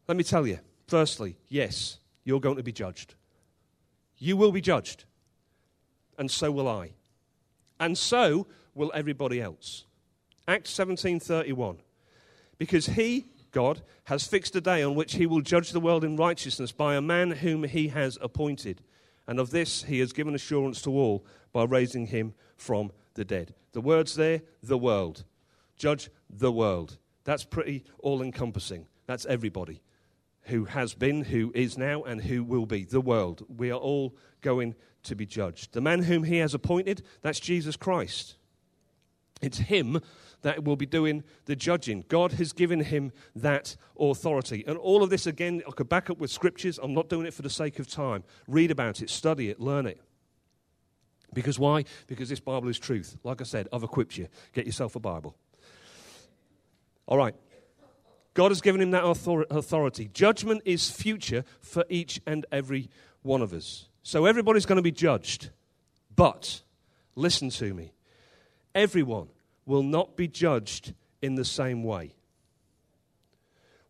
Let 0.06 0.16
me 0.16 0.24
tell 0.24 0.46
you, 0.46 0.60
firstly, 0.86 1.36
yes, 1.48 1.98
you're 2.24 2.40
going 2.40 2.56
to 2.56 2.62
be 2.62 2.72
judged. 2.72 3.14
You 4.18 4.36
will 4.36 4.52
be 4.52 4.60
judged, 4.60 5.04
and 6.18 6.30
so 6.30 6.52
will 6.52 6.68
I. 6.68 6.92
And 7.80 7.98
so 7.98 8.46
will 8.74 8.92
everybody 8.94 9.40
else. 9.40 9.84
Acts 10.46 10.70
17:31. 10.72 11.78
Because 12.58 12.86
he, 12.86 13.26
God, 13.54 13.82
has 14.04 14.26
fixed 14.26 14.56
a 14.56 14.60
day 14.60 14.82
on 14.82 14.96
which 14.96 15.14
he 15.14 15.26
will 15.26 15.40
judge 15.40 15.70
the 15.70 15.80
world 15.80 16.04
in 16.04 16.16
righteousness 16.16 16.72
by 16.72 16.96
a 16.96 17.00
man 17.00 17.30
whom 17.30 17.62
he 17.62 17.88
has 17.88 18.18
appointed. 18.20 18.82
And 19.26 19.38
of 19.38 19.50
this 19.50 19.84
he 19.84 20.00
has 20.00 20.12
given 20.12 20.34
assurance 20.34 20.82
to 20.82 20.90
all 20.90 21.24
by 21.52 21.64
raising 21.64 22.08
him 22.08 22.34
from 22.56 22.90
the 23.14 23.24
dead. 23.24 23.54
The 23.72 23.80
words 23.80 24.16
there, 24.16 24.42
the 24.60 24.76
world. 24.76 25.24
Judge 25.76 26.10
the 26.28 26.52
world. 26.52 26.98
That's 27.22 27.44
pretty 27.44 27.84
all 28.00 28.22
encompassing. 28.22 28.88
That's 29.06 29.24
everybody 29.24 29.80
who 30.42 30.64
has 30.64 30.92
been, 30.94 31.22
who 31.22 31.52
is 31.54 31.78
now, 31.78 32.02
and 32.02 32.20
who 32.20 32.42
will 32.42 32.66
be. 32.66 32.84
The 32.84 33.00
world. 33.00 33.46
We 33.48 33.70
are 33.70 33.78
all 33.78 34.16
going 34.42 34.74
to 35.04 35.14
be 35.14 35.26
judged. 35.26 35.72
The 35.72 35.80
man 35.80 36.02
whom 36.02 36.24
he 36.24 36.38
has 36.38 36.54
appointed, 36.54 37.02
that's 37.22 37.40
Jesus 37.40 37.76
Christ. 37.76 38.34
It's 39.40 39.58
him 39.58 40.00
that 40.44 40.62
will 40.62 40.76
be 40.76 40.86
doing 40.86 41.24
the 41.46 41.56
judging. 41.56 42.04
God 42.08 42.32
has 42.32 42.52
given 42.52 42.80
him 42.80 43.12
that 43.34 43.76
authority. 43.98 44.62
And 44.66 44.76
all 44.76 45.02
of 45.02 45.08
this, 45.08 45.26
again, 45.26 45.62
I 45.66 45.70
could 45.70 45.88
back 45.88 46.10
up 46.10 46.18
with 46.18 46.30
scriptures. 46.30 46.78
I'm 46.82 46.92
not 46.92 47.08
doing 47.08 47.26
it 47.26 47.32
for 47.32 47.40
the 47.40 47.50
sake 47.50 47.78
of 47.78 47.88
time. 47.88 48.24
Read 48.46 48.70
about 48.70 49.00
it, 49.00 49.08
study 49.08 49.48
it, 49.48 49.58
learn 49.58 49.86
it. 49.86 50.00
Because 51.32 51.58
why? 51.58 51.84
Because 52.06 52.28
this 52.28 52.40
Bible 52.40 52.68
is 52.68 52.78
truth. 52.78 53.16
Like 53.24 53.40
I 53.40 53.44
said, 53.44 53.68
I've 53.72 53.82
equipped 53.82 54.18
you. 54.18 54.28
Get 54.52 54.66
yourself 54.66 54.94
a 54.96 55.00
Bible. 55.00 55.34
All 57.06 57.18
right. 57.18 57.34
God 58.34 58.50
has 58.50 58.60
given 58.60 58.82
him 58.82 58.90
that 58.90 59.04
authority. 59.04 60.10
Judgment 60.12 60.60
is 60.66 60.90
future 60.90 61.44
for 61.60 61.84
each 61.88 62.20
and 62.26 62.44
every 62.52 62.90
one 63.22 63.40
of 63.40 63.52
us. 63.54 63.88
So 64.02 64.26
everybody's 64.26 64.66
going 64.66 64.76
to 64.76 64.82
be 64.82 64.92
judged. 64.92 65.50
But 66.14 66.62
listen 67.16 67.48
to 67.48 67.72
me 67.72 67.94
everyone 68.74 69.28
will 69.66 69.82
not 69.82 70.16
be 70.16 70.28
judged 70.28 70.94
in 71.22 71.34
the 71.34 71.44
same 71.44 71.82
way. 71.82 72.14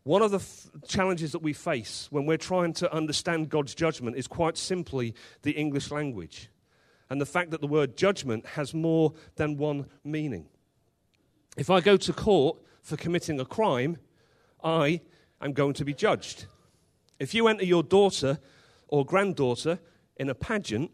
One 0.04 0.20
of 0.20 0.30
the 0.30 0.38
f- 0.38 0.68
challenges 0.86 1.32
that 1.32 1.40
we 1.40 1.54
face 1.54 2.08
when 2.10 2.26
we're 2.26 2.36
trying 2.36 2.74
to 2.74 2.92
understand 2.92 3.48
God's 3.48 3.74
judgment 3.74 4.16
is 4.16 4.26
quite 4.26 4.58
simply 4.58 5.14
the 5.42 5.52
English 5.52 5.90
language 5.90 6.50
and 7.08 7.20
the 7.20 7.26
fact 7.26 7.50
that 7.52 7.60
the 7.60 7.66
word 7.66 7.96
judgment 7.96 8.44
has 8.46 8.74
more 8.74 9.14
than 9.36 9.56
one 9.56 9.86
meaning. 10.04 10.46
If 11.56 11.70
I 11.70 11.80
go 11.80 11.96
to 11.96 12.12
court 12.12 12.58
for 12.82 12.96
committing 12.96 13.40
a 13.40 13.44
crime, 13.46 13.96
I 14.62 15.00
am 15.40 15.52
going 15.52 15.72
to 15.74 15.84
be 15.84 15.94
judged. 15.94 16.46
If 17.18 17.32
you 17.32 17.48
enter 17.48 17.64
your 17.64 17.82
daughter 17.82 18.38
or 18.88 19.06
granddaughter 19.06 19.78
in 20.16 20.28
a 20.28 20.34
pageant, 20.34 20.90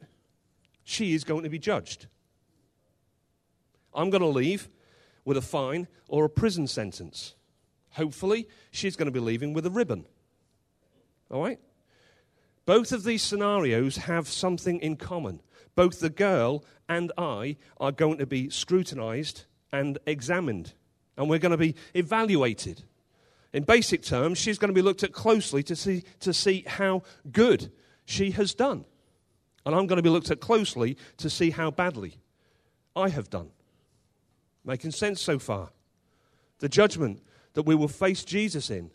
she 0.85 1.15
is 1.15 1.25
going 1.25 1.43
to 1.43 1.51
be 1.51 1.59
judged. 1.59 2.07
I'm 3.95 4.11
going 4.11 4.23
to 4.23 4.29
leave 4.29 4.69
with 5.25 5.37
a 5.37 5.43
fine 5.43 5.89
or 6.09 6.25
a 6.25 6.31
prison 6.31 6.67
sentence. 6.67 7.35
Hopefully, 7.93 8.49
she's 8.71 8.97
going 8.97 9.07
to 9.07 9.13
be 9.13 9.21
leaving 9.21 9.53
with 9.53 9.67
a 9.67 9.71
ribbon. 9.71 10.07
All 11.31 11.43
right? 11.43 11.59
Both 12.67 12.93
of 12.93 13.05
these 13.05 13.23
scenarios 13.23 13.97
have 13.97 14.29
something 14.29 14.79
in 14.81 14.97
common. 14.97 15.41
Both 15.75 16.01
the 16.01 16.11
girl 16.11 16.65
and 16.89 17.13
I 17.17 17.57
are 17.79 17.93
going 17.93 18.19
to 18.19 18.27
be 18.27 18.51
scrutinized 18.51 19.45
and 19.73 19.99
examined, 20.07 20.75
and 21.17 21.29
we're 21.29 21.39
going 21.39 21.51
to 21.53 21.57
be 21.57 21.75
evaluated. 21.95 22.85
In 23.53 23.65
basic 23.65 24.03
terms, 24.03 24.39
she's 24.39 24.59
going 24.59 24.69
to 24.69 24.75
be 24.75 24.83
looked 24.83 25.03
at 25.03 25.13
closely 25.13 25.63
to 25.65 25.75
see, 25.75 26.05
to 26.21 26.33
see 26.33 26.65
how 26.67 27.03
good 27.33 27.73
she 28.05 28.31
has 28.33 28.55
done. 28.55 28.85
And 29.67 29.75
I'm 29.75 29.87
going 29.87 29.97
to 29.97 30.03
be 30.03 30.09
looked 30.09 30.31
at 30.31 30.41
closely 30.41 30.97
to 31.19 31.29
see 31.29 31.51
how 31.51 31.71
badly 31.71 32.19
I 32.95 33.09
have 33.09 33.31
done. 33.31 33.51
Making 34.65 34.91
sense 34.91 35.21
so 35.21 35.39
far? 35.39 35.71
The 36.59 36.69
judgment 36.69 37.23
that 37.55 37.63
we 37.63 37.75
will 37.75 37.89
face 37.89 38.25
Jesus 38.25 38.71
in 38.71 38.91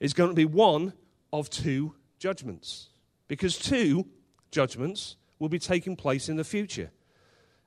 is 0.00 0.14
going 0.14 0.30
to 0.30 0.34
be 0.34 0.44
one 0.44 0.92
of 1.32 1.50
two 1.50 1.94
judgments. 2.18 2.88
Because 3.26 3.58
two 3.58 4.06
judgments 4.50 5.16
will 5.38 5.48
be 5.48 5.58
taking 5.58 5.96
place 5.96 6.28
in 6.28 6.36
the 6.36 6.44
future. 6.44 6.90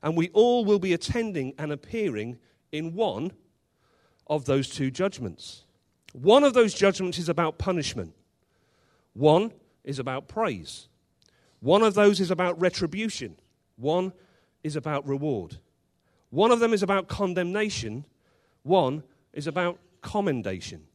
And 0.02 0.18
we 0.18 0.30
all 0.30 0.66
will 0.66 0.80
be 0.80 0.94
attending 0.94 1.54
and 1.58 1.72
appearing 1.72 2.40
in 2.72 2.96
one 2.96 3.32
of 4.28 4.46
those 4.46 4.70
two 4.70 4.90
judgments. 4.90 5.66
One 6.14 6.44
of 6.44 6.54
those 6.54 6.74
judgments 6.74 7.20
is 7.20 7.30
about 7.30 7.58
punishment, 7.58 8.14
one 9.14 9.52
is 9.84 10.00
about 10.00 10.28
praise. 10.28 10.88
One 11.60 11.84
of 11.84 11.94
those 11.94 12.20
is 12.20 12.32
about 12.32 12.60
retribution, 12.60 13.38
one 13.76 14.14
is 14.64 14.76
about 14.76 15.08
reward. 15.08 15.60
One 16.32 16.52
of 16.52 16.60
them 16.60 16.74
is 16.74 16.82
about 16.82 17.08
condemnation, 17.08 18.06
one 18.64 19.04
is 19.34 19.48
about 19.48 19.78
commendation. 20.02 20.88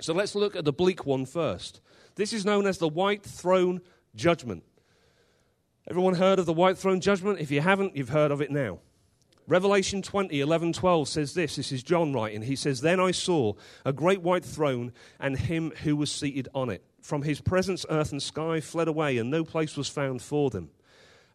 So 0.00 0.12
let's 0.12 0.34
look 0.34 0.56
at 0.56 0.64
the 0.64 0.72
bleak 0.72 1.06
one 1.06 1.26
first. 1.26 1.80
This 2.16 2.32
is 2.32 2.44
known 2.44 2.66
as 2.66 2.78
the 2.78 2.88
white 2.88 3.22
throne 3.22 3.80
judgment. 4.16 4.64
Everyone 5.88 6.14
heard 6.14 6.38
of 6.38 6.46
the 6.46 6.52
white 6.52 6.78
throne 6.78 7.00
judgment? 7.00 7.40
If 7.40 7.50
you 7.50 7.60
haven't, 7.60 7.96
you've 7.96 8.08
heard 8.08 8.30
of 8.30 8.40
it 8.40 8.50
now. 8.50 8.80
Revelation 9.48 10.02
20, 10.02 10.40
11, 10.40 10.72
12 10.72 11.08
says 11.08 11.34
this. 11.34 11.56
This 11.56 11.72
is 11.72 11.82
John 11.82 12.12
writing. 12.12 12.42
He 12.42 12.56
says, 12.56 12.80
Then 12.80 13.00
I 13.00 13.10
saw 13.10 13.54
a 13.84 13.92
great 13.92 14.22
white 14.22 14.44
throne 14.44 14.92
and 15.18 15.36
him 15.36 15.72
who 15.82 15.96
was 15.96 16.10
seated 16.10 16.48
on 16.54 16.70
it. 16.70 16.84
From 17.00 17.22
his 17.22 17.40
presence, 17.40 17.84
earth 17.90 18.12
and 18.12 18.22
sky 18.22 18.60
fled 18.60 18.86
away, 18.86 19.18
and 19.18 19.30
no 19.30 19.44
place 19.44 19.76
was 19.76 19.88
found 19.88 20.22
for 20.22 20.50
them. 20.50 20.70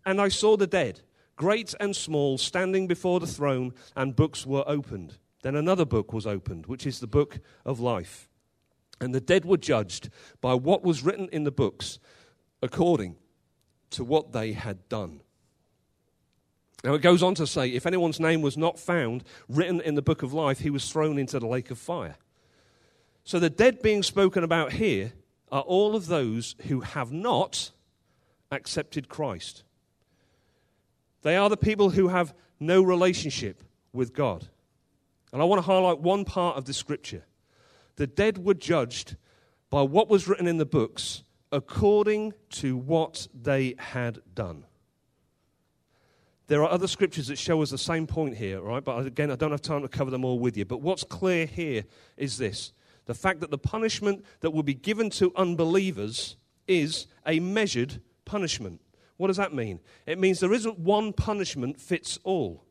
And 0.05 0.21
I 0.21 0.29
saw 0.29 0.55
the 0.55 0.67
dead 0.67 1.01
great 1.37 1.73
and 1.79 1.95
small, 1.95 2.37
standing 2.37 2.87
before 2.87 3.21
the 3.21 3.27
throne, 3.27 3.73
and 3.95 4.15
books 4.15 4.45
were 4.45 4.65
opened. 4.67 5.17
Then 5.43 5.55
another 5.55 5.85
book 5.85 6.11
was 6.11 6.27
opened, 6.27 6.65
which 6.65 6.85
is 6.85 6.99
the 6.99 7.07
book 7.07 7.39
of 7.65 7.79
life. 7.79 8.27
And 8.99 9.15
the 9.15 9.21
dead 9.21 9.45
were 9.45 9.57
judged 9.57 10.09
by 10.41 10.55
what 10.55 10.83
was 10.83 11.03
written 11.03 11.29
in 11.31 11.45
the 11.45 11.51
books 11.51 11.99
according 12.61 13.15
to 13.91 14.03
what 14.03 14.33
they 14.33 14.53
had 14.53 14.89
done. 14.89 15.21
Now 16.83 16.95
it 16.95 17.01
goes 17.01 17.23
on 17.23 17.35
to 17.35 17.47
say 17.47 17.69
if 17.69 17.85
anyone's 17.85 18.19
name 18.19 18.41
was 18.41 18.57
not 18.57 18.79
found 18.79 19.23
written 19.47 19.79
in 19.81 19.95
the 19.95 20.01
book 20.01 20.23
of 20.23 20.33
life, 20.33 20.59
he 20.59 20.69
was 20.69 20.91
thrown 20.91 21.17
into 21.17 21.39
the 21.39 21.47
lake 21.47 21.71
of 21.71 21.77
fire. 21.77 22.17
So 23.23 23.39
the 23.39 23.49
dead 23.49 23.81
being 23.81 24.03
spoken 24.03 24.43
about 24.43 24.73
here 24.73 25.13
are 25.51 25.61
all 25.61 25.95
of 25.95 26.07
those 26.07 26.55
who 26.67 26.81
have 26.81 27.11
not 27.11 27.71
accepted 28.51 29.09
Christ. 29.09 29.63
They 31.21 31.35
are 31.35 31.49
the 31.49 31.57
people 31.57 31.89
who 31.91 32.07
have 32.09 32.33
no 32.59 32.81
relationship 32.81 33.63
with 33.93 34.13
God. 34.13 34.47
And 35.33 35.41
I 35.41 35.45
want 35.45 35.59
to 35.59 35.65
highlight 35.65 35.99
one 35.99 36.25
part 36.25 36.57
of 36.57 36.65
the 36.65 36.73
scripture. 36.73 37.25
The 37.95 38.07
dead 38.07 38.37
were 38.37 38.53
judged 38.53 39.15
by 39.69 39.81
what 39.81 40.09
was 40.09 40.27
written 40.27 40.47
in 40.47 40.57
the 40.57 40.65
books 40.65 41.23
according 41.51 42.33
to 42.49 42.77
what 42.77 43.27
they 43.33 43.75
had 43.77 44.19
done. 44.33 44.65
There 46.47 46.61
are 46.63 46.69
other 46.69 46.87
scriptures 46.87 47.27
that 47.27 47.37
show 47.37 47.61
us 47.61 47.71
the 47.71 47.77
same 47.77 48.07
point 48.07 48.37
here, 48.37 48.61
right? 48.61 48.83
But 48.83 49.05
again, 49.05 49.31
I 49.31 49.35
don't 49.35 49.51
have 49.51 49.61
time 49.61 49.81
to 49.81 49.89
cover 49.89 50.11
them 50.11 50.23
all 50.23 50.39
with 50.39 50.55
you. 50.55 50.63
But 50.63 50.81
what's 50.81 51.03
clear 51.03 51.45
here 51.45 51.83
is 52.15 52.37
this 52.37 52.71
the 53.05 53.13
fact 53.13 53.39
that 53.41 53.51
the 53.51 53.57
punishment 53.57 54.25
that 54.41 54.51
will 54.51 54.63
be 54.63 54.73
given 54.73 55.09
to 55.11 55.31
unbelievers 55.35 56.37
is 56.67 57.07
a 57.25 57.39
measured 57.39 58.01
punishment. 58.25 58.81
What 59.17 59.27
does 59.27 59.37
that 59.37 59.53
mean? 59.53 59.79
It 60.05 60.19
means 60.19 60.39
there 60.39 60.53
isn't 60.53 60.79
one 60.79 61.13
punishment 61.13 61.81
fits 61.81 62.19
all. 62.23 62.63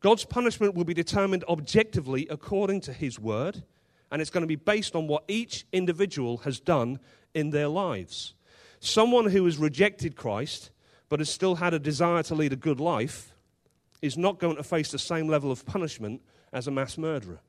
God's 0.00 0.24
punishment 0.24 0.74
will 0.74 0.84
be 0.84 0.94
determined 0.94 1.44
objectively 1.48 2.26
according 2.30 2.82
to 2.82 2.92
His 2.92 3.18
word, 3.18 3.64
and 4.10 4.22
it's 4.22 4.30
going 4.30 4.42
to 4.42 4.48
be 4.48 4.56
based 4.56 4.94
on 4.94 5.08
what 5.08 5.24
each 5.26 5.66
individual 5.72 6.38
has 6.38 6.60
done 6.60 7.00
in 7.34 7.50
their 7.50 7.68
lives. 7.68 8.34
Someone 8.78 9.26
who 9.26 9.44
has 9.44 9.58
rejected 9.58 10.16
Christ 10.16 10.70
but 11.08 11.20
has 11.20 11.30
still 11.30 11.56
had 11.56 11.74
a 11.74 11.78
desire 11.78 12.22
to 12.24 12.34
lead 12.34 12.52
a 12.52 12.56
good 12.56 12.80
life 12.80 13.34
is 14.02 14.16
not 14.16 14.38
going 14.38 14.56
to 14.56 14.62
face 14.62 14.90
the 14.90 14.98
same 14.98 15.28
level 15.28 15.50
of 15.50 15.66
punishment 15.66 16.22
as 16.52 16.66
a 16.66 16.70
mass 16.70 16.98
murderer. 16.98 17.40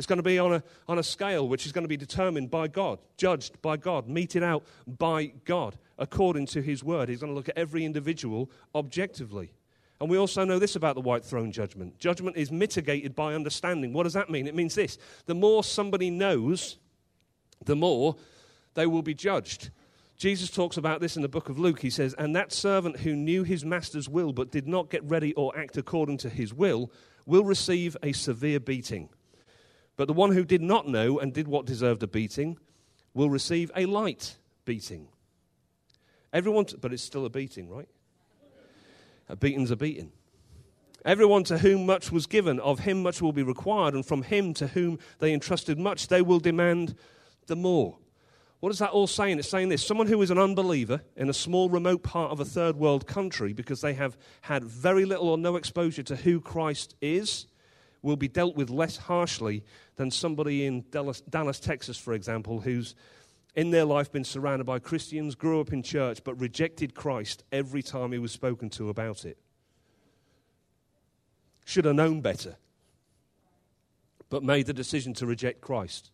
It's 0.00 0.06
going 0.06 0.16
to 0.16 0.22
be 0.22 0.38
on 0.38 0.54
a, 0.54 0.62
on 0.88 0.98
a 0.98 1.02
scale 1.02 1.46
which 1.46 1.66
is 1.66 1.72
going 1.72 1.84
to 1.84 1.88
be 1.88 1.98
determined 1.98 2.50
by 2.50 2.68
God, 2.68 3.00
judged 3.18 3.60
by 3.60 3.76
God, 3.76 4.08
meted 4.08 4.42
out 4.42 4.64
by 4.86 5.26
God 5.44 5.76
according 5.98 6.46
to 6.46 6.62
His 6.62 6.82
word. 6.82 7.10
He's 7.10 7.20
going 7.20 7.30
to 7.30 7.36
look 7.36 7.50
at 7.50 7.58
every 7.58 7.84
individual 7.84 8.50
objectively. 8.74 9.52
And 10.00 10.08
we 10.08 10.16
also 10.16 10.46
know 10.46 10.58
this 10.58 10.74
about 10.74 10.94
the 10.94 11.02
white 11.02 11.22
throne 11.22 11.52
judgment 11.52 11.98
judgment 11.98 12.38
is 12.38 12.50
mitigated 12.50 13.14
by 13.14 13.34
understanding. 13.34 13.92
What 13.92 14.04
does 14.04 14.14
that 14.14 14.30
mean? 14.30 14.46
It 14.46 14.54
means 14.54 14.74
this 14.74 14.96
the 15.26 15.34
more 15.34 15.62
somebody 15.62 16.08
knows, 16.08 16.78
the 17.66 17.76
more 17.76 18.16
they 18.72 18.86
will 18.86 19.02
be 19.02 19.12
judged. 19.12 19.68
Jesus 20.16 20.48
talks 20.48 20.78
about 20.78 21.02
this 21.02 21.16
in 21.16 21.20
the 21.20 21.28
book 21.28 21.50
of 21.50 21.58
Luke. 21.58 21.80
He 21.80 21.90
says, 21.90 22.14
And 22.14 22.34
that 22.36 22.52
servant 22.54 23.00
who 23.00 23.14
knew 23.14 23.42
his 23.42 23.66
master's 23.66 24.08
will 24.08 24.32
but 24.32 24.50
did 24.50 24.66
not 24.66 24.88
get 24.88 25.04
ready 25.04 25.34
or 25.34 25.54
act 25.58 25.76
according 25.76 26.16
to 26.18 26.30
his 26.30 26.54
will 26.54 26.90
will 27.26 27.44
receive 27.44 27.98
a 28.02 28.12
severe 28.12 28.60
beating. 28.60 29.10
But 30.00 30.06
the 30.06 30.14
one 30.14 30.32
who 30.32 30.46
did 30.46 30.62
not 30.62 30.88
know 30.88 31.18
and 31.18 31.30
did 31.30 31.46
what 31.46 31.66
deserved 31.66 32.02
a 32.02 32.06
beating 32.06 32.56
will 33.12 33.28
receive 33.28 33.70
a 33.76 33.84
light 33.84 34.38
beating. 34.64 35.08
Everyone, 36.32 36.64
t- 36.64 36.78
but 36.80 36.94
it's 36.94 37.02
still 37.02 37.26
a 37.26 37.28
beating, 37.28 37.68
right? 37.68 37.86
A 39.28 39.36
beating's 39.36 39.70
a 39.70 39.76
beating. 39.76 40.10
Everyone 41.04 41.44
to 41.44 41.58
whom 41.58 41.84
much 41.84 42.10
was 42.10 42.26
given, 42.26 42.58
of 42.60 42.78
him 42.78 43.02
much 43.02 43.20
will 43.20 43.34
be 43.34 43.42
required, 43.42 43.92
and 43.92 44.06
from 44.06 44.22
him 44.22 44.54
to 44.54 44.68
whom 44.68 44.98
they 45.18 45.34
entrusted 45.34 45.78
much, 45.78 46.08
they 46.08 46.22
will 46.22 46.40
demand 46.40 46.94
the 47.46 47.56
more. 47.56 47.98
What 48.60 48.72
is 48.72 48.78
that 48.78 48.92
all 48.92 49.06
saying? 49.06 49.38
It's 49.38 49.50
saying 49.50 49.68
this 49.68 49.86
someone 49.86 50.06
who 50.06 50.22
is 50.22 50.30
an 50.30 50.38
unbeliever 50.38 51.02
in 51.14 51.28
a 51.28 51.34
small, 51.34 51.68
remote 51.68 52.02
part 52.02 52.32
of 52.32 52.40
a 52.40 52.46
third 52.46 52.76
world 52.76 53.06
country 53.06 53.52
because 53.52 53.82
they 53.82 53.92
have 53.92 54.16
had 54.40 54.64
very 54.64 55.04
little 55.04 55.28
or 55.28 55.36
no 55.36 55.56
exposure 55.56 56.04
to 56.04 56.16
who 56.16 56.40
Christ 56.40 56.96
is 57.02 57.44
will 58.02 58.16
be 58.16 58.28
dealt 58.28 58.56
with 58.56 58.70
less 58.70 58.96
harshly 58.96 59.62
than 59.96 60.10
somebody 60.10 60.66
in 60.66 60.84
Dallas, 60.90 61.20
Dallas, 61.22 61.60
Texas, 61.60 61.98
for 61.98 62.14
example, 62.14 62.60
who's 62.60 62.94
in 63.54 63.70
their 63.70 63.84
life 63.84 64.12
been 64.12 64.24
surrounded 64.24 64.64
by 64.64 64.78
Christians, 64.78 65.34
grew 65.34 65.60
up 65.60 65.72
in 65.72 65.82
church, 65.82 66.22
but 66.24 66.34
rejected 66.40 66.94
Christ 66.94 67.44
every 67.50 67.82
time 67.82 68.12
he 68.12 68.18
was 68.18 68.32
spoken 68.32 68.70
to 68.70 68.88
about 68.88 69.24
it. 69.24 69.38
Should 71.64 71.84
have 71.84 71.96
known 71.96 72.20
better, 72.20 72.56
but 74.28 74.42
made 74.42 74.66
the 74.66 74.72
decision 74.72 75.14
to 75.14 75.26
reject 75.26 75.60
Christ. 75.60 76.10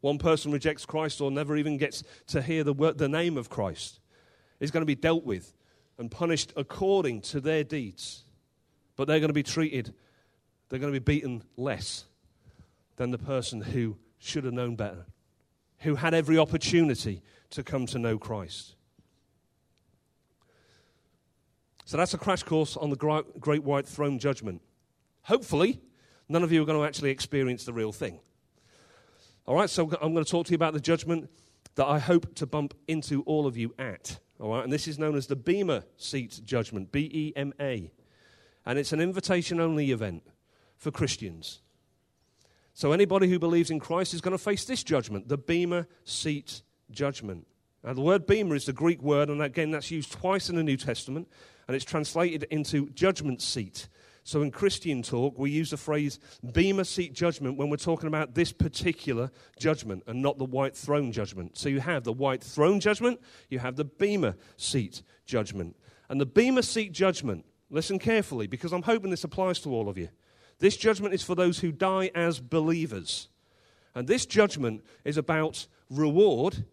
One 0.00 0.18
person 0.18 0.52
rejects 0.52 0.86
Christ 0.86 1.20
or 1.20 1.30
never 1.30 1.56
even 1.56 1.76
gets 1.76 2.04
to 2.28 2.40
hear 2.40 2.62
the, 2.62 2.72
word, 2.72 2.98
the 2.98 3.08
name 3.08 3.36
of 3.36 3.50
Christ 3.50 3.98
is 4.60 4.70
going 4.70 4.82
to 4.82 4.86
be 4.86 4.94
dealt 4.94 5.24
with 5.24 5.54
and 5.98 6.10
punished 6.10 6.52
according 6.56 7.20
to 7.22 7.40
their 7.40 7.64
deeds. 7.64 8.24
But 8.96 9.08
they're 9.08 9.20
going 9.20 9.28
to 9.28 9.34
be 9.34 9.42
treated, 9.42 9.94
they're 10.68 10.78
going 10.78 10.92
to 10.92 11.00
be 11.00 11.14
beaten 11.14 11.42
less 11.56 12.04
than 12.96 13.10
the 13.10 13.18
person 13.18 13.60
who 13.60 13.96
should 14.18 14.44
have 14.44 14.52
known 14.52 14.76
better, 14.76 15.06
who 15.78 15.94
had 15.94 16.14
every 16.14 16.38
opportunity 16.38 17.22
to 17.50 17.62
come 17.62 17.86
to 17.86 17.98
know 17.98 18.18
Christ. 18.18 18.74
So 21.84 21.96
that's 21.96 22.12
a 22.12 22.18
crash 22.18 22.42
course 22.42 22.76
on 22.76 22.90
the 22.90 22.96
great 23.40 23.64
white 23.64 23.86
throne 23.86 24.18
judgment. 24.18 24.60
Hopefully, 25.22 25.80
none 26.28 26.42
of 26.42 26.52
you 26.52 26.62
are 26.62 26.66
going 26.66 26.78
to 26.78 26.84
actually 26.84 27.10
experience 27.10 27.64
the 27.64 27.72
real 27.72 27.92
thing. 27.92 28.20
All 29.46 29.54
right, 29.54 29.70
so 29.70 29.84
I'm 30.02 30.12
going 30.12 30.24
to 30.24 30.30
talk 30.30 30.46
to 30.46 30.50
you 30.50 30.56
about 30.56 30.74
the 30.74 30.80
judgment 30.80 31.30
that 31.76 31.86
I 31.86 31.98
hope 31.98 32.34
to 32.34 32.46
bump 32.46 32.74
into 32.88 33.22
all 33.22 33.46
of 33.46 33.56
you 33.56 33.74
at. 33.78 34.18
All 34.38 34.50
right, 34.50 34.64
and 34.64 34.72
this 34.72 34.86
is 34.86 34.98
known 34.98 35.16
as 35.16 35.28
the 35.28 35.36
Bema 35.36 35.84
Seat 35.96 36.40
Judgment, 36.44 36.92
B 36.92 37.08
E 37.12 37.32
M 37.34 37.54
A. 37.58 37.90
And 38.66 38.78
it's 38.78 38.92
an 38.92 39.00
invitation 39.00 39.58
only 39.58 39.90
event 39.90 40.22
for 40.78 40.90
Christians. 40.90 41.60
So 42.72 42.92
anybody 42.92 43.28
who 43.28 43.38
believes 43.38 43.70
in 43.70 43.80
Christ 43.80 44.14
is 44.14 44.20
going 44.20 44.36
to 44.36 44.42
face 44.42 44.64
this 44.64 44.82
judgment, 44.82 45.28
the 45.28 45.36
Bema 45.36 45.86
Seat 46.04 46.62
Judgment. 46.90 47.46
Now, 47.84 47.92
the 47.92 48.00
word 48.00 48.26
Bema 48.26 48.54
is 48.54 48.66
the 48.66 48.72
Greek 48.72 49.02
word, 49.02 49.28
and 49.28 49.42
again, 49.42 49.72
that's 49.72 49.90
used 49.90 50.12
twice 50.12 50.48
in 50.48 50.56
the 50.56 50.62
New 50.62 50.76
Testament, 50.76 51.28
and 51.66 51.74
it's 51.74 51.84
translated 51.84 52.44
into 52.50 52.88
judgment 52.90 53.42
seat. 53.42 53.88
So 54.28 54.42
in 54.42 54.50
Christian 54.50 55.02
talk, 55.02 55.38
we 55.38 55.50
use 55.50 55.70
the 55.70 55.78
phrase 55.78 56.18
bema 56.52 56.84
seat 56.84 57.14
judgment 57.14 57.56
when 57.56 57.70
we're 57.70 57.78
talking 57.78 58.08
about 58.08 58.34
this 58.34 58.52
particular 58.52 59.30
judgment 59.58 60.02
and 60.06 60.20
not 60.20 60.36
the 60.36 60.44
white 60.44 60.76
throne 60.76 61.12
judgment. 61.12 61.56
So 61.56 61.70
you 61.70 61.80
have 61.80 62.04
the 62.04 62.12
white 62.12 62.42
throne 62.44 62.78
judgment, 62.78 63.20
you 63.48 63.58
have 63.58 63.76
the 63.76 63.86
bema 63.86 64.36
seat 64.58 65.02
judgment. 65.24 65.76
And 66.10 66.20
the 66.20 66.26
bema 66.26 66.62
seat 66.62 66.92
judgment, 66.92 67.46
listen 67.70 67.98
carefully 67.98 68.46
because 68.46 68.72
I'm 68.72 68.82
hoping 68.82 69.10
this 69.10 69.24
applies 69.24 69.60
to 69.60 69.70
all 69.70 69.88
of 69.88 69.96
you. 69.96 70.10
This 70.58 70.76
judgment 70.76 71.14
is 71.14 71.22
for 71.22 71.34
those 71.34 71.60
who 71.60 71.72
die 71.72 72.10
as 72.14 72.40
believers. 72.40 73.28
And 73.94 74.06
this 74.06 74.26
judgment 74.26 74.84
is 75.04 75.16
about 75.16 75.66
reward 75.90 76.64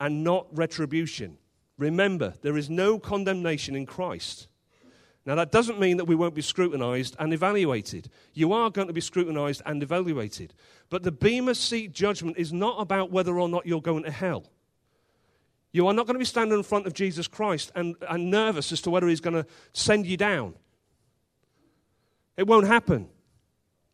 and 0.00 0.24
not 0.24 0.46
retribution. 0.52 1.38
Remember, 1.78 2.34
there 2.42 2.56
is 2.56 2.70
no 2.70 2.98
condemnation 2.98 3.74
in 3.74 3.86
Christ. 3.86 4.48
Now, 5.26 5.34
that 5.36 5.52
doesn't 5.52 5.80
mean 5.80 5.96
that 5.96 6.04
we 6.04 6.14
won't 6.14 6.34
be 6.34 6.42
scrutinized 6.42 7.16
and 7.18 7.32
evaluated. 7.32 8.10
You 8.34 8.52
are 8.52 8.70
going 8.70 8.88
to 8.88 8.92
be 8.92 9.00
scrutinized 9.00 9.62
and 9.64 9.82
evaluated. 9.82 10.52
But 10.90 11.02
the 11.02 11.12
Bema 11.12 11.54
Seat 11.54 11.92
judgment 11.92 12.36
is 12.36 12.52
not 12.52 12.78
about 12.78 13.10
whether 13.10 13.38
or 13.38 13.48
not 13.48 13.66
you're 13.66 13.80
going 13.80 14.04
to 14.04 14.10
hell. 14.10 14.44
You 15.72 15.88
are 15.88 15.94
not 15.94 16.06
going 16.06 16.14
to 16.14 16.20
be 16.20 16.26
standing 16.26 16.58
in 16.58 16.62
front 16.62 16.86
of 16.86 16.92
Jesus 16.92 17.26
Christ 17.26 17.72
and, 17.74 17.96
and 18.08 18.30
nervous 18.30 18.70
as 18.70 18.82
to 18.82 18.90
whether 18.90 19.08
he's 19.08 19.20
going 19.20 19.34
to 19.34 19.46
send 19.72 20.06
you 20.06 20.16
down. 20.16 20.54
It 22.36 22.46
won't 22.46 22.66
happen. 22.66 23.08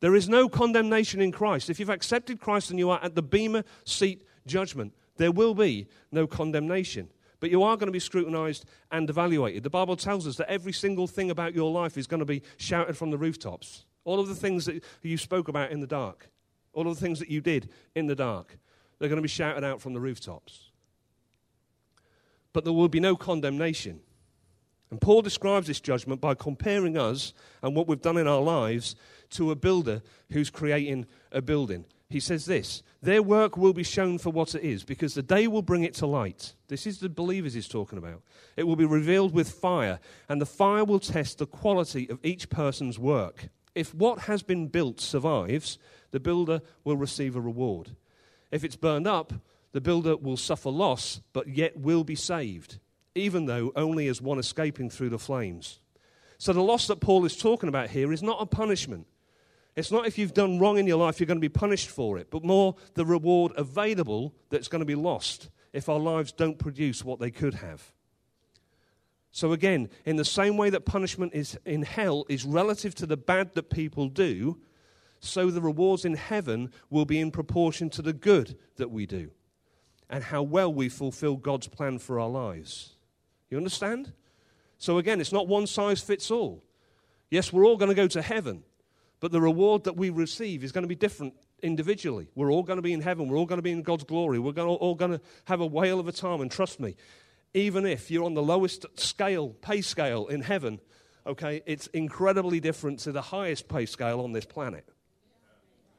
There 0.01 0.17
is 0.17 0.29
no 0.29 0.49
condemnation 0.49 1.21
in 1.21 1.31
Christ. 1.33 1.71
If 1.71 1.79
you've 1.79 1.91
accepted 1.91 2.41
Christ 2.41 2.71
and 2.71 2.79
you 2.79 2.91
are 2.91 3.03
at 3.03 3.15
the 3.15 3.23
Bema 3.23 3.65
Seat 3.85 4.27
judgment, 4.47 4.95
there 5.17 5.33
will 5.33 5.55
be 5.55 5.87
no 6.11 6.27
condemnation 6.27 7.11
but 7.41 7.51
you 7.51 7.63
are 7.63 7.77
going 7.77 7.89
to 7.89 7.93
be 7.93 7.99
scrutinized 7.99 8.67
and 8.93 9.09
evaluated. 9.09 9.63
The 9.63 9.71
Bible 9.71 9.97
tells 9.97 10.27
us 10.27 10.37
that 10.37 10.51
every 10.51 10.73
single 10.73 11.07
thing 11.07 11.31
about 11.31 11.55
your 11.55 11.71
life 11.71 11.97
is 11.97 12.07
going 12.07 12.21
to 12.21 12.27
be 12.27 12.43
shouted 12.59 12.97
from 12.97 13.11
the 13.11 13.19
rooftops. 13.19 13.87
All 14.05 14.21
of 14.21 14.29
the 14.29 14.35
things 14.35 14.67
that 14.67 14.85
you 15.03 15.17
spoke 15.17 15.49
about 15.49 15.73
in 15.73 15.81
the 15.81 15.87
dark, 15.87 16.29
all 16.75 16.87
of 16.87 16.95
the 16.95 17.01
things 17.01 17.19
that 17.19 17.31
you 17.31 17.41
did 17.41 17.71
in 17.95 18.07
the 18.07 18.15
dark, 18.15 18.59
they're 18.99 19.09
going 19.09 19.17
to 19.17 19.23
be 19.23 19.29
shouted 19.29 19.65
out 19.65 19.81
from 19.81 19.95
the 19.95 20.01
rooftops. 20.01 20.71
But 22.53 22.65
there 22.65 22.73
will 22.73 22.89
be 22.89 23.01
no 23.01 23.17
condemnation. 23.17 24.01
And 24.91 25.01
Paul 25.01 25.23
describes 25.23 25.69
this 25.69 25.81
judgment 25.81 26.21
by 26.21 26.35
comparing 26.35 26.99
us 26.99 27.33
and 27.63 27.77
what 27.77 27.87
we've 27.87 28.03
done 28.03 28.17
in 28.17 28.27
our 28.27 28.41
lives 28.41 28.97
to 29.31 29.51
a 29.51 29.57
builder 29.57 30.03
who's 30.31 30.51
creating 30.51 31.07
a 31.31 31.41
building 31.41 31.85
he 32.11 32.21
says 32.21 32.45
this 32.45 32.83
Their 33.01 33.23
work 33.23 33.57
will 33.57 33.73
be 33.73 33.85
shown 33.85 34.19
for 34.19 34.31
what 34.31 34.55
it 34.55 34.63
is, 34.63 34.83
because 34.85 35.15
the 35.15 35.23
day 35.23 35.47
will 35.47 35.63
bring 35.63 35.85
it 35.85 35.95
to 35.95 36.07
light. 36.07 36.55
This 36.69 36.87
is 36.87 36.99
the 36.99 37.09
believers 37.09 37.55
he's 37.55 37.69
talking 37.69 37.99
about. 37.99 38.23
It 38.57 38.65
will 38.65 38.77
be 38.77 38.85
revealed 38.85 39.33
with 39.33 39.51
fire, 39.51 40.01
and 40.29 40.41
the 40.41 40.47
fire 40.47 40.85
will 40.85 40.99
test 40.99 41.39
the 41.39 41.47
quality 41.47 42.11
of 42.11 42.19
each 42.23 42.51
person's 42.51 42.99
work. 42.99 43.49
If 43.75 43.95
what 43.95 44.23
has 44.23 44.43
been 44.43 44.67
built 44.67 45.01
survives, 45.01 45.79
the 46.11 46.21
builder 46.21 46.61
will 46.83 46.97
receive 46.97 47.37
a 47.37 47.41
reward. 47.41 47.95
If 48.51 48.65
it's 48.65 48.77
burned 48.77 49.07
up, 49.07 49.33
the 49.73 49.81
builder 49.81 50.17
will 50.17 50.37
suffer 50.37 50.71
loss, 50.71 51.21
but 51.33 51.47
yet 51.47 51.79
will 51.79 52.03
be 52.03 52.17
saved, 52.17 52.81
even 53.15 53.47
though 53.47 53.73
only 53.77 54.09
as 54.09 54.21
one 54.21 54.39
escaping 54.39 54.91
through 54.91 55.11
the 55.11 55.19
flames. 55.19 55.81
So 56.39 56.53
the 56.53 56.63
loss 56.63 56.87
that 56.87 57.01
Paul 57.01 57.25
is 57.25 57.37
talking 57.37 57.69
about 57.69 57.91
here 57.91 58.13
is 58.13 58.23
not 58.23 58.41
a 58.41 58.47
punishment. 58.47 59.07
It's 59.77 59.91
not 59.91 60.07
if 60.07 60.19
you've 60.19 60.35
done 60.35 60.59
wrong 60.59 60.79
in 60.79 60.87
your 60.87 60.99
life, 60.99 61.21
you're 61.21 61.27
going 61.27 61.39
to 61.39 61.41
be 61.41 61.49
punished 61.49 61.89
for 61.89 62.19
it, 62.19 62.31
but 62.31 62.45
more 62.45 62.77
the 62.95 63.05
reward 63.05 63.53
available 63.57 64.35
that's 64.49 64.69
going 64.69 64.81
to 64.81 64.87
be 64.87 64.95
lost 64.95 65.51
if 65.73 65.89
our 65.89 65.99
lives 65.99 66.33
don't 66.33 66.59
produce 66.59 67.05
what 67.05 67.21
they 67.21 67.31
could 67.31 67.55
have. 67.55 67.93
So, 69.33 69.53
again, 69.53 69.89
in 70.05 70.17
the 70.17 70.25
same 70.25 70.57
way 70.57 70.71
that 70.71 70.85
punishment 70.85 71.35
is 71.35 71.57
in 71.65 71.83
hell 71.83 72.25
is 72.29 72.45
relative 72.45 72.97
to 72.97 73.07
the 73.07 73.17
bad 73.17 73.55
that 73.55 73.71
people 73.71 74.09
do, 74.09 74.59
so 75.21 75.51
the 75.51 75.61
rewards 75.61 76.05
in 76.05 76.15
heaven 76.15 76.73
will 76.89 77.05
be 77.05 77.21
in 77.21 77.31
proportion 77.31 77.91
to 77.91 78.03
the 78.03 78.13
good 78.13 78.59
that 78.77 78.91
we 78.91 79.07
do 79.07 79.31
and 80.09 80.25
how 80.25 80.43
well 80.43 80.73
we 80.73 80.89
fulfill 80.89 81.37
God's 81.37 81.69
plan 81.69 81.99
for 81.99 82.19
our 82.19 82.29
lives. 82.29 82.97
You 83.51 83.57
understand? 83.57 84.13
So, 84.79 84.99
again, 84.99 85.21
it's 85.21 85.33
not 85.33 85.49
one 85.49 85.67
size 85.67 86.01
fits 86.01 86.31
all. 86.31 86.63
Yes, 87.31 87.53
we're 87.53 87.67
all 87.67 87.77
going 87.77 87.91
to 87.91 87.95
go 87.95 88.09
to 88.09 88.23
heaven, 88.23 88.63
but 89.21 89.31
the 89.33 89.41
reward 89.41 89.85
that 89.85 89.97
we 89.97 90.11
receive 90.11 90.65
is 90.65 90.73
going 90.73 90.83
to 90.83 90.89
be 90.89 90.95
different 90.95 91.35
individually. 91.63 92.29
We're 92.35 92.51
all 92.51 92.63
going 92.63 92.79
to 92.79 92.83
be 92.83 92.93
in 92.93 93.01
heaven. 93.01 93.29
We're 93.29 93.37
all 93.37 93.47
going 93.47 93.59
to 93.59 93.63
be 93.63 93.73
in 93.73 93.83
God's 93.83 94.05
glory. 94.05 94.39
We're 94.39 94.53
going 94.53 94.69
to, 94.69 94.75
all 94.75 94.95
going 94.95 95.13
to 95.13 95.21
have 95.45 95.61
a 95.61 95.67
whale 95.67 96.01
of 96.01 96.09
a 96.09 96.13
time. 96.13 96.41
And 96.41 96.51
trust 96.51 96.81
me, 96.81 96.97
even 97.53 97.85
if 97.85 98.11
you're 98.11 98.25
on 98.25 98.35
the 98.35 98.43
lowest 98.43 98.87
scale, 98.99 99.51
pay 99.51 99.81
scale 99.81 100.29
in 100.29 100.41
heaven, 100.41 100.81
okay, 101.27 101.63
it's 101.67 101.89
incredibly 101.89 102.61
different 102.61 103.01
to 103.01 103.13
the 103.13 103.23
highest 103.23 103.69
pay 103.69 103.87
scale 103.87 104.21
on 104.21 104.33
this 104.33 104.47
planet. 104.47 104.89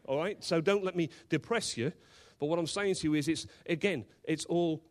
All 0.05 0.17
right? 0.17 0.43
So 0.43 0.61
don't 0.61 0.83
let 0.83 0.95
me 0.95 1.09
depress 1.29 1.77
you. 1.77 1.91
But 2.39 2.47
what 2.47 2.57
I'm 2.57 2.67
saying 2.67 2.95
to 2.95 3.03
you 3.03 3.13
is, 3.13 3.27
it's, 3.27 3.45
again, 3.67 4.05
it's 4.23 4.45
all 4.45 4.83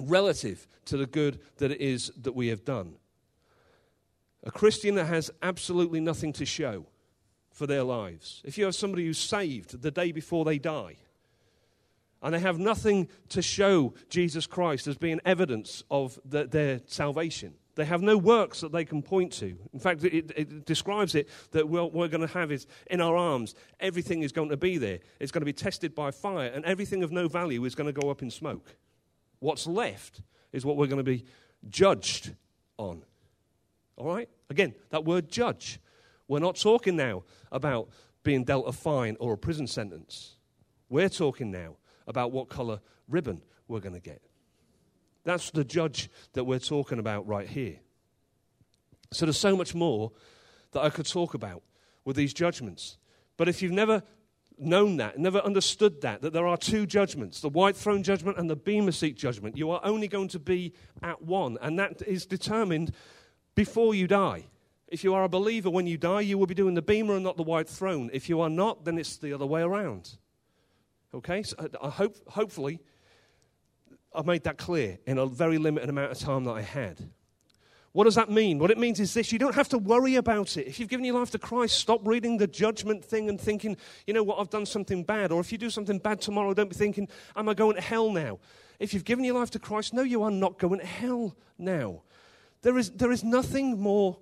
relative 0.00 0.66
to 0.86 0.96
the 0.96 1.06
good 1.06 1.40
that 1.58 1.70
it 1.70 1.80
is 1.80 2.10
that 2.20 2.34
we 2.34 2.48
have 2.48 2.64
done. 2.64 2.94
A 4.44 4.50
Christian 4.50 4.94
that 4.94 5.06
has 5.06 5.30
absolutely 5.42 6.00
nothing 6.00 6.32
to 6.34 6.46
show 6.46 6.86
for 7.52 7.66
their 7.66 7.82
lives. 7.82 8.40
If 8.44 8.56
you 8.56 8.64
have 8.64 8.74
somebody 8.74 9.04
who's 9.04 9.18
saved 9.18 9.82
the 9.82 9.90
day 9.90 10.12
before 10.12 10.44
they 10.44 10.58
die, 10.58 10.96
and 12.22 12.34
they 12.34 12.40
have 12.40 12.58
nothing 12.58 13.08
to 13.30 13.42
show 13.42 13.94
Jesus 14.08 14.46
Christ 14.46 14.86
as 14.86 14.96
being 14.96 15.20
evidence 15.24 15.84
of 15.90 16.18
the, 16.24 16.46
their 16.46 16.80
salvation, 16.86 17.54
They 17.76 17.86
have 17.86 18.02
no 18.02 18.18
works 18.18 18.60
that 18.60 18.72
they 18.72 18.84
can 18.84 19.00
point 19.00 19.32
to. 19.34 19.56
In 19.72 19.78
fact, 19.80 20.04
it, 20.04 20.32
it 20.36 20.66
describes 20.66 21.14
it 21.14 21.28
that 21.52 21.68
what 21.68 21.94
we're 21.94 22.08
going 22.08 22.26
to 22.26 22.34
have 22.34 22.52
is 22.52 22.66
in 22.90 23.00
our 23.00 23.16
arms, 23.16 23.54
everything 23.78 24.22
is 24.22 24.32
going 24.32 24.50
to 24.50 24.56
be 24.56 24.76
there. 24.76 24.98
It's 25.18 25.32
going 25.32 25.40
to 25.40 25.46
be 25.46 25.54
tested 25.54 25.94
by 25.94 26.10
fire, 26.10 26.48
and 26.48 26.64
everything 26.66 27.02
of 27.02 27.12
no 27.12 27.28
value 27.28 27.64
is 27.64 27.74
going 27.74 27.92
to 27.92 27.98
go 27.98 28.10
up 28.10 28.22
in 28.22 28.30
smoke. 28.30 28.76
What's 29.40 29.66
left 29.66 30.22
is 30.52 30.64
what 30.64 30.76
we're 30.76 30.86
going 30.86 30.98
to 30.98 31.04
be 31.04 31.24
judged 31.68 32.34
on. 32.78 33.02
All 33.96 34.06
right? 34.06 34.28
Again, 34.48 34.74
that 34.90 35.04
word 35.04 35.28
judge. 35.28 35.80
We're 36.28 36.38
not 36.38 36.56
talking 36.56 36.96
now 36.96 37.24
about 37.50 37.88
being 38.22 38.44
dealt 38.44 38.68
a 38.68 38.72
fine 38.72 39.16
or 39.18 39.32
a 39.32 39.38
prison 39.38 39.66
sentence. 39.66 40.36
We're 40.88 41.08
talking 41.08 41.50
now 41.50 41.76
about 42.06 42.32
what 42.32 42.48
color 42.48 42.80
ribbon 43.08 43.42
we're 43.68 43.80
going 43.80 43.94
to 43.94 44.00
get. 44.00 44.22
That's 45.24 45.50
the 45.50 45.64
judge 45.64 46.08
that 46.32 46.44
we're 46.44 46.58
talking 46.58 46.98
about 46.98 47.26
right 47.26 47.48
here. 47.48 47.76
So 49.12 49.26
there's 49.26 49.38
so 49.38 49.56
much 49.56 49.74
more 49.74 50.12
that 50.72 50.80
I 50.80 50.90
could 50.90 51.06
talk 51.06 51.34
about 51.34 51.62
with 52.04 52.16
these 52.16 52.32
judgments. 52.32 52.96
But 53.36 53.48
if 53.48 53.60
you've 53.60 53.72
never 53.72 54.02
known 54.60 54.96
that, 54.98 55.18
never 55.18 55.38
understood 55.38 56.00
that, 56.02 56.22
that 56.22 56.32
there 56.32 56.46
are 56.46 56.56
two 56.56 56.86
judgments 56.86 57.40
the 57.40 57.48
white 57.48 57.76
throne 57.76 58.02
judgment 58.02 58.38
and 58.38 58.48
the 58.48 58.56
Bema 58.56 58.92
seat 58.92 59.16
judgment, 59.16 59.56
you 59.56 59.70
are 59.70 59.80
only 59.84 60.08
going 60.08 60.28
to 60.28 60.38
be 60.38 60.72
at 61.02 61.22
one. 61.22 61.58
And 61.60 61.78
that 61.78 62.02
is 62.02 62.26
determined 62.26 62.92
before 63.54 63.94
you 63.94 64.06
die. 64.06 64.46
If 64.88 65.04
you 65.04 65.14
are 65.14 65.24
a 65.24 65.28
believer 65.28 65.70
when 65.70 65.86
you 65.86 65.96
die, 65.96 66.22
you 66.22 66.36
will 66.36 66.46
be 66.46 66.54
doing 66.54 66.74
the 66.74 66.82
Bema 66.82 67.14
and 67.14 67.24
not 67.24 67.36
the 67.36 67.42
white 67.42 67.68
throne. 67.68 68.10
If 68.12 68.28
you 68.28 68.40
are 68.40 68.50
not, 68.50 68.84
then 68.84 68.98
it's 68.98 69.16
the 69.16 69.32
other 69.32 69.46
way 69.46 69.62
around. 69.62 70.16
Okay? 71.14 71.42
So 71.42 71.56
uh, 71.58 71.68
I 71.82 71.90
hope, 71.90 72.16
hopefully, 72.28 72.80
I've 74.12 74.26
made 74.26 74.44
that 74.44 74.58
clear 74.58 74.98
in 75.06 75.18
a 75.18 75.26
very 75.26 75.58
limited 75.58 75.88
amount 75.88 76.10
of 76.10 76.18
time 76.18 76.44
that 76.44 76.52
I 76.52 76.62
had. 76.62 77.10
What 77.92 78.04
does 78.04 78.14
that 78.14 78.30
mean? 78.30 78.58
What 78.58 78.70
it 78.70 78.78
means 78.78 79.00
is 79.00 79.14
this 79.14 79.32
you 79.32 79.38
don't 79.38 79.54
have 79.54 79.68
to 79.70 79.78
worry 79.78 80.14
about 80.16 80.56
it. 80.56 80.66
If 80.66 80.78
you've 80.78 80.88
given 80.88 81.04
your 81.04 81.18
life 81.18 81.30
to 81.32 81.38
Christ, 81.38 81.78
stop 81.78 82.06
reading 82.06 82.36
the 82.36 82.46
judgment 82.46 83.04
thing 83.04 83.28
and 83.28 83.40
thinking, 83.40 83.76
you 84.06 84.14
know 84.14 84.22
what, 84.22 84.38
I've 84.38 84.50
done 84.50 84.66
something 84.66 85.02
bad. 85.02 85.32
Or 85.32 85.40
if 85.40 85.50
you 85.50 85.58
do 85.58 85.70
something 85.70 85.98
bad 85.98 86.20
tomorrow, 86.20 86.54
don't 86.54 86.70
be 86.70 86.76
thinking, 86.76 87.08
am 87.34 87.48
I 87.48 87.54
going 87.54 87.74
to 87.76 87.82
hell 87.82 88.10
now? 88.10 88.38
If 88.78 88.94
you've 88.94 89.04
given 89.04 89.24
your 89.24 89.38
life 89.38 89.50
to 89.50 89.58
Christ, 89.58 89.92
no, 89.92 90.02
you 90.02 90.22
are 90.22 90.30
not 90.30 90.58
going 90.58 90.80
to 90.80 90.86
hell 90.86 91.34
now. 91.58 92.02
There 92.62 92.78
is, 92.78 92.90
there 92.90 93.10
is 93.10 93.24
nothing 93.24 93.80
more 93.80 94.18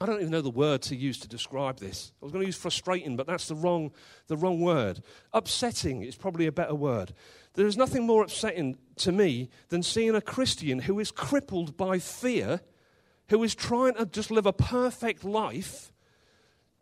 I 0.00 0.06
don't 0.06 0.20
even 0.20 0.32
know 0.32 0.40
the 0.40 0.50
word 0.50 0.82
to 0.82 0.96
use 0.96 1.18
to 1.20 1.28
describe 1.28 1.78
this. 1.78 2.12
I 2.20 2.24
was 2.24 2.32
going 2.32 2.42
to 2.42 2.46
use 2.46 2.56
frustrating, 2.56 3.16
but 3.16 3.26
that's 3.26 3.46
the 3.46 3.54
wrong, 3.54 3.92
the 4.26 4.36
wrong 4.36 4.60
word. 4.60 5.02
Upsetting 5.32 6.02
is 6.02 6.16
probably 6.16 6.46
a 6.46 6.52
better 6.52 6.74
word. 6.74 7.14
There 7.54 7.66
is 7.66 7.76
nothing 7.76 8.06
more 8.06 8.22
upsetting 8.22 8.78
to 8.96 9.12
me 9.12 9.48
than 9.68 9.82
seeing 9.82 10.14
a 10.14 10.20
Christian 10.20 10.80
who 10.80 10.98
is 10.98 11.10
crippled 11.10 11.76
by 11.76 11.98
fear, 11.98 12.60
who 13.28 13.42
is 13.42 13.54
trying 13.54 13.94
to 13.94 14.06
just 14.06 14.30
live 14.30 14.46
a 14.46 14.52
perfect 14.52 15.24
life 15.24 15.92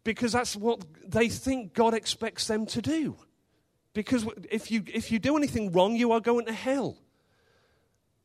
because 0.04 0.32
that's 0.32 0.56
what 0.56 0.80
they 1.06 1.28
think 1.28 1.74
God 1.74 1.94
expects 1.94 2.46
them 2.46 2.66
to 2.66 2.82
do. 2.82 3.16
Because 3.94 4.26
if 4.50 4.70
you, 4.70 4.82
if 4.92 5.12
you 5.12 5.18
do 5.18 5.36
anything 5.36 5.70
wrong, 5.72 5.94
you 5.94 6.12
are 6.12 6.20
going 6.20 6.46
to 6.46 6.52
hell. 6.52 6.96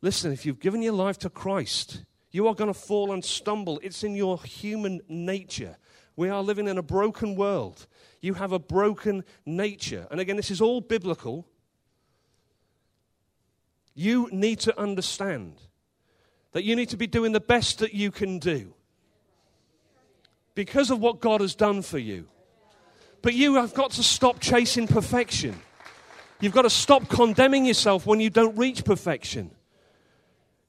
Listen, 0.01 0.31
if 0.31 0.45
you've 0.45 0.59
given 0.59 0.81
your 0.81 0.93
life 0.93 1.17
to 1.19 1.29
Christ, 1.29 2.03
you 2.31 2.47
are 2.47 2.55
going 2.55 2.73
to 2.73 2.79
fall 2.79 3.11
and 3.11 3.23
stumble. 3.23 3.79
It's 3.83 4.03
in 4.03 4.15
your 4.15 4.41
human 4.43 5.01
nature. 5.07 5.77
We 6.15 6.29
are 6.29 6.41
living 6.41 6.67
in 6.67 6.77
a 6.77 6.83
broken 6.83 7.35
world. 7.35 7.87
You 8.21 8.35
have 8.35 8.51
a 8.51 8.59
broken 8.59 9.23
nature. 9.45 10.07
And 10.09 10.19
again, 10.19 10.35
this 10.35 10.49
is 10.49 10.61
all 10.61 10.81
biblical. 10.81 11.47
You 13.99 14.29
need 14.31 14.59
to 14.59 14.79
understand 14.79 15.55
that 16.51 16.63
you 16.63 16.75
need 16.75 16.89
to 16.89 16.97
be 16.97 17.07
doing 17.07 17.31
the 17.31 17.39
best 17.39 17.79
that 17.79 17.95
you 17.95 18.11
can 18.11 18.37
do 18.37 18.75
because 20.53 20.91
of 20.91 20.99
what 20.99 21.19
God 21.19 21.41
has 21.41 21.55
done 21.55 21.81
for 21.81 21.97
you. 21.97 22.27
But 23.23 23.33
you 23.33 23.55
have 23.55 23.73
got 23.73 23.89
to 23.93 24.03
stop 24.03 24.39
chasing 24.39 24.87
perfection. 24.87 25.59
You've 26.39 26.53
got 26.53 26.61
to 26.61 26.69
stop 26.69 27.09
condemning 27.09 27.65
yourself 27.65 28.05
when 28.05 28.19
you 28.19 28.29
don't 28.29 28.55
reach 28.55 28.85
perfection. 28.85 29.49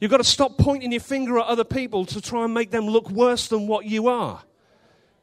You've 0.00 0.10
got 0.10 0.18
to 0.18 0.24
stop 0.24 0.56
pointing 0.56 0.90
your 0.92 1.02
finger 1.02 1.38
at 1.38 1.44
other 1.48 1.64
people 1.64 2.06
to 2.06 2.22
try 2.22 2.44
and 2.46 2.54
make 2.54 2.70
them 2.70 2.86
look 2.86 3.10
worse 3.10 3.48
than 3.48 3.66
what 3.66 3.84
you 3.84 4.08
are. 4.08 4.42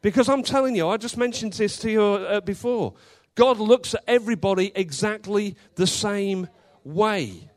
Because 0.04 0.30
I'm 0.30 0.44
telling 0.44 0.76
you, 0.76 0.88
I 0.88 0.98
just 0.98 1.18
mentioned 1.18 1.54
this 1.54 1.80
to 1.80 1.90
you 1.90 2.04
uh, 2.04 2.42
before. 2.42 2.94
God 3.34 3.58
looks 3.58 3.96
at 3.96 4.04
everybody 4.06 4.72
exactly 4.76 5.56
the 5.74 5.88
same 5.88 6.48
way. 6.84 7.50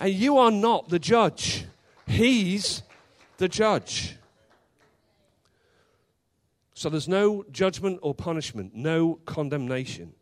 And 0.00 0.12
you 0.12 0.38
are 0.38 0.50
not 0.50 0.88
the 0.88 0.98
judge, 0.98 1.66
He's 2.06 2.82
the 3.36 3.48
judge. 3.48 4.16
So 6.74 6.88
there's 6.88 7.08
no 7.08 7.44
judgment 7.52 7.98
or 8.00 8.14
punishment, 8.14 8.74
no 8.74 9.20
condemnation. 9.26 10.14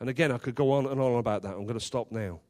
And 0.00 0.08
again, 0.08 0.32
I 0.32 0.38
could 0.38 0.56
go 0.56 0.72
on 0.72 0.86
and 0.86 1.00
on 1.00 1.16
about 1.18 1.42
that. 1.42 1.54
I'm 1.54 1.64
going 1.64 1.78
to 1.78 1.84
stop 1.84 2.10
now. 2.10 2.40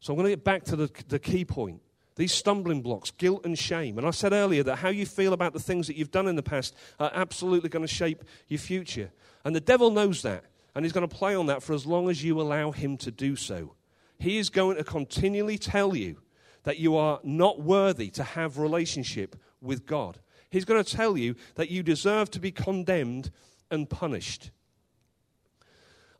So 0.00 0.12
I'm 0.12 0.16
going 0.16 0.30
to 0.30 0.36
get 0.36 0.44
back 0.44 0.64
to 0.64 0.76
the, 0.76 0.90
the 1.08 1.18
key 1.18 1.44
point. 1.44 1.82
These 2.16 2.32
stumbling 2.32 2.80
blocks, 2.80 3.10
guilt 3.10 3.44
and 3.44 3.58
shame. 3.58 3.98
And 3.98 4.06
I 4.06 4.10
said 4.10 4.32
earlier 4.32 4.62
that 4.62 4.76
how 4.76 4.88
you 4.88 5.04
feel 5.04 5.34
about 5.34 5.52
the 5.52 5.60
things 5.60 5.86
that 5.88 5.96
you've 5.96 6.10
done 6.10 6.28
in 6.28 6.36
the 6.36 6.42
past 6.42 6.74
are 6.98 7.10
absolutely 7.12 7.68
going 7.68 7.86
to 7.86 7.92
shape 7.92 8.24
your 8.48 8.58
future. 8.58 9.10
And 9.44 9.54
the 9.54 9.60
devil 9.60 9.90
knows 9.90 10.22
that. 10.22 10.44
And 10.74 10.84
he's 10.84 10.92
going 10.92 11.06
to 11.06 11.14
play 11.14 11.34
on 11.34 11.46
that 11.46 11.62
for 11.62 11.74
as 11.74 11.84
long 11.84 12.08
as 12.08 12.24
you 12.24 12.40
allow 12.40 12.70
him 12.70 12.96
to 12.98 13.10
do 13.10 13.36
so. 13.36 13.74
He 14.20 14.36
is 14.36 14.50
going 14.50 14.76
to 14.76 14.84
continually 14.84 15.56
tell 15.56 15.96
you 15.96 16.18
that 16.64 16.78
you 16.78 16.94
are 16.96 17.20
not 17.24 17.60
worthy 17.60 18.10
to 18.10 18.22
have 18.22 18.58
relationship 18.58 19.34
with 19.62 19.86
God. 19.86 20.18
He's 20.50 20.66
going 20.66 20.82
to 20.82 20.96
tell 20.96 21.16
you 21.16 21.36
that 21.54 21.70
you 21.70 21.82
deserve 21.82 22.30
to 22.32 22.40
be 22.40 22.52
condemned 22.52 23.30
and 23.70 23.88
punished. 23.88 24.50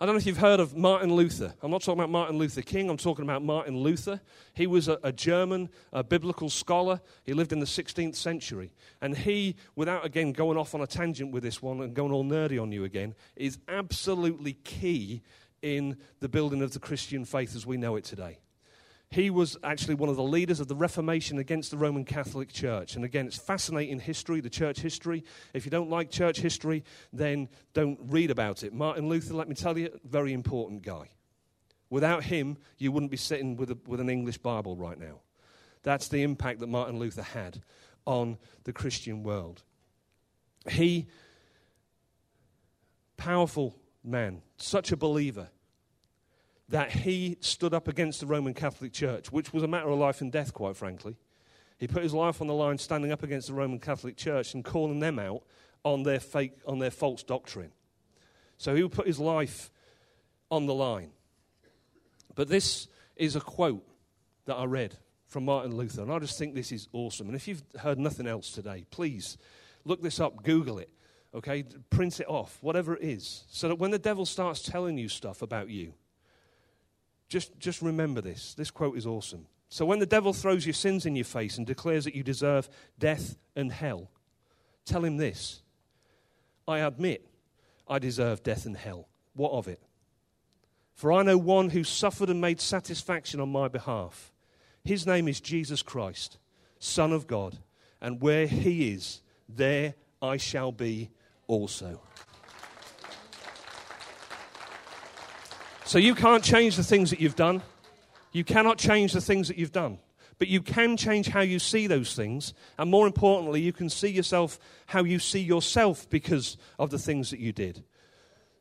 I 0.03 0.07
don't 0.07 0.15
know 0.15 0.19
if 0.19 0.25
you've 0.25 0.39
heard 0.39 0.61
of 0.61 0.75
Martin 0.75 1.13
Luther. 1.13 1.53
I'm 1.61 1.71
not 1.71 1.83
talking 1.83 2.01
about 2.01 2.09
Martin 2.09 2.39
Luther 2.39 2.63
King, 2.63 2.89
I'm 2.89 2.97
talking 2.97 3.23
about 3.23 3.43
Martin 3.43 3.77
Luther. 3.77 4.23
He 4.55 4.67
was 4.67 4.89
a, 4.89 4.99
a 5.03 5.13
German 5.13 5.69
a 5.93 6.03
biblical 6.03 6.49
scholar. 6.49 7.03
He 7.25 7.35
lived 7.35 7.53
in 7.53 7.61
the 7.61 7.67
16th 7.67 8.17
century. 8.17 8.73
And 9.03 9.15
he, 9.15 9.57
without 9.77 10.07
again 10.07 10.33
going 10.33 10.57
off 10.57 10.75
on 10.75 10.81
a 10.81 10.87
tangent 10.87 11.33
with 11.33 11.43
this 11.43 11.61
one 11.61 11.83
and 11.83 11.93
going 11.93 12.13
all 12.13 12.25
nerdy 12.25 12.61
on 12.61 12.73
you 12.73 12.85
again, 12.85 13.15
is 13.37 13.59
absolutely 13.69 14.55
key 14.55 15.21
in 15.63 15.97
the 16.21 16.29
building 16.29 16.63
of 16.63 16.73
the 16.73 16.79
Christian 16.79 17.25
faith 17.25 17.55
as 17.55 17.67
we 17.67 17.77
know 17.77 17.97
it 17.97 18.05
today. 18.05 18.39
He 19.11 19.29
was 19.29 19.57
actually 19.65 19.95
one 19.95 20.09
of 20.09 20.15
the 20.15 20.23
leaders 20.23 20.61
of 20.61 20.69
the 20.69 20.77
Reformation 20.77 21.39
against 21.39 21.73
the 21.73 21.77
Roman 21.77 22.05
Catholic 22.05 22.53
Church. 22.53 22.95
And 22.95 23.05
again, 23.05 23.27
it's 23.27 23.37
fascinating 23.37 23.99
history, 23.99 24.41
the 24.41 24.49
church 24.49 24.79
history. 24.79 25.25
If 25.53 25.65
you 25.65 25.71
don't 25.71 25.91
like 25.91 26.11
church 26.11 26.39
history, 26.39 26.85
then 27.13 27.49
don't 27.75 27.99
read 28.05 28.31
about 28.31 28.63
it. 28.63 28.73
Martin 28.73 29.09
Luther, 29.09 29.35
let 29.35 29.49
me 29.49 29.57
tell 29.57 29.77
you, 29.77 29.91
very 30.05 30.33
important 30.33 30.83
guy. 30.83 31.09
Without 31.91 32.23
him, 32.23 32.57
you 32.79 32.93
wouldn't 32.93 33.11
be 33.11 33.17
sitting 33.17 33.57
with, 33.57 33.73
a, 33.73 33.79
with 33.85 33.99
an 33.99 34.09
English 34.09 34.39
Bible 34.39 34.77
right 34.77 34.99
now. 34.99 35.23
That's 35.83 36.07
the 36.07 36.23
impact 36.23 36.61
that 36.61 36.69
Martin 36.69 37.01
Luther 37.01 37.23
had 37.23 37.63
on 38.07 38.39
the 38.63 38.73
Christian 38.73 39.25
world. 39.25 39.65
He, 40.69 41.09
powerful 43.17 43.80
man, 44.03 44.43
such 44.57 44.93
a 44.93 44.97
believer, 44.97 45.49
that 46.69 46.91
he 46.93 47.37
stood 47.41 47.75
up 47.75 47.89
against 47.89 48.21
the 48.21 48.27
Roman 48.27 48.55
Catholic 48.55 48.93
Church, 48.93 49.33
which 49.33 49.53
was 49.53 49.63
a 49.63 49.69
matter 49.69 49.89
of 49.89 49.99
life 49.99 50.21
and 50.21 50.31
death, 50.31 50.55
quite 50.55 50.77
frankly. 50.77 51.17
He 51.79 51.89
put 51.89 52.03
his 52.03 52.15
life 52.15 52.41
on 52.41 52.47
the 52.47 52.55
line 52.55 52.79
standing 52.79 53.11
up 53.11 53.23
against 53.23 53.49
the 53.49 53.55
Roman 53.55 53.81
Catholic 53.81 54.17
Church 54.17 54.55
and 54.55 54.65
calling 54.65 55.01
them 55.01 55.19
out 55.19 55.43
on 55.83 56.03
their, 56.03 56.21
fake, 56.21 56.53
on 56.67 56.79
their 56.79 56.91
false 56.91 57.23
doctrine. 57.23 57.73
So 58.59 58.75
he 58.75 58.83
would 58.83 58.93
put 58.93 59.07
his 59.07 59.19
life 59.19 59.71
on 60.51 60.67
the 60.67 60.75
line. 60.75 61.11
But 62.35 62.49
this 62.49 62.87
is 63.17 63.35
a 63.35 63.41
quote 63.41 63.87
that 64.45 64.57
I 64.57 64.65
read 64.65 64.97
from 65.27 65.45
Martin 65.45 65.75
Luther, 65.77 66.03
and 66.03 66.13
I 66.13 66.19
just 66.19 66.39
think 66.39 66.55
this 66.55 66.73
is 66.73 66.89
awesome. 66.93 67.29
And 67.29 67.37
if 67.37 67.49
you've 67.49 67.63
heard 67.81 67.99
nothing 67.99 68.27
else 68.27 68.51
today, 68.51 68.85
please 68.91 69.39
look 69.85 70.03
this 70.03 70.21
up, 70.21 70.43
Google 70.43 70.79
it, 70.79 70.91
okay? 71.35 71.65
Print 71.91 72.21
it 72.21 72.29
off, 72.29 72.59
whatever 72.61 72.97
it 72.97 73.03
is, 73.03 73.45
so 73.49 73.69
that 73.69 73.77
when 73.77 73.91
the 73.91 73.99
devil 73.99 74.27
starts 74.27 74.63
telling 74.63 74.99
you 74.99 75.09
stuff 75.09 75.43
about 75.43 75.69
you, 75.69 75.95
just, 77.29 77.59
just 77.59 77.81
remember 77.81 78.21
this. 78.21 78.55
This 78.55 78.71
quote 78.71 78.97
is 78.97 79.07
awesome. 79.07 79.47
So 79.69 79.87
when 79.87 80.01
the 80.01 80.07
devil 80.07 80.33
throws 80.33 80.67
your 80.67 80.75
sins 80.75 81.07
in 81.07 81.15
your 81.15 81.25
face 81.25 81.57
and 81.57 81.67
declares 81.67 82.05
that 82.05 82.17
you 82.17 82.25
deserve 82.25 82.69
death 82.99 83.37
and 83.55 83.71
hell, 83.71 84.11
tell 84.85 85.05
him 85.05 85.17
this 85.17 85.63
I 86.67 86.81
admit 86.81 87.27
I 87.87 88.01
deserve 88.01 88.43
death 88.43 88.67
and 88.67 88.77
hell. 88.77 89.09
What 89.35 89.53
of 89.53 89.69
it? 89.69 89.81
For 90.95 91.13
I 91.13 91.23
know 91.23 91.39
one 91.39 91.71
who 91.71 91.85
suffered 91.85 92.31
and 92.31 92.41
made 92.41 92.61
satisfaction 92.61 93.41
on 93.41 93.51
my 93.51 93.69
behalf. 93.69 94.33
His 94.85 95.07
name 95.07 95.29
is 95.29 95.41
Jesus 95.41 95.83
Christ, 95.83 96.39
Son 96.79 97.13
of 97.13 97.27
God, 97.27 97.59
and 98.01 98.21
where 98.21 98.47
he 98.47 98.93
is, 98.93 99.23
there 99.49 99.95
I 100.21 100.37
shall 100.37 100.73
be 100.73 101.11
also. 101.51 102.01
So 105.85 105.99
you 105.99 106.15
can't 106.15 106.45
change 106.45 106.77
the 106.77 106.85
things 106.85 107.11
that 107.11 107.21
you've 107.21 107.35
done. 107.35 107.63
You 108.31 108.45
cannot 108.45 108.79
change 108.79 109.13
the 109.13 109.21
things 109.21 109.49
that 109.49 109.59
you've 109.59 109.73
done. 109.73 109.99
But 110.39 110.47
you 110.47 110.63
can 110.63 110.97
change 110.97 111.29
how 111.29 111.41
you 111.41 111.59
see 111.59 111.89
those 111.89 112.15
things. 112.15 112.55
And 112.79 112.89
more 112.89 113.09
importantly, 113.09 113.61
you 113.61 113.73
can 113.73 113.91
see 113.91 114.09
yourself 114.09 114.61
how 114.87 115.03
you 115.03 115.19
see 115.19 115.41
yourself 115.41 116.09
because 116.09 116.57
of 116.79 116.91
the 116.91 116.99
things 116.99 117.31
that 117.31 117.41
you 117.41 117.53
did. 117.53 117.83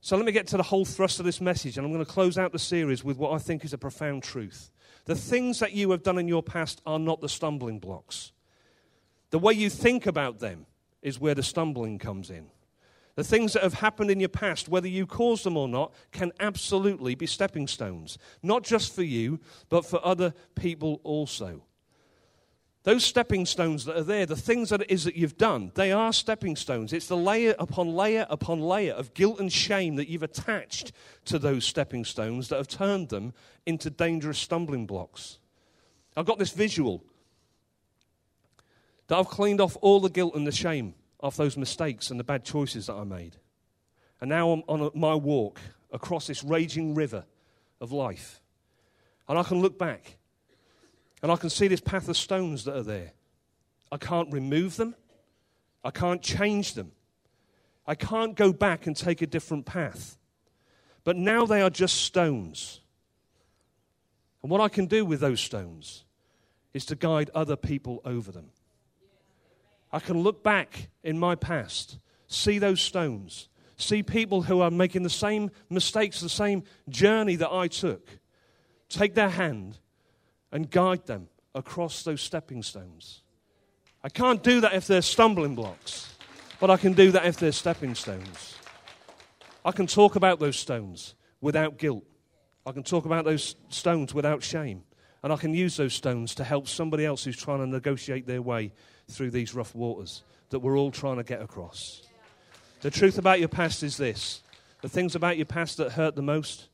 So 0.01 0.15
let 0.17 0.25
me 0.25 0.31
get 0.31 0.47
to 0.47 0.57
the 0.57 0.63
whole 0.63 0.85
thrust 0.85 1.19
of 1.19 1.25
this 1.25 1.39
message. 1.39 1.77
And 1.77 1.85
I'm 1.85 1.93
going 1.93 2.03
to 2.03 2.11
close 2.11 2.39
out 2.39 2.51
the 2.51 2.59
series 2.59 3.03
with 3.03 3.17
what 3.17 3.33
I 3.33 3.37
think 3.37 3.63
is 3.63 3.73
a 3.73 3.77
profound 3.77 4.23
truth. 4.23 4.71
The 5.05 5.15
things 5.15 5.59
that 5.59 5.73
you 5.73 5.91
have 5.91 6.01
done 6.01 6.17
in 6.17 6.27
your 6.27 6.41
past 6.41 6.81
are 6.85 6.99
not 6.99 7.21
the 7.21 7.29
stumbling 7.29 7.77
blocks. 7.77 8.31
The 9.29 9.39
way 9.39 9.53
you 9.53 9.69
think 9.69 10.07
about 10.07 10.39
them 10.39 10.65
is 11.03 11.19
where 11.19 11.35
the 11.35 11.43
stumbling 11.43 11.99
comes 11.99 12.31
in. 12.31 12.47
The 13.19 13.25
things 13.25 13.51
that 13.51 13.63
have 13.63 13.73
happened 13.73 14.09
in 14.11 14.21
your 14.21 14.29
past, 14.29 14.69
whether 14.69 14.87
you 14.87 15.05
caused 15.05 15.43
them 15.43 15.57
or 15.57 15.67
not, 15.67 15.93
can 16.13 16.31
absolutely 16.39 17.15
be 17.15 17.25
stepping 17.25 17.67
stones. 17.67 18.17
Not 18.41 18.63
just 18.63 18.95
for 18.95 19.03
you, 19.03 19.41
but 19.67 19.85
for 19.85 19.99
other 20.05 20.33
people 20.55 21.01
also. 21.03 21.63
Those 22.83 23.03
stepping 23.03 23.45
stones 23.45 23.83
that 23.83 23.97
are 23.97 24.03
there, 24.03 24.25
the 24.25 24.37
things 24.37 24.69
that 24.69 24.83
it 24.83 24.89
is 24.89 25.03
that 25.03 25.17
you've 25.17 25.37
done, 25.37 25.73
they 25.75 25.91
are 25.91 26.13
stepping 26.13 26.55
stones. 26.55 26.93
It's 26.93 27.07
the 27.07 27.17
layer 27.17 27.55
upon 27.59 27.93
layer 27.93 28.25
upon 28.29 28.61
layer 28.61 28.93
of 28.93 29.13
guilt 29.13 29.41
and 29.41 29.51
shame 29.51 29.97
that 29.97 30.07
you've 30.07 30.23
attached 30.23 30.93
to 31.25 31.37
those 31.37 31.65
stepping 31.65 32.05
stones 32.05 32.47
that 32.47 32.55
have 32.55 32.69
turned 32.69 33.09
them 33.09 33.33
into 33.65 33.89
dangerous 33.89 34.39
stumbling 34.39 34.85
blocks. 34.85 35.39
I've 36.15 36.25
got 36.25 36.39
this 36.39 36.51
visual 36.51 37.03
that 39.07 39.19
I've 39.19 39.27
cleaned 39.27 39.59
off 39.59 39.75
all 39.81 39.99
the 39.99 40.09
guilt 40.09 40.35
and 40.35 40.47
the 40.47 40.53
shame 40.53 40.93
of 41.19 41.35
those 41.35 41.57
mistakes 41.57 42.11
and 42.11 42.19
the 42.19 42.23
bad 42.23 42.43
choices 42.43 42.87
that 42.87 42.93
I 42.93 43.03
made. 43.03 43.35
And 44.21 44.29
now 44.29 44.51
I'm 44.51 44.63
on 44.67 44.91
my 44.95 45.15
walk 45.15 45.59
across 45.91 46.27
this 46.27 46.43
raging 46.43 46.95
river 46.95 47.25
of 47.81 47.91
life. 47.91 48.41
And 49.27 49.37
I 49.37 49.43
can 49.43 49.61
look 49.61 49.77
back 49.77 50.17
and 51.21 51.31
I 51.31 51.35
can 51.35 51.49
see 51.49 51.67
this 51.67 51.81
path 51.81 52.07
of 52.07 52.17
stones 52.17 52.65
that 52.65 52.75
are 52.75 52.83
there. 52.83 53.13
I 53.91 53.97
can't 53.97 54.31
remove 54.31 54.77
them, 54.77 54.95
I 55.83 55.91
can't 55.91 56.21
change 56.21 56.73
them. 56.73 56.91
I 57.87 57.95
can't 57.95 58.35
go 58.35 58.53
back 58.53 58.85
and 58.85 58.95
take 58.95 59.23
a 59.23 59.27
different 59.27 59.65
path. 59.65 60.19
But 61.03 61.15
now 61.15 61.47
they 61.47 61.59
are 61.63 61.71
just 61.71 61.95
stones. 61.95 62.81
And 64.43 64.51
what 64.51 64.61
I 64.61 64.69
can 64.69 64.85
do 64.85 65.03
with 65.03 65.21
those 65.21 65.41
stones 65.41 66.03
is 66.71 66.85
to 66.85 66.95
guide 66.95 67.31
other 67.33 67.55
people 67.55 67.99
over 68.05 68.31
them. 68.31 68.51
I 69.91 69.99
can 69.99 70.21
look 70.21 70.43
back 70.43 70.89
in 71.03 71.17
my 71.17 71.35
past, 71.35 71.97
see 72.27 72.59
those 72.59 72.81
stones, 72.81 73.49
see 73.77 74.03
people 74.03 74.43
who 74.43 74.61
are 74.61 74.71
making 74.71 75.03
the 75.03 75.09
same 75.09 75.49
mistakes, 75.69 76.21
the 76.21 76.29
same 76.29 76.63
journey 76.89 77.35
that 77.37 77.51
I 77.51 77.67
took, 77.67 78.07
take 78.89 79.15
their 79.15 79.29
hand 79.29 79.79
and 80.51 80.69
guide 80.69 81.05
them 81.05 81.27
across 81.55 82.03
those 82.03 82.21
stepping 82.21 82.61
stones. 82.61 83.21
I 84.03 84.09
can't 84.09 84.43
do 84.43 84.61
that 84.61 84.73
if 84.73 84.87
they're 84.87 85.01
stumbling 85.01 85.55
blocks, 85.55 86.15
but 86.59 86.69
I 86.69 86.77
can 86.77 86.93
do 86.93 87.11
that 87.11 87.25
if 87.25 87.37
they're 87.37 87.51
stepping 87.51 87.95
stones. 87.95 88.55
I 89.65 89.71
can 89.71 89.87
talk 89.87 90.15
about 90.15 90.39
those 90.39 90.57
stones 90.57 91.15
without 91.41 91.77
guilt. 91.77 92.05
I 92.65 92.71
can 92.71 92.83
talk 92.83 93.05
about 93.05 93.25
those 93.25 93.55
stones 93.69 94.13
without 94.13 94.43
shame. 94.43 94.83
And 95.21 95.33
I 95.33 95.35
can 95.35 95.53
use 95.53 95.75
those 95.75 95.93
stones 95.93 96.35
to 96.35 96.45
help 96.45 96.67
somebody 96.67 97.05
else 97.05 97.25
who's 97.25 97.35
trying 97.35 97.59
to 97.59 97.67
negotiate 97.67 98.25
their 98.25 98.41
way 98.41 98.71
through 99.09 99.31
these 99.31 99.53
rough 99.53 99.75
waters 99.75 100.23
that 100.49 100.59
we're 100.59 100.77
all 100.77 100.91
trying 100.91 101.17
to 101.17 101.23
get 101.23 101.41
across. 101.41 102.03
The 102.81 102.91
truth 102.91 103.17
about 103.17 103.39
your 103.39 103.49
past 103.49 103.83
is 103.83 103.97
this 103.97 104.41
the 104.81 104.89
things 104.89 105.15
about 105.15 105.37
your 105.37 105.45
past 105.45 105.77
that 105.77 105.91
hurt 105.91 106.15
the 106.15 106.21
most, 106.21 106.69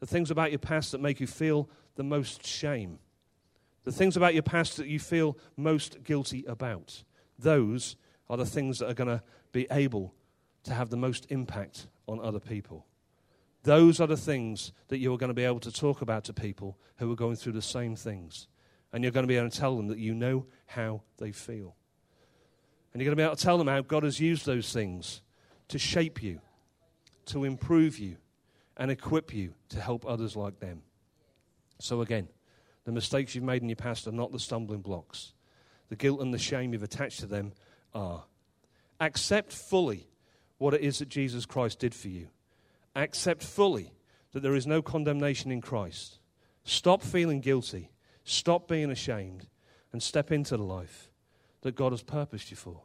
the 0.00 0.06
things 0.06 0.30
about 0.30 0.50
your 0.50 0.58
past 0.58 0.92
that 0.92 1.00
make 1.00 1.20
you 1.20 1.26
feel 1.26 1.68
the 1.94 2.02
most 2.02 2.44
shame, 2.44 2.98
the 3.84 3.92
things 3.92 4.16
about 4.16 4.34
your 4.34 4.42
past 4.42 4.76
that 4.78 4.88
you 4.88 4.98
feel 4.98 5.38
most 5.56 6.02
guilty 6.02 6.44
about, 6.48 7.04
those 7.38 7.96
are 8.28 8.36
the 8.36 8.46
things 8.46 8.78
that 8.78 8.90
are 8.90 8.94
going 8.94 9.08
to 9.08 9.22
be 9.52 9.66
able 9.70 10.14
to 10.64 10.74
have 10.74 10.90
the 10.90 10.96
most 10.96 11.26
impact 11.30 11.86
on 12.08 12.18
other 12.20 12.40
people. 12.40 12.86
Those 13.62 14.00
are 14.00 14.06
the 14.06 14.16
things 14.16 14.72
that 14.88 14.98
you're 14.98 15.18
going 15.18 15.28
to 15.28 15.34
be 15.34 15.44
able 15.44 15.60
to 15.60 15.72
talk 15.72 16.02
about 16.02 16.24
to 16.24 16.32
people 16.32 16.76
who 16.96 17.10
are 17.12 17.16
going 17.16 17.36
through 17.36 17.52
the 17.52 17.62
same 17.62 17.96
things. 17.96 18.48
And 18.94 19.02
you're 19.02 19.10
going 19.10 19.24
to 19.24 19.28
be 19.28 19.36
able 19.36 19.50
to 19.50 19.58
tell 19.58 19.76
them 19.76 19.88
that 19.88 19.98
you 19.98 20.14
know 20.14 20.46
how 20.66 21.02
they 21.18 21.32
feel. 21.32 21.74
And 22.92 23.02
you're 23.02 23.08
going 23.08 23.16
to 23.16 23.20
be 23.20 23.24
able 23.24 23.34
to 23.34 23.42
tell 23.42 23.58
them 23.58 23.66
how 23.66 23.80
God 23.80 24.04
has 24.04 24.20
used 24.20 24.46
those 24.46 24.72
things 24.72 25.20
to 25.66 25.80
shape 25.80 26.22
you, 26.22 26.40
to 27.26 27.42
improve 27.42 27.98
you, 27.98 28.18
and 28.76 28.92
equip 28.92 29.34
you 29.34 29.54
to 29.70 29.80
help 29.80 30.06
others 30.06 30.36
like 30.36 30.60
them. 30.60 30.82
So, 31.80 32.02
again, 32.02 32.28
the 32.84 32.92
mistakes 32.92 33.34
you've 33.34 33.42
made 33.42 33.62
in 33.62 33.68
your 33.68 33.74
past 33.74 34.06
are 34.06 34.12
not 34.12 34.30
the 34.30 34.38
stumbling 34.38 34.80
blocks. 34.80 35.32
The 35.88 35.96
guilt 35.96 36.20
and 36.20 36.32
the 36.32 36.38
shame 36.38 36.72
you've 36.72 36.84
attached 36.84 37.18
to 37.18 37.26
them 37.26 37.52
are. 37.94 38.22
Accept 39.00 39.52
fully 39.52 40.06
what 40.58 40.72
it 40.72 40.82
is 40.82 41.00
that 41.00 41.08
Jesus 41.08 41.46
Christ 41.46 41.80
did 41.80 41.96
for 41.96 42.06
you. 42.06 42.28
Accept 42.94 43.42
fully 43.42 43.92
that 44.34 44.44
there 44.44 44.54
is 44.54 44.68
no 44.68 44.82
condemnation 44.82 45.50
in 45.50 45.60
Christ. 45.60 46.20
Stop 46.62 47.02
feeling 47.02 47.40
guilty 47.40 47.90
Stop 48.24 48.68
being 48.68 48.90
ashamed 48.90 49.46
and 49.92 50.02
step 50.02 50.32
into 50.32 50.56
the 50.56 50.62
life 50.62 51.10
that 51.60 51.76
God 51.76 51.92
has 51.92 52.02
purposed 52.02 52.50
you 52.50 52.56
for. 52.56 52.80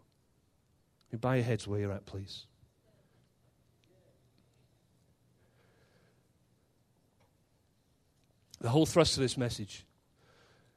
You 1.12 1.18
bow 1.18 1.34
your 1.34 1.44
heads 1.44 1.68
where 1.68 1.80
you're 1.80 1.92
at, 1.92 2.06
please. 2.06 2.46
The 8.62 8.70
whole 8.70 8.86
thrust 8.86 9.16
of 9.16 9.22
this 9.22 9.38
message 9.38 9.86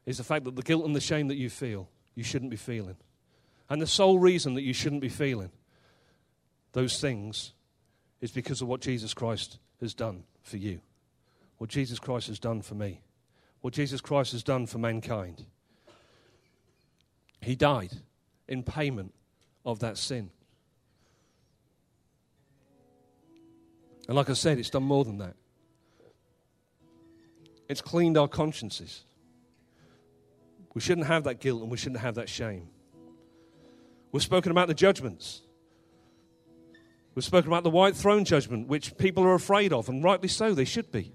is 0.07 0.19
the 0.19 0.25
fact 0.25 0.45
that 0.45 0.55
the 0.55 0.63
guilt 0.63 0.85
and 0.85 0.95
the 0.95 1.01
shame 1.01 1.29
that 1.29 1.37
you 1.37 1.51
feel, 1.51 1.89
you 2.15 2.23
shouldn't 2.23 2.51
be 2.51 2.57
feeling. 2.57 2.97
And 3.69 3.83
the 3.83 3.87
sole 3.87 4.19
reason 4.19 4.55
that 4.55 4.63
you 4.63 4.73
shouldn't 4.73 5.01
be 5.01 5.09
feeling 5.09 5.51
those 6.73 7.01
things 7.01 7.53
is 8.21 8.31
because 8.31 8.63
of 8.63 8.69
what 8.69 8.81
Jesus 8.81 9.13
Christ 9.13 9.59
has 9.81 9.95
done 9.95 10.23
for 10.43 10.57
you, 10.57 10.81
what 11.59 11.71
Jesus 11.71 11.99
Christ 11.99 12.29
has 12.29 12.39
done 12.39 12.63
for 12.63 12.75
me 12.75 13.01
what 13.63 13.73
Jesus 13.73 14.01
Christ 14.01 14.33
has 14.33 14.43
done 14.43 14.67
for 14.67 14.79
mankind. 14.79 15.47
He 17.41 17.57
died 17.57 17.93
in 18.47 18.63
payment 18.63 19.15
of 19.65 19.79
that 19.79 19.97
sin. 19.97 20.31
And 24.09 24.17
like 24.17 24.29
I 24.29 24.35
said, 24.35 24.59
it's 24.59 24.71
done 24.71 24.83
more 24.83 25.05
than 25.05 25.19
that. 25.19 25.35
It's 27.69 27.81
cleaned 27.81 28.19
our 28.19 28.29
consciences. 28.29 29.05
We 30.75 30.81
shouldn't 30.81 31.07
have 31.07 31.25
that 31.25 31.41
guilt 31.41 31.63
and 31.63 31.71
we 31.71 31.77
shouldn't 31.77 32.01
have 32.01 32.17
that 32.17 32.29
shame. 32.29 32.69
We've 34.11 34.23
spoken 34.23 34.51
about 34.51 34.69
the 34.69 34.75
judgments. 34.75 35.43
We've 37.15 37.25
spoken 37.25 37.49
about 37.49 37.63
the 37.63 37.71
white 37.71 37.95
throne 37.95 38.25
judgment, 38.25 38.69
which 38.69 38.97
people 38.97 39.23
are 39.23 39.35
afraid 39.35 39.73
of, 39.73 39.89
and 39.89 40.03
rightly 40.03 40.29
so, 40.29 40.53
they 40.55 40.65
should 40.65 40.91
be. 40.91 41.13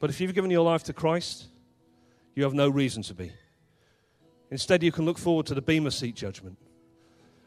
But 0.00 0.10
if 0.10 0.20
you've 0.20 0.34
given 0.34 0.50
your 0.50 0.64
life 0.64 0.84
to 0.84 0.92
Christ, 0.92 1.46
you 2.34 2.44
have 2.44 2.54
no 2.54 2.68
reason 2.68 3.02
to 3.04 3.14
be. 3.14 3.32
Instead, 4.50 4.82
you 4.82 4.92
can 4.92 5.04
look 5.04 5.18
forward 5.18 5.46
to 5.46 5.54
the 5.54 5.62
Bema 5.62 5.90
Seat 5.90 6.14
judgment 6.14 6.58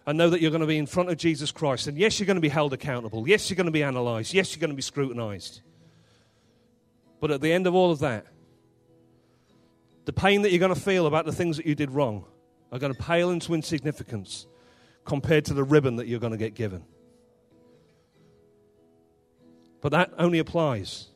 and 0.06 0.18
know 0.18 0.30
that 0.30 0.42
you're 0.42 0.52
going 0.52 0.62
to 0.62 0.68
be 0.68 0.78
in 0.78 0.86
front 0.86 1.10
of 1.10 1.18
Jesus 1.18 1.52
Christ. 1.52 1.88
And 1.88 1.98
yes, 1.98 2.20
you're 2.20 2.28
going 2.28 2.36
to 2.36 2.42
be 2.42 2.50
held 2.50 2.74
accountable. 2.74 3.28
Yes, 3.28 3.50
you're 3.50 3.56
going 3.56 3.66
to 3.66 3.72
be 3.72 3.84
analyzed. 3.84 4.34
Yes, 4.34 4.56
you're 4.56 4.62
going 4.62 4.72
to 4.72 4.76
be 4.76 4.82
scrutinized. 4.82 5.62
But 7.20 7.32
at 7.32 7.42
the 7.42 7.52
end 7.52 7.68
of 7.68 7.76
all 7.76 7.92
of 7.92 8.00
that, 8.00 8.26
the 10.06 10.14
pain 10.14 10.44
that 10.44 10.52
you're 10.52 10.60
going 10.60 10.74
to 10.74 10.80
feel 10.80 11.06
about 11.06 11.26
the 11.26 11.34
things 11.34 11.58
that 11.58 11.66
you 11.66 11.76
did 11.76 11.92
wrong 11.92 12.26
are 12.72 12.80
going 12.80 12.94
to 12.94 13.02
pale 13.02 13.30
into 13.30 13.54
insignificance 13.54 14.48
compared 15.04 15.46
to 15.46 15.54
the 15.54 15.64
ribbon 15.64 15.98
that 15.98 16.08
you're 16.08 16.20
going 16.20 16.32
to 16.32 16.38
get 16.38 16.54
given. 16.54 16.84
But 19.82 19.92
that 19.92 20.12
only 20.18 20.40
applies 20.40 21.08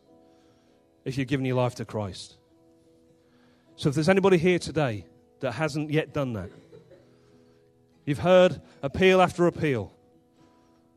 if 1.06 1.18
you've 1.18 1.28
given 1.28 1.46
your 1.46 1.56
life 1.56 1.76
to 1.76 1.86
Christ. 1.86 2.38
So 3.76 3.90
if 3.90 3.96
there's 3.96 4.10
anybody 4.10 4.38
here 4.38 4.60
today 4.60 5.06
that 5.40 5.54
hasn't 5.54 5.90
yet 5.90 6.14
done 6.14 6.34
that, 6.34 6.50
you've 8.06 8.20
heard 8.20 8.62
appeal 8.84 9.22
after 9.22 9.48
appeal. 9.48 9.94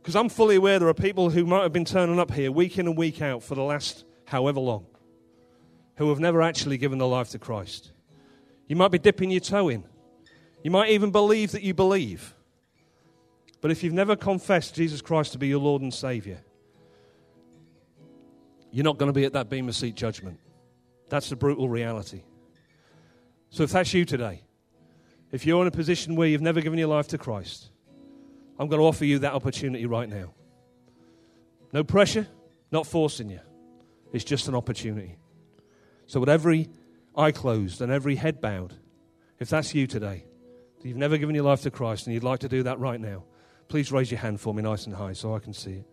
Because 0.02 0.16
I'm 0.16 0.28
fully 0.28 0.56
aware 0.56 0.78
there 0.78 0.88
are 0.88 0.94
people 0.94 1.30
who 1.30 1.46
might 1.46 1.62
have 1.62 1.72
been 1.72 1.86
turning 1.86 2.20
up 2.20 2.30
here 2.30 2.52
week 2.52 2.78
in 2.78 2.86
and 2.86 2.96
week 2.96 3.22
out 3.22 3.42
for 3.42 3.54
the 3.54 3.62
last 3.62 4.04
however 4.26 4.60
long 4.60 4.86
who 5.96 6.08
have 6.10 6.20
never 6.20 6.42
actually 6.42 6.76
given 6.76 6.98
their 6.98 7.08
life 7.08 7.30
to 7.30 7.38
Christ. 7.38 7.92
You 8.66 8.76
might 8.76 8.90
be 8.90 8.98
dipping 8.98 9.30
your 9.30 9.40
toe 9.40 9.68
in. 9.68 9.84
You 10.62 10.70
might 10.70 10.90
even 10.90 11.10
believe 11.10 11.52
that 11.52 11.62
you 11.62 11.74
believe. 11.74 12.34
But 13.60 13.70
if 13.70 13.82
you've 13.82 13.94
never 13.94 14.16
confessed 14.16 14.74
Jesus 14.74 15.00
Christ 15.00 15.32
to 15.32 15.38
be 15.38 15.48
your 15.48 15.60
Lord 15.60 15.82
and 15.82 15.92
Savior, 15.92 16.42
you're 18.74 18.82
not 18.82 18.98
going 18.98 19.08
to 19.08 19.12
be 19.12 19.24
at 19.24 19.34
that 19.34 19.48
Bema 19.48 19.72
Seat 19.72 19.94
judgment. 19.94 20.40
That's 21.08 21.28
the 21.28 21.36
brutal 21.36 21.68
reality. 21.68 22.24
So 23.50 23.62
if 23.62 23.70
that's 23.70 23.94
you 23.94 24.04
today, 24.04 24.42
if 25.30 25.46
you're 25.46 25.62
in 25.62 25.68
a 25.68 25.70
position 25.70 26.16
where 26.16 26.26
you've 26.26 26.42
never 26.42 26.60
given 26.60 26.76
your 26.76 26.88
life 26.88 27.06
to 27.08 27.18
Christ, 27.18 27.70
I'm 28.58 28.66
going 28.66 28.80
to 28.80 28.84
offer 28.84 29.04
you 29.04 29.20
that 29.20 29.32
opportunity 29.32 29.86
right 29.86 30.08
now. 30.08 30.34
No 31.72 31.84
pressure, 31.84 32.26
not 32.72 32.84
forcing 32.84 33.30
you. 33.30 33.38
It's 34.12 34.24
just 34.24 34.48
an 34.48 34.56
opportunity. 34.56 35.18
So, 36.08 36.18
with 36.18 36.28
every 36.28 36.68
eye 37.16 37.30
closed 37.30 37.80
and 37.80 37.92
every 37.92 38.16
head 38.16 38.40
bowed, 38.40 38.74
if 39.38 39.50
that's 39.50 39.72
you 39.72 39.86
today, 39.86 40.24
you've 40.82 40.96
never 40.96 41.16
given 41.16 41.36
your 41.36 41.44
life 41.44 41.62
to 41.62 41.70
Christ 41.70 42.08
and 42.08 42.14
you'd 42.14 42.24
like 42.24 42.40
to 42.40 42.48
do 42.48 42.64
that 42.64 42.80
right 42.80 43.00
now, 43.00 43.22
please 43.68 43.92
raise 43.92 44.10
your 44.10 44.18
hand 44.18 44.40
for 44.40 44.52
me 44.52 44.62
nice 44.62 44.86
and 44.86 44.96
high 44.96 45.12
so 45.12 45.32
I 45.32 45.38
can 45.38 45.52
see 45.52 45.74
it. 45.74 45.86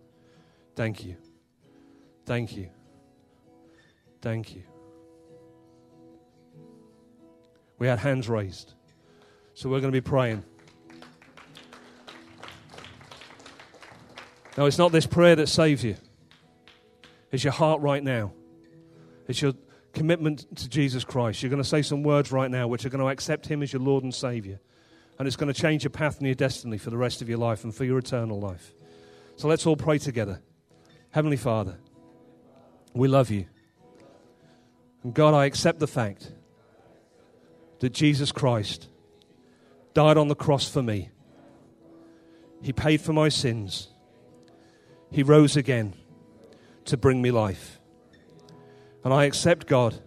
Thank 0.76 1.06
you. 1.06 1.16
Thank 2.32 2.56
you. 2.56 2.70
Thank 4.22 4.56
you. 4.56 4.64
We 7.78 7.88
had 7.88 8.00
hands 8.00 8.30
raised. 8.30 8.74
So 9.54 9.68
we're 9.68 9.82
going 9.82 9.92
to 9.92 10.02
be 10.02 10.10
praying. 10.10 10.42
Now, 14.58 14.66
it's 14.66 14.78
not 14.78 14.94
this 14.94 15.06
prayer 15.06 15.36
that 15.36 15.48
saves 15.48 15.84
you, 15.84 15.98
it's 17.34 17.44
your 17.44 17.52
heart 17.52 17.82
right 17.82 18.02
now. 18.02 18.32
It's 19.28 19.42
your 19.42 19.52
commitment 19.94 20.56
to 20.56 20.70
Jesus 20.70 21.04
Christ. 21.04 21.44
You're 21.44 21.50
going 21.50 21.62
to 21.62 21.68
say 21.68 21.82
some 21.82 22.02
words 22.02 22.32
right 22.32 22.50
now 22.50 22.66
which 22.66 22.86
are 22.86 22.90
going 22.90 23.04
to 23.04 23.10
accept 23.10 23.46
Him 23.46 23.62
as 23.62 23.74
your 23.74 23.82
Lord 23.82 24.06
and 24.06 24.16
Savior. 24.16 24.62
And 25.20 25.28
it's 25.28 25.36
going 25.36 25.54
to 25.54 25.62
change 25.62 25.84
your 25.84 25.92
path 25.92 26.20
and 26.20 26.28
your 26.28 26.36
destiny 26.36 26.78
for 26.78 26.92
the 26.92 26.98
rest 26.98 27.22
of 27.22 27.28
your 27.28 27.40
life 27.40 27.66
and 27.66 27.76
for 27.76 27.84
your 27.84 27.98
eternal 27.98 28.40
life. 28.40 28.74
So 29.36 29.50
let's 29.50 29.66
all 29.68 29.76
pray 29.76 29.98
together. 29.98 30.42
Heavenly 31.10 31.36
Father, 31.36 31.78
we 32.94 33.08
love 33.08 33.30
you. 33.30 33.46
And 35.04 35.14
God, 35.14 35.34
I 35.34 35.46
accept 35.46 35.80
the 35.80 35.88
fact 35.88 36.32
that 37.80 37.94
Jesus 37.94 38.32
Christ 38.32 38.88
died 39.94 40.18
on 40.18 40.28
the 40.28 40.36
cross 40.36 40.70
for 40.70 40.84
me. 40.84 41.10
He 42.62 42.74
paid 42.74 43.02
for 43.02 43.14
my 43.14 43.30
sins. 43.30 43.90
He 45.10 45.24
rose 45.24 45.58
again 45.58 45.96
to 46.86 46.98
bring 46.98 47.22
me 47.22 47.32
life. 47.32 47.80
And 49.04 49.14
I 49.14 49.26
accept, 49.26 49.66
God, 49.66 50.00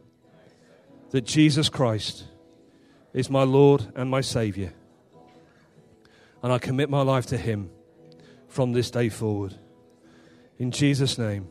that 1.11 1.23
Jesus 1.23 1.69
Christ 1.69 2.25
is 3.13 3.29
my 3.29 3.43
Lord 3.43 3.93
and 3.97 4.09
my 4.09 4.21
Savior. 4.21 4.73
And 6.43 6.53
I 6.53 6.59
commit 6.59 6.91
my 6.91 7.03
life 7.03 7.27
to 7.27 7.37
Him 7.37 7.71
from 8.49 8.73
this 8.73 8.91
day 8.91 9.09
forward. 9.09 9.55
In 10.59 10.71
Jesus' 10.71 11.19
name, 11.19 11.49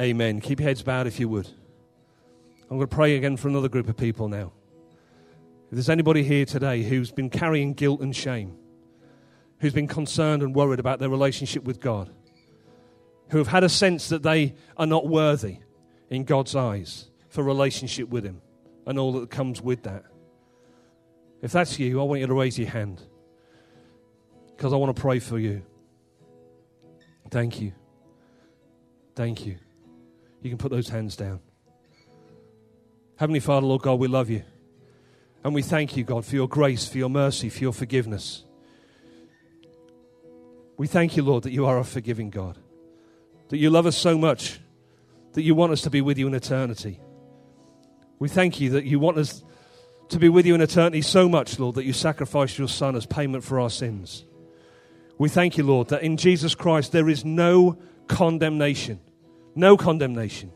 amen. 0.00 0.40
Keep 0.40 0.60
your 0.60 0.68
heads 0.68 0.82
bowed 0.82 1.06
if 1.06 1.20
you 1.20 1.28
would. 1.28 1.46
I'm 2.70 2.78
going 2.78 2.88
to 2.88 2.94
pray 2.94 3.16
again 3.16 3.36
for 3.36 3.48
another 3.48 3.68
group 3.68 3.88
of 3.88 3.96
people 3.96 4.28
now. 4.28 4.52
If 5.66 5.72
there's 5.72 5.90
anybody 5.90 6.22
here 6.22 6.44
today 6.44 6.82
who's 6.82 7.12
been 7.12 7.30
carrying 7.30 7.74
guilt 7.74 8.00
and 8.00 8.14
shame, 8.14 8.56
who's 9.58 9.72
been 9.72 9.86
concerned 9.86 10.42
and 10.42 10.54
worried 10.54 10.80
about 10.80 10.98
their 10.98 11.08
relationship 11.08 11.64
with 11.64 11.80
God, 11.80 12.10
who 13.30 13.38
have 13.38 13.48
had 13.48 13.62
a 13.62 13.68
sense 13.68 14.08
that 14.08 14.22
they 14.22 14.54
are 14.76 14.86
not 14.86 15.06
worthy 15.06 15.58
in 16.08 16.24
God's 16.24 16.56
eyes 16.56 17.10
for 17.28 17.44
relationship 17.44 18.08
with 18.08 18.24
Him 18.24 18.42
and 18.86 18.98
all 18.98 19.12
that 19.12 19.30
comes 19.30 19.62
with 19.62 19.84
that. 19.84 20.04
If 21.42 21.52
that's 21.52 21.78
you, 21.78 22.00
I 22.00 22.04
want 22.04 22.20
you 22.20 22.26
to 22.26 22.34
raise 22.34 22.58
your 22.58 22.68
hand 22.68 23.02
because 24.56 24.72
I 24.72 24.76
want 24.76 24.94
to 24.94 25.00
pray 25.00 25.20
for 25.20 25.38
you. 25.38 25.62
Thank 27.30 27.60
you. 27.60 27.72
Thank 29.14 29.46
you. 29.46 29.56
You 30.42 30.50
can 30.50 30.58
put 30.58 30.70
those 30.70 30.88
hands 30.88 31.16
down. 31.16 31.40
Heavenly 33.16 33.40
Father, 33.40 33.66
Lord 33.66 33.82
God, 33.82 33.98
we 33.98 34.08
love 34.08 34.30
you. 34.30 34.42
And 35.44 35.54
we 35.54 35.62
thank 35.62 35.96
you, 35.96 36.04
God, 36.04 36.24
for 36.24 36.34
your 36.34 36.48
grace, 36.48 36.86
for 36.86 36.98
your 36.98 37.10
mercy, 37.10 37.48
for 37.48 37.60
your 37.60 37.72
forgiveness. 37.72 38.44
We 40.76 40.86
thank 40.86 41.16
you, 41.16 41.22
Lord, 41.22 41.42
that 41.42 41.52
you 41.52 41.66
are 41.66 41.78
a 41.78 41.84
forgiving 41.84 42.30
God, 42.30 42.58
that 43.48 43.58
you 43.58 43.68
love 43.68 43.84
us 43.84 43.96
so 43.96 44.16
much, 44.16 44.60
that 45.32 45.42
you 45.42 45.54
want 45.54 45.72
us 45.72 45.82
to 45.82 45.90
be 45.90 46.00
with 46.00 46.16
you 46.16 46.26
in 46.26 46.34
eternity. 46.34 47.00
We 48.18 48.28
thank 48.28 48.60
you 48.60 48.70
that 48.70 48.84
you 48.84 48.98
want 48.98 49.18
us 49.18 49.42
to 50.08 50.18
be 50.18 50.28
with 50.28 50.46
you 50.46 50.54
in 50.54 50.60
eternity 50.60 51.02
so 51.02 51.28
much, 51.28 51.58
Lord, 51.58 51.76
that 51.76 51.84
you 51.84 51.92
sacrificed 51.92 52.58
your 52.58 52.68
Son 52.68 52.96
as 52.96 53.06
payment 53.06 53.44
for 53.44 53.60
our 53.60 53.70
sins. 53.70 54.24
We 55.18 55.28
thank 55.28 55.58
you, 55.58 55.64
Lord, 55.64 55.88
that 55.88 56.02
in 56.02 56.16
Jesus 56.16 56.54
Christ 56.54 56.92
there 56.92 57.08
is 57.08 57.24
no 57.24 57.78
condemnation. 58.08 59.00
No 59.60 59.76
condemnation. 59.76 60.50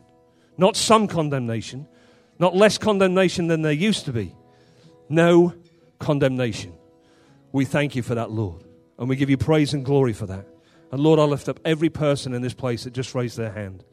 Not 0.57 0.77
some 0.77 1.09
condemnation, 1.09 1.87
not 2.39 2.57
less 2.57 2.79
condemnation 2.79 3.49
than 3.49 3.61
there 3.61 3.71
used 3.71 4.07
to 4.07 4.13
be 4.13 4.35
no 5.11 5.53
condemnation. 5.99 6.73
We 7.53 7.67
thank 7.67 7.95
you 7.95 8.03
for 8.03 8.15
that, 8.15 8.31
Lord. 8.31 8.65
And 8.99 9.07
we 9.07 9.17
give 9.17 9.29
you 9.29 9.37
praise 9.37 9.75
and 9.75 9.85
glory 9.85 10.15
for 10.15 10.25
that. 10.25 10.47
And 10.91 11.03
Lord, 11.03 11.21
I 11.21 11.25
lift 11.25 11.51
up 11.51 11.61
every 11.67 11.91
person 11.91 12.33
in 12.33 12.41
this 12.41 12.55
place 12.55 12.85
that 12.85 12.95
just 12.95 13.15
raised 13.15 13.37
their 13.37 13.53
hand, 13.53 13.85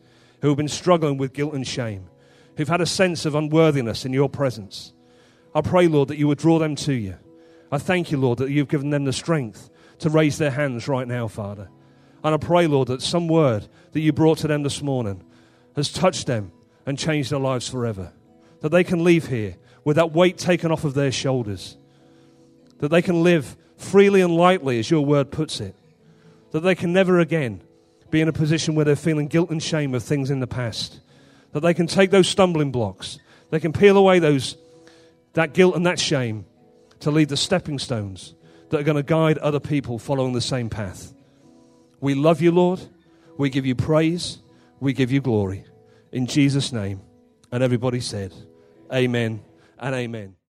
who 0.42 0.48
have 0.48 0.58
been 0.58 0.70
struggling 0.70 1.18
with 1.18 1.34
guilt 1.34 1.56
and 1.56 1.68
shame, 1.68 2.10
who've 2.56 2.70
had 2.70 2.80
a 2.80 2.86
sense 2.86 3.26
of 3.26 3.36
unworthiness 3.36 4.06
in 4.06 4.14
your 4.14 4.30
presence. 4.30 4.94
I 5.54 5.60
pray, 5.60 5.90
Lord, 5.90 6.08
that 6.08 6.18
you 6.18 6.30
would 6.30 6.38
draw 6.38 6.58
them 6.58 6.76
to 6.78 6.94
you. 6.94 7.18
I 7.70 7.80
thank 7.80 8.12
you, 8.12 8.18
Lord, 8.18 8.38
that 8.38 8.50
you've 8.50 8.70
given 8.70 8.92
them 8.92 9.04
the 9.04 9.12
strength 9.12 9.70
to 10.00 10.10
raise 10.10 10.38
their 10.38 10.52
hands 10.52 10.88
right 10.88 11.08
now, 11.08 11.28
Father. 11.28 11.70
And 12.24 12.34
I 12.34 12.38
pray, 12.38 12.68
Lord, 12.68 12.88
that 12.88 13.02
some 13.02 13.28
word 13.28 13.68
that 13.92 14.00
you 14.00 14.12
brought 14.14 14.40
to 14.40 14.48
them 14.48 14.64
this 14.64 14.82
morning 14.82 15.24
has 15.76 15.92
touched 15.92 16.28
them 16.28 16.52
and 16.86 16.98
changed 16.98 17.32
their 17.32 17.40
lives 17.40 17.68
forever. 17.68 18.12
That 18.62 18.70
they 18.70 18.84
can 18.84 19.04
leave 19.04 19.28
here 19.28 19.56
with 19.84 19.96
that 19.96 20.12
weight 20.12 20.38
taken 20.38 20.72
off 20.72 20.84
of 20.84 20.94
their 20.94 21.12
shoulders. 21.12 21.78
That 22.80 22.90
they 22.90 23.02
can 23.02 23.24
live 23.24 23.56
freely 23.78 24.22
and 24.22 24.36
lightly, 24.36 24.80
as 24.80 24.90
your 24.90 25.06
word 25.06 25.32
puts 25.32 25.60
it. 25.60 25.76
That 26.52 26.62
they 26.62 26.76
can 26.76 26.94
never 26.94 27.20
again 27.20 27.62
be 28.10 28.22
in 28.22 28.28
a 28.28 28.34
position 28.34 28.76
where 28.76 28.86
they're 28.86 28.96
feeling 28.96 29.28
guilt 29.28 29.50
and 29.50 29.64
shame 29.64 29.96
of 29.96 30.04
things 30.04 30.30
in 30.30 30.40
the 30.40 30.48
past. 30.48 31.00
That 31.54 31.62
they 31.62 31.74
can 31.74 31.88
take 31.88 32.12
those 32.12 32.28
stumbling 32.28 32.72
blocks, 32.72 33.20
they 33.50 33.60
can 33.60 33.74
peel 33.74 33.98
away 33.98 34.20
those, 34.20 34.58
that 35.34 35.54
guilt 35.54 35.76
and 35.76 35.86
that 35.86 36.00
shame 36.00 36.46
to 37.00 37.12
lead 37.12 37.30
the 37.30 37.38
stepping 37.38 37.80
stones 37.80 38.36
that 38.70 38.80
are 38.80 38.84
going 38.84 38.98
to 38.98 39.04
guide 39.04 39.38
other 39.40 39.60
people 39.60 40.00
following 40.00 40.34
the 40.34 40.42
same 40.42 40.70
path. 40.70 41.14
We 42.00 42.16
love 42.16 42.42
you, 42.42 42.52
Lord. 42.52 42.80
We 43.42 43.50
give 43.50 43.66
you 43.66 43.74
praise. 43.74 44.38
We 44.80 44.94
give 44.94 45.12
you 45.12 45.20
glory. 45.20 45.66
In 46.12 46.28
Jesus' 46.28 46.72
name. 46.72 47.02
And 47.52 47.64
everybody 47.64 48.00
said, 48.00 48.32
Amen 48.94 49.42
and 49.80 49.96
amen. 49.96 50.36